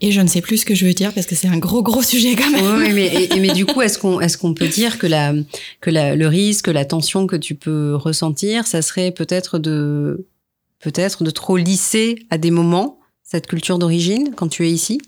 Et 0.00 0.10
je 0.10 0.20
ne 0.20 0.26
sais 0.26 0.40
plus 0.40 0.58
ce 0.58 0.66
que 0.66 0.74
je 0.74 0.84
veux 0.84 0.94
dire 0.94 1.14
parce 1.14 1.26
que 1.26 1.36
c'est 1.36 1.46
un 1.46 1.58
gros 1.58 1.82
gros 1.82 2.02
sujet 2.02 2.34
quand 2.34 2.50
même. 2.50 2.82
Oui, 2.82 2.92
mais, 2.92 3.28
mais 3.40 3.52
du 3.52 3.64
coup, 3.70 3.80
est-ce 3.82 3.98
qu'on 3.98 4.20
est-ce 4.20 4.36
qu'on 4.36 4.52
peut 4.52 4.66
dire 4.66 4.98
que 4.98 5.06
la 5.06 5.32
que 5.80 5.90
la, 5.90 6.16
le 6.16 6.26
risque, 6.26 6.66
la 6.66 6.84
tension 6.84 7.28
que 7.28 7.36
tu 7.36 7.54
peux 7.54 7.94
ressentir, 7.94 8.66
ça 8.66 8.82
serait 8.82 9.12
peut-être 9.12 9.60
de 9.60 10.26
peut-être 10.80 11.22
de 11.22 11.30
trop 11.30 11.56
lisser 11.56 12.26
à 12.30 12.38
des 12.38 12.50
moments 12.50 12.98
cette 13.22 13.46
culture 13.46 13.78
d'origine 13.78 14.32
quand 14.34 14.48
tu 14.48 14.66
es 14.66 14.72
ici? 14.72 15.00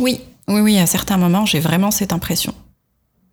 Oui, 0.00 0.20
oui, 0.48 0.60
oui. 0.60 0.78
À 0.78 0.86
certains 0.86 1.16
moments, 1.16 1.46
j'ai 1.46 1.60
vraiment 1.60 1.90
cette 1.90 2.12
impression. 2.12 2.54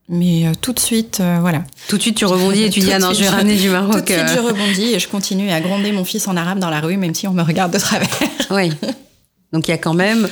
Mais 0.10 0.48
euh, 0.48 0.52
tout 0.60 0.72
de 0.72 0.80
suite, 0.80 1.20
euh, 1.20 1.40
voilà. 1.42 1.64
Tout 1.90 1.98
de 1.98 2.02
suite, 2.02 2.16
tu 2.16 2.26
rebondis 2.26 2.64
et 2.64 2.70
tu 2.70 2.80
dis 2.82 2.94
ah 2.94 3.00
non, 3.00 3.14
je 3.14 3.22
vais 3.22 3.30
ramener 3.30 3.58
du 3.58 3.70
Maroc. 3.70 4.06
Tout 4.06 4.14
de 4.14 4.18
suite, 4.18 4.30
je 4.36 4.40
rebondis 4.40 4.94
et 4.94 5.00
je 5.00 5.08
continue 5.08 5.50
à 5.50 5.60
gronder 5.60 5.92
mon 5.92 6.06
fils 6.06 6.28
en 6.28 6.38
arabe 6.38 6.60
dans 6.60 6.70
la 6.70 6.80
rue, 6.80 6.98
même 6.98 7.16
si 7.16 7.28
on 7.28 7.34
me 7.34 7.42
regarde 7.42 7.74
de 7.74 7.80
travers. 7.80 8.08
Oui. 8.52 8.72
Donc 9.54 9.68
il 9.68 9.72
y 9.72 9.74
a 9.74 9.78
quand 9.78 9.94
même 9.94 10.28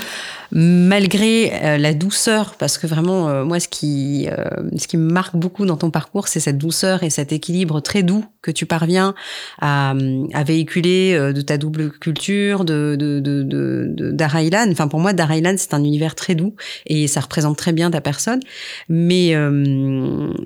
malgré 0.52 1.52
euh, 1.54 1.78
la 1.78 1.93
douceur, 1.93 2.56
parce 2.58 2.78
que 2.78 2.88
vraiment, 2.88 3.30
euh, 3.30 3.43
moi, 3.43 3.60
ce 3.60 3.68
qui, 3.68 4.28
euh, 4.30 4.46
ce 4.78 4.88
qui 4.88 4.98
me 4.98 5.12
marque 5.12 5.36
beaucoup 5.36 5.66
dans 5.66 5.78
ton 5.78 5.89
parcours, 5.89 6.28
c'est 6.28 6.39
cette 6.39 6.58
douceur 6.58 7.04
et 7.04 7.10
cet 7.10 7.32
équilibre 7.32 7.80
très 7.82 8.04
doux 8.04 8.26
que 8.41 8.52
tu 8.52 8.66
parviens 8.66 9.16
à, 9.60 9.96
à 10.34 10.43
véhiculer 10.43 11.18
de 11.34 11.41
ta 11.41 11.58
double 11.58 11.89
culture, 11.91 12.64
de, 12.64 12.96
de, 12.98 13.20
de, 13.20 13.41
de. 13.43 14.72
Enfin, 14.72 14.88
pour 14.88 15.00
moi, 15.00 15.14
Darailan, 15.14 15.56
c'est 15.58 15.74
un 15.74 15.84
univers 15.84 16.14
très 16.14 16.36
doux 16.36 16.56
et 16.86 17.08
ça 17.08 17.22
représente 17.22 17.58
très 17.58 17.74
bien 17.74 17.89
ta 17.89 18.02
personne. 18.02 18.39
Mais, 18.88 19.34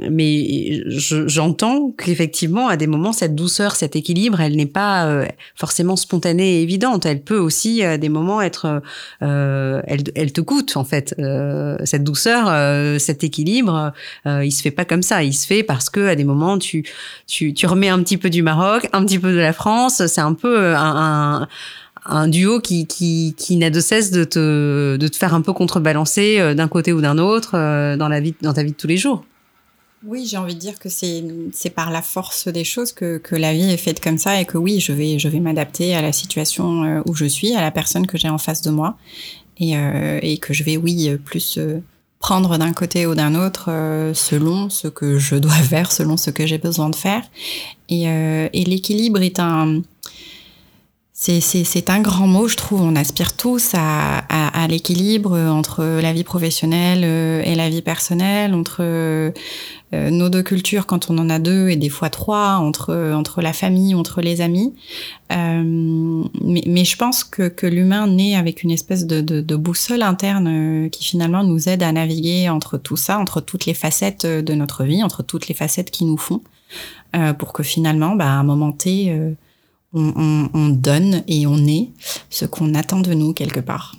mais 0.10 0.82
j'entends 0.88 1.94
qu'effectivement, 1.98 2.70
à 2.70 2.78
des 2.78 2.88
moments, 2.88 3.12
cette 3.12 3.36
douceur, 3.36 3.76
cet 3.76 3.98
équilibre, 3.98 4.40
elle 4.40 4.56
n'est 4.56 4.66
pas 4.66 5.26
forcément 5.56 5.98
spontanée 5.98 6.60
et 6.60 6.62
évidente. 6.62 7.06
Elle 7.06 7.22
peut 7.22 7.40
aussi, 7.40 7.84
à 7.84 7.98
des 7.98 8.10
moments, 8.10 8.42
être, 8.42 8.82
elle, 9.90 10.32
te 10.32 10.42
coûte 10.42 10.78
en 10.78 10.84
fait. 10.84 11.16
Euh, 11.20 11.78
cette 11.84 12.04
douceur, 12.04 12.46
euh, 12.48 13.00
cet 13.00 13.24
équilibre, 13.24 13.92
euh, 14.26 14.46
il 14.46 14.52
se 14.52 14.62
fait 14.62 14.72
pas 14.72 14.86
comme 14.86 15.02
ça. 15.02 15.24
Il 15.24 15.34
se 15.34 15.48
fait 15.48 15.64
parce 15.64 15.90
que 15.90 16.08
à 16.08 16.16
des 16.16 16.24
moments 16.24 16.58
tu 16.58 16.86
remets 17.64 17.90
un 17.90 18.02
petit 18.04 18.18
peu 18.18 18.30
du 18.30 18.44
Maroc, 18.44 18.88
un 18.94 19.04
petit 19.06 19.20
peu 19.20 19.32
de 19.32 19.40
la 19.40 19.54
France. 19.54 20.06
C'est 20.06 20.22
un 20.22 20.34
peu 20.34 20.76
un, 20.76 21.48
un 22.06 22.28
duo 22.28 22.60
qui, 22.60 23.36
n'a 23.52 23.70
de 23.70 23.80
cesse 23.80 24.12
de 24.12 24.24
te, 24.24 25.10
faire 25.18 25.34
un 25.34 25.42
peu 25.42 25.54
contrebalancer 25.54 26.54
d'un 26.56 26.68
côté 26.68 26.94
ou 26.94 27.02
d'un 27.02 27.18
autre 27.18 27.54
dans, 27.96 28.10
ta 28.54 28.64
vie 28.64 28.72
de 28.72 28.78
tous 28.78 28.88
les 28.88 28.98
jours. 28.98 29.26
Oui, 30.06 30.26
j'ai 30.26 30.38
envie 30.38 30.56
de 30.56 30.60
dire 30.60 30.80
que 30.80 30.88
c'est 30.88 31.70
par 31.76 31.92
la 31.92 32.02
force 32.02 32.48
des 32.48 32.64
choses 32.64 32.94
que, 32.94 33.22
la 33.32 33.52
vie 33.52 33.70
est 33.70 33.78
faite 33.78 34.00
comme 34.00 34.18
ça 34.18 34.40
et 34.40 34.46
que 34.46 34.58
oui, 34.58 34.80
je 34.80 34.94
vais 35.28 35.40
m'adapter 35.40 35.94
à 35.96 36.02
la 36.02 36.14
situation 36.14 37.04
où 37.06 37.14
je 37.16 37.26
suis, 37.26 37.54
à 37.54 37.62
la 37.62 37.72
personne 37.72 38.08
que 38.08 38.18
j'ai 38.18 38.30
en 38.30 38.38
face 38.38 38.62
de 38.62 38.70
moi 38.70 38.98
et, 39.60 39.78
euh, 39.78 40.20
et 40.22 40.38
que 40.38 40.54
je 40.54 40.64
vais, 40.64 40.78
oui, 40.78 41.16
plus 41.24 41.58
euh, 41.58 41.80
prendre 42.20 42.58
d'un 42.58 42.74
côté 42.74 43.06
ou 43.06 43.16
d'un 43.16 43.36
autre 43.36 43.70
euh, 43.70 44.14
selon 44.14 44.70
ce 44.70 44.88
que 44.88 45.20
je 45.20 45.36
dois 45.36 45.52
faire, 45.70 45.92
selon 45.92 46.18
ce 46.18 46.30
que 46.30 46.46
j'ai 46.46 46.58
besoin 46.58 46.90
de 46.90 46.96
faire. 46.96 47.24
Et 47.90 48.66
l'équilibre 48.66 49.20
est 49.22 49.40
un 49.40 49.82
c'est 51.22 51.90
un 51.90 52.00
grand 52.00 52.28
mot, 52.28 52.48
je 52.48 52.56
trouve. 52.56 52.82
On 52.82 52.96
aspire 52.96 53.36
tous 53.36 53.74
à, 53.74 54.68
l'équilibre 54.70 55.38
entre 55.38 55.84
la 55.84 56.14
vie 56.14 56.24
professionnelle 56.24 57.04
et 57.46 57.56
la 57.56 57.70
vie 57.70 57.82
personnelle, 57.82 58.54
entre 58.54 58.82
euh, 58.82 59.32
nos 59.92 60.30
deux 60.30 60.44
cultures 60.44 60.86
quand 60.86 61.10
on 61.10 61.18
en 61.18 61.30
a 61.30 61.40
deux 61.40 61.70
et 61.70 61.76
des 61.76 61.90
fois 61.90 62.10
trois 62.10 62.58
entre 62.58 63.14
entre 63.16 63.42
la 63.42 63.54
famille, 63.54 63.96
entre 63.96 64.22
les 64.22 64.42
amis. 64.42 64.76
Euh, 65.32 66.24
mais, 66.44 66.86
je 66.86 66.98
pense 66.98 67.24
que, 67.24 67.66
l'humain 67.66 68.08
naît 68.08 68.36
avec 68.36 68.64
une 68.64 68.72
espèce 68.72 69.06
de, 69.06 69.56
boussole 69.56 70.02
interne 70.02 70.48
euh, 70.86 70.90
qui 70.90 71.04
finalement 71.04 71.44
nous 71.44 71.70
aide 71.70 71.84
à 71.84 71.92
naviguer 71.92 72.50
entre 72.50 72.78
tout 72.78 72.98
ça, 72.98 73.20
entre 73.20 73.42
toutes 73.42 73.66
les 73.66 73.74
facettes 73.74 74.26
de 74.26 74.54
notre 74.54 74.84
vie, 74.84 75.04
entre 75.04 75.24
toutes 75.24 75.48
les 75.48 75.56
facettes 75.56 75.92
qui 75.92 76.06
nous 76.06 76.18
font, 76.18 76.42
euh, 77.16 77.34
pour 77.34 77.54
que 77.54 77.62
finalement, 77.62 78.16
bah, 78.16 78.26
à 78.26 78.34
un 78.34 78.44
moment 78.44 78.72
T, 78.72 79.14
on, 79.94 80.14
on, 80.16 80.50
on 80.54 80.70
donne 80.70 81.24
et 81.28 81.48
on 81.48 81.58
est 81.68 81.90
ce 82.30 82.46
qu'on 82.46 82.76
attend 82.76 83.02
de 83.02 83.14
nous 83.14 83.34
quelque 83.34 83.60
part. 83.60 83.96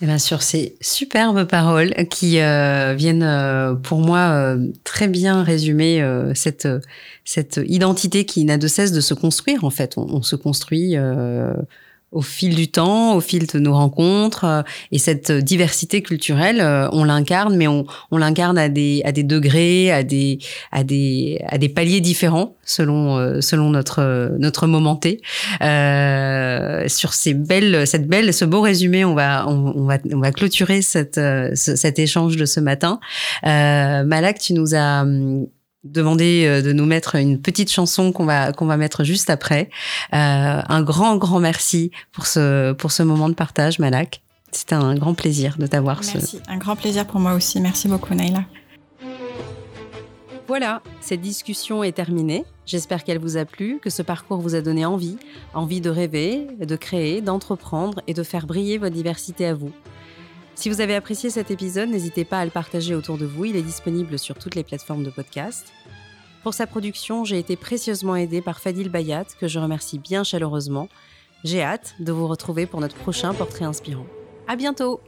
Et 0.00 0.04
eh 0.04 0.06
bien 0.06 0.18
sur 0.18 0.42
ces 0.42 0.76
superbes 0.80 1.44
paroles 1.44 1.94
qui 2.10 2.40
euh, 2.40 2.94
viennent 2.94 3.22
euh, 3.22 3.74
pour 3.74 4.00
moi 4.00 4.18
euh, 4.32 4.72
très 4.82 5.06
bien 5.06 5.44
résumer 5.44 6.02
euh, 6.02 6.34
cette 6.34 6.66
cette 7.24 7.60
identité 7.64 8.26
qui 8.26 8.44
n'a 8.44 8.58
de 8.58 8.66
cesse 8.66 8.90
de 8.90 9.00
se 9.00 9.14
construire 9.14 9.64
en 9.64 9.70
fait. 9.70 9.96
On, 9.96 10.06
on 10.10 10.22
se 10.22 10.34
construit 10.34 10.96
au 12.14 12.22
fil 12.22 12.54
du 12.54 12.68
temps, 12.68 13.14
au 13.16 13.20
fil 13.20 13.46
de 13.46 13.58
nos 13.58 13.74
rencontres. 13.74 14.44
Euh, 14.44 14.62
et 14.92 14.98
cette 14.98 15.30
diversité 15.30 16.02
culturelle, 16.02 16.60
euh, 16.60 16.88
on 16.92 17.04
l'incarne, 17.04 17.56
mais 17.56 17.68
on, 17.68 17.84
on 18.10 18.18
l'incarne 18.18 18.58
à 18.58 18.68
des, 18.68 19.02
à 19.04 19.12
des 19.12 19.22
degrés, 19.22 19.90
à 19.90 20.02
des, 20.02 20.38
à 20.72 20.84
des, 20.84 21.40
à 21.48 21.58
des 21.58 21.68
paliers 21.68 22.00
différents 22.00 22.56
selon, 22.64 23.16
euh, 23.16 23.40
selon 23.40 23.70
notre, 23.70 24.34
notre. 24.38 24.64
Euh, 25.62 26.88
sur 26.88 27.12
ces 27.12 27.34
belles, 27.34 27.86
cette 27.86 28.06
belle, 28.08 28.32
ce 28.32 28.44
beau 28.44 28.60
résumé, 28.60 29.04
on 29.04 29.14
va, 29.14 29.46
on, 29.48 29.84
va, 29.84 29.98
on 30.12 30.18
va 30.18 30.32
clôturer 30.32 30.82
cette, 30.82 31.20
cet 31.54 31.98
échange 31.98 32.36
de 32.36 32.44
ce 32.44 32.60
matin. 32.60 33.00
Euh, 33.46 34.04
Malak, 34.04 34.38
tu 34.38 34.54
nous 34.54 34.74
as 34.74 35.02
hum, 35.02 35.46
demander 35.84 36.46
euh, 36.46 36.62
de 36.62 36.72
nous 36.72 36.86
mettre 36.86 37.14
une 37.16 37.40
petite 37.40 37.70
chanson 37.70 38.12
qu'on 38.12 38.24
va 38.24 38.52
qu'on 38.52 38.66
va 38.66 38.76
mettre 38.76 39.04
juste 39.04 39.30
après. 39.30 39.70
Euh, 40.12 40.62
un 40.66 40.82
grand 40.82 41.16
grand 41.16 41.40
merci 41.40 41.90
pour 42.12 42.26
ce 42.26 42.72
pour 42.72 42.92
ce 42.92 43.02
moment 43.02 43.28
de 43.28 43.34
partage, 43.34 43.78
Malak. 43.78 44.22
C'était 44.50 44.74
un 44.74 44.94
grand 44.94 45.14
plaisir 45.14 45.56
de 45.58 45.66
t'avoir. 45.66 46.00
Merci, 46.14 46.40
un 46.48 46.58
grand 46.58 46.76
plaisir 46.76 47.06
pour 47.06 47.20
moi 47.20 47.34
aussi. 47.34 47.60
Merci 47.60 47.88
beaucoup, 47.88 48.14
Naila. 48.14 48.44
Voilà, 50.46 50.82
cette 51.00 51.22
discussion 51.22 51.82
est 51.82 51.92
terminée. 51.92 52.44
J'espère 52.66 53.02
qu'elle 53.02 53.18
vous 53.18 53.38
a 53.38 53.46
plu, 53.46 53.78
que 53.80 53.88
ce 53.88 54.02
parcours 54.02 54.38
vous 54.38 54.54
a 54.54 54.60
donné 54.60 54.84
envie, 54.84 55.16
envie 55.54 55.80
de 55.80 55.88
rêver, 55.88 56.46
de 56.60 56.76
créer, 56.76 57.22
d'entreprendre 57.22 58.02
et 58.06 58.14
de 58.14 58.22
faire 58.22 58.46
briller 58.46 58.76
votre 58.76 58.94
diversité 58.94 59.46
à 59.46 59.54
vous. 59.54 59.72
Si 60.55 60.69
vous 60.69 60.81
avez 60.81 60.95
apprécié 60.95 61.29
cet 61.29 61.51
épisode, 61.51 61.89
n'hésitez 61.89 62.25
pas 62.25 62.39
à 62.39 62.45
le 62.45 62.51
partager 62.51 62.95
autour 62.95 63.17
de 63.17 63.25
vous. 63.25 63.45
Il 63.45 63.55
est 63.55 63.61
disponible 63.61 64.19
sur 64.19 64.35
toutes 64.35 64.55
les 64.55 64.63
plateformes 64.63 65.03
de 65.03 65.09
podcast. 65.09 65.71
Pour 66.43 66.53
sa 66.53 66.67
production, 66.67 67.23
j'ai 67.23 67.39
été 67.39 67.55
précieusement 67.55 68.15
aidée 68.15 68.41
par 68.41 68.59
Fadil 68.59 68.89
Bayat, 68.89 69.25
que 69.39 69.47
je 69.47 69.59
remercie 69.59 69.99
bien 69.99 70.23
chaleureusement. 70.23 70.89
J'ai 71.43 71.61
hâte 71.61 71.95
de 71.99 72.11
vous 72.11 72.27
retrouver 72.27 72.65
pour 72.65 72.81
notre 72.81 72.95
prochain 72.95 73.33
portrait 73.33 73.65
inspirant. 73.65 74.05
À 74.47 74.55
bientôt! 74.55 74.99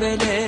يناديلك 0.00 0.43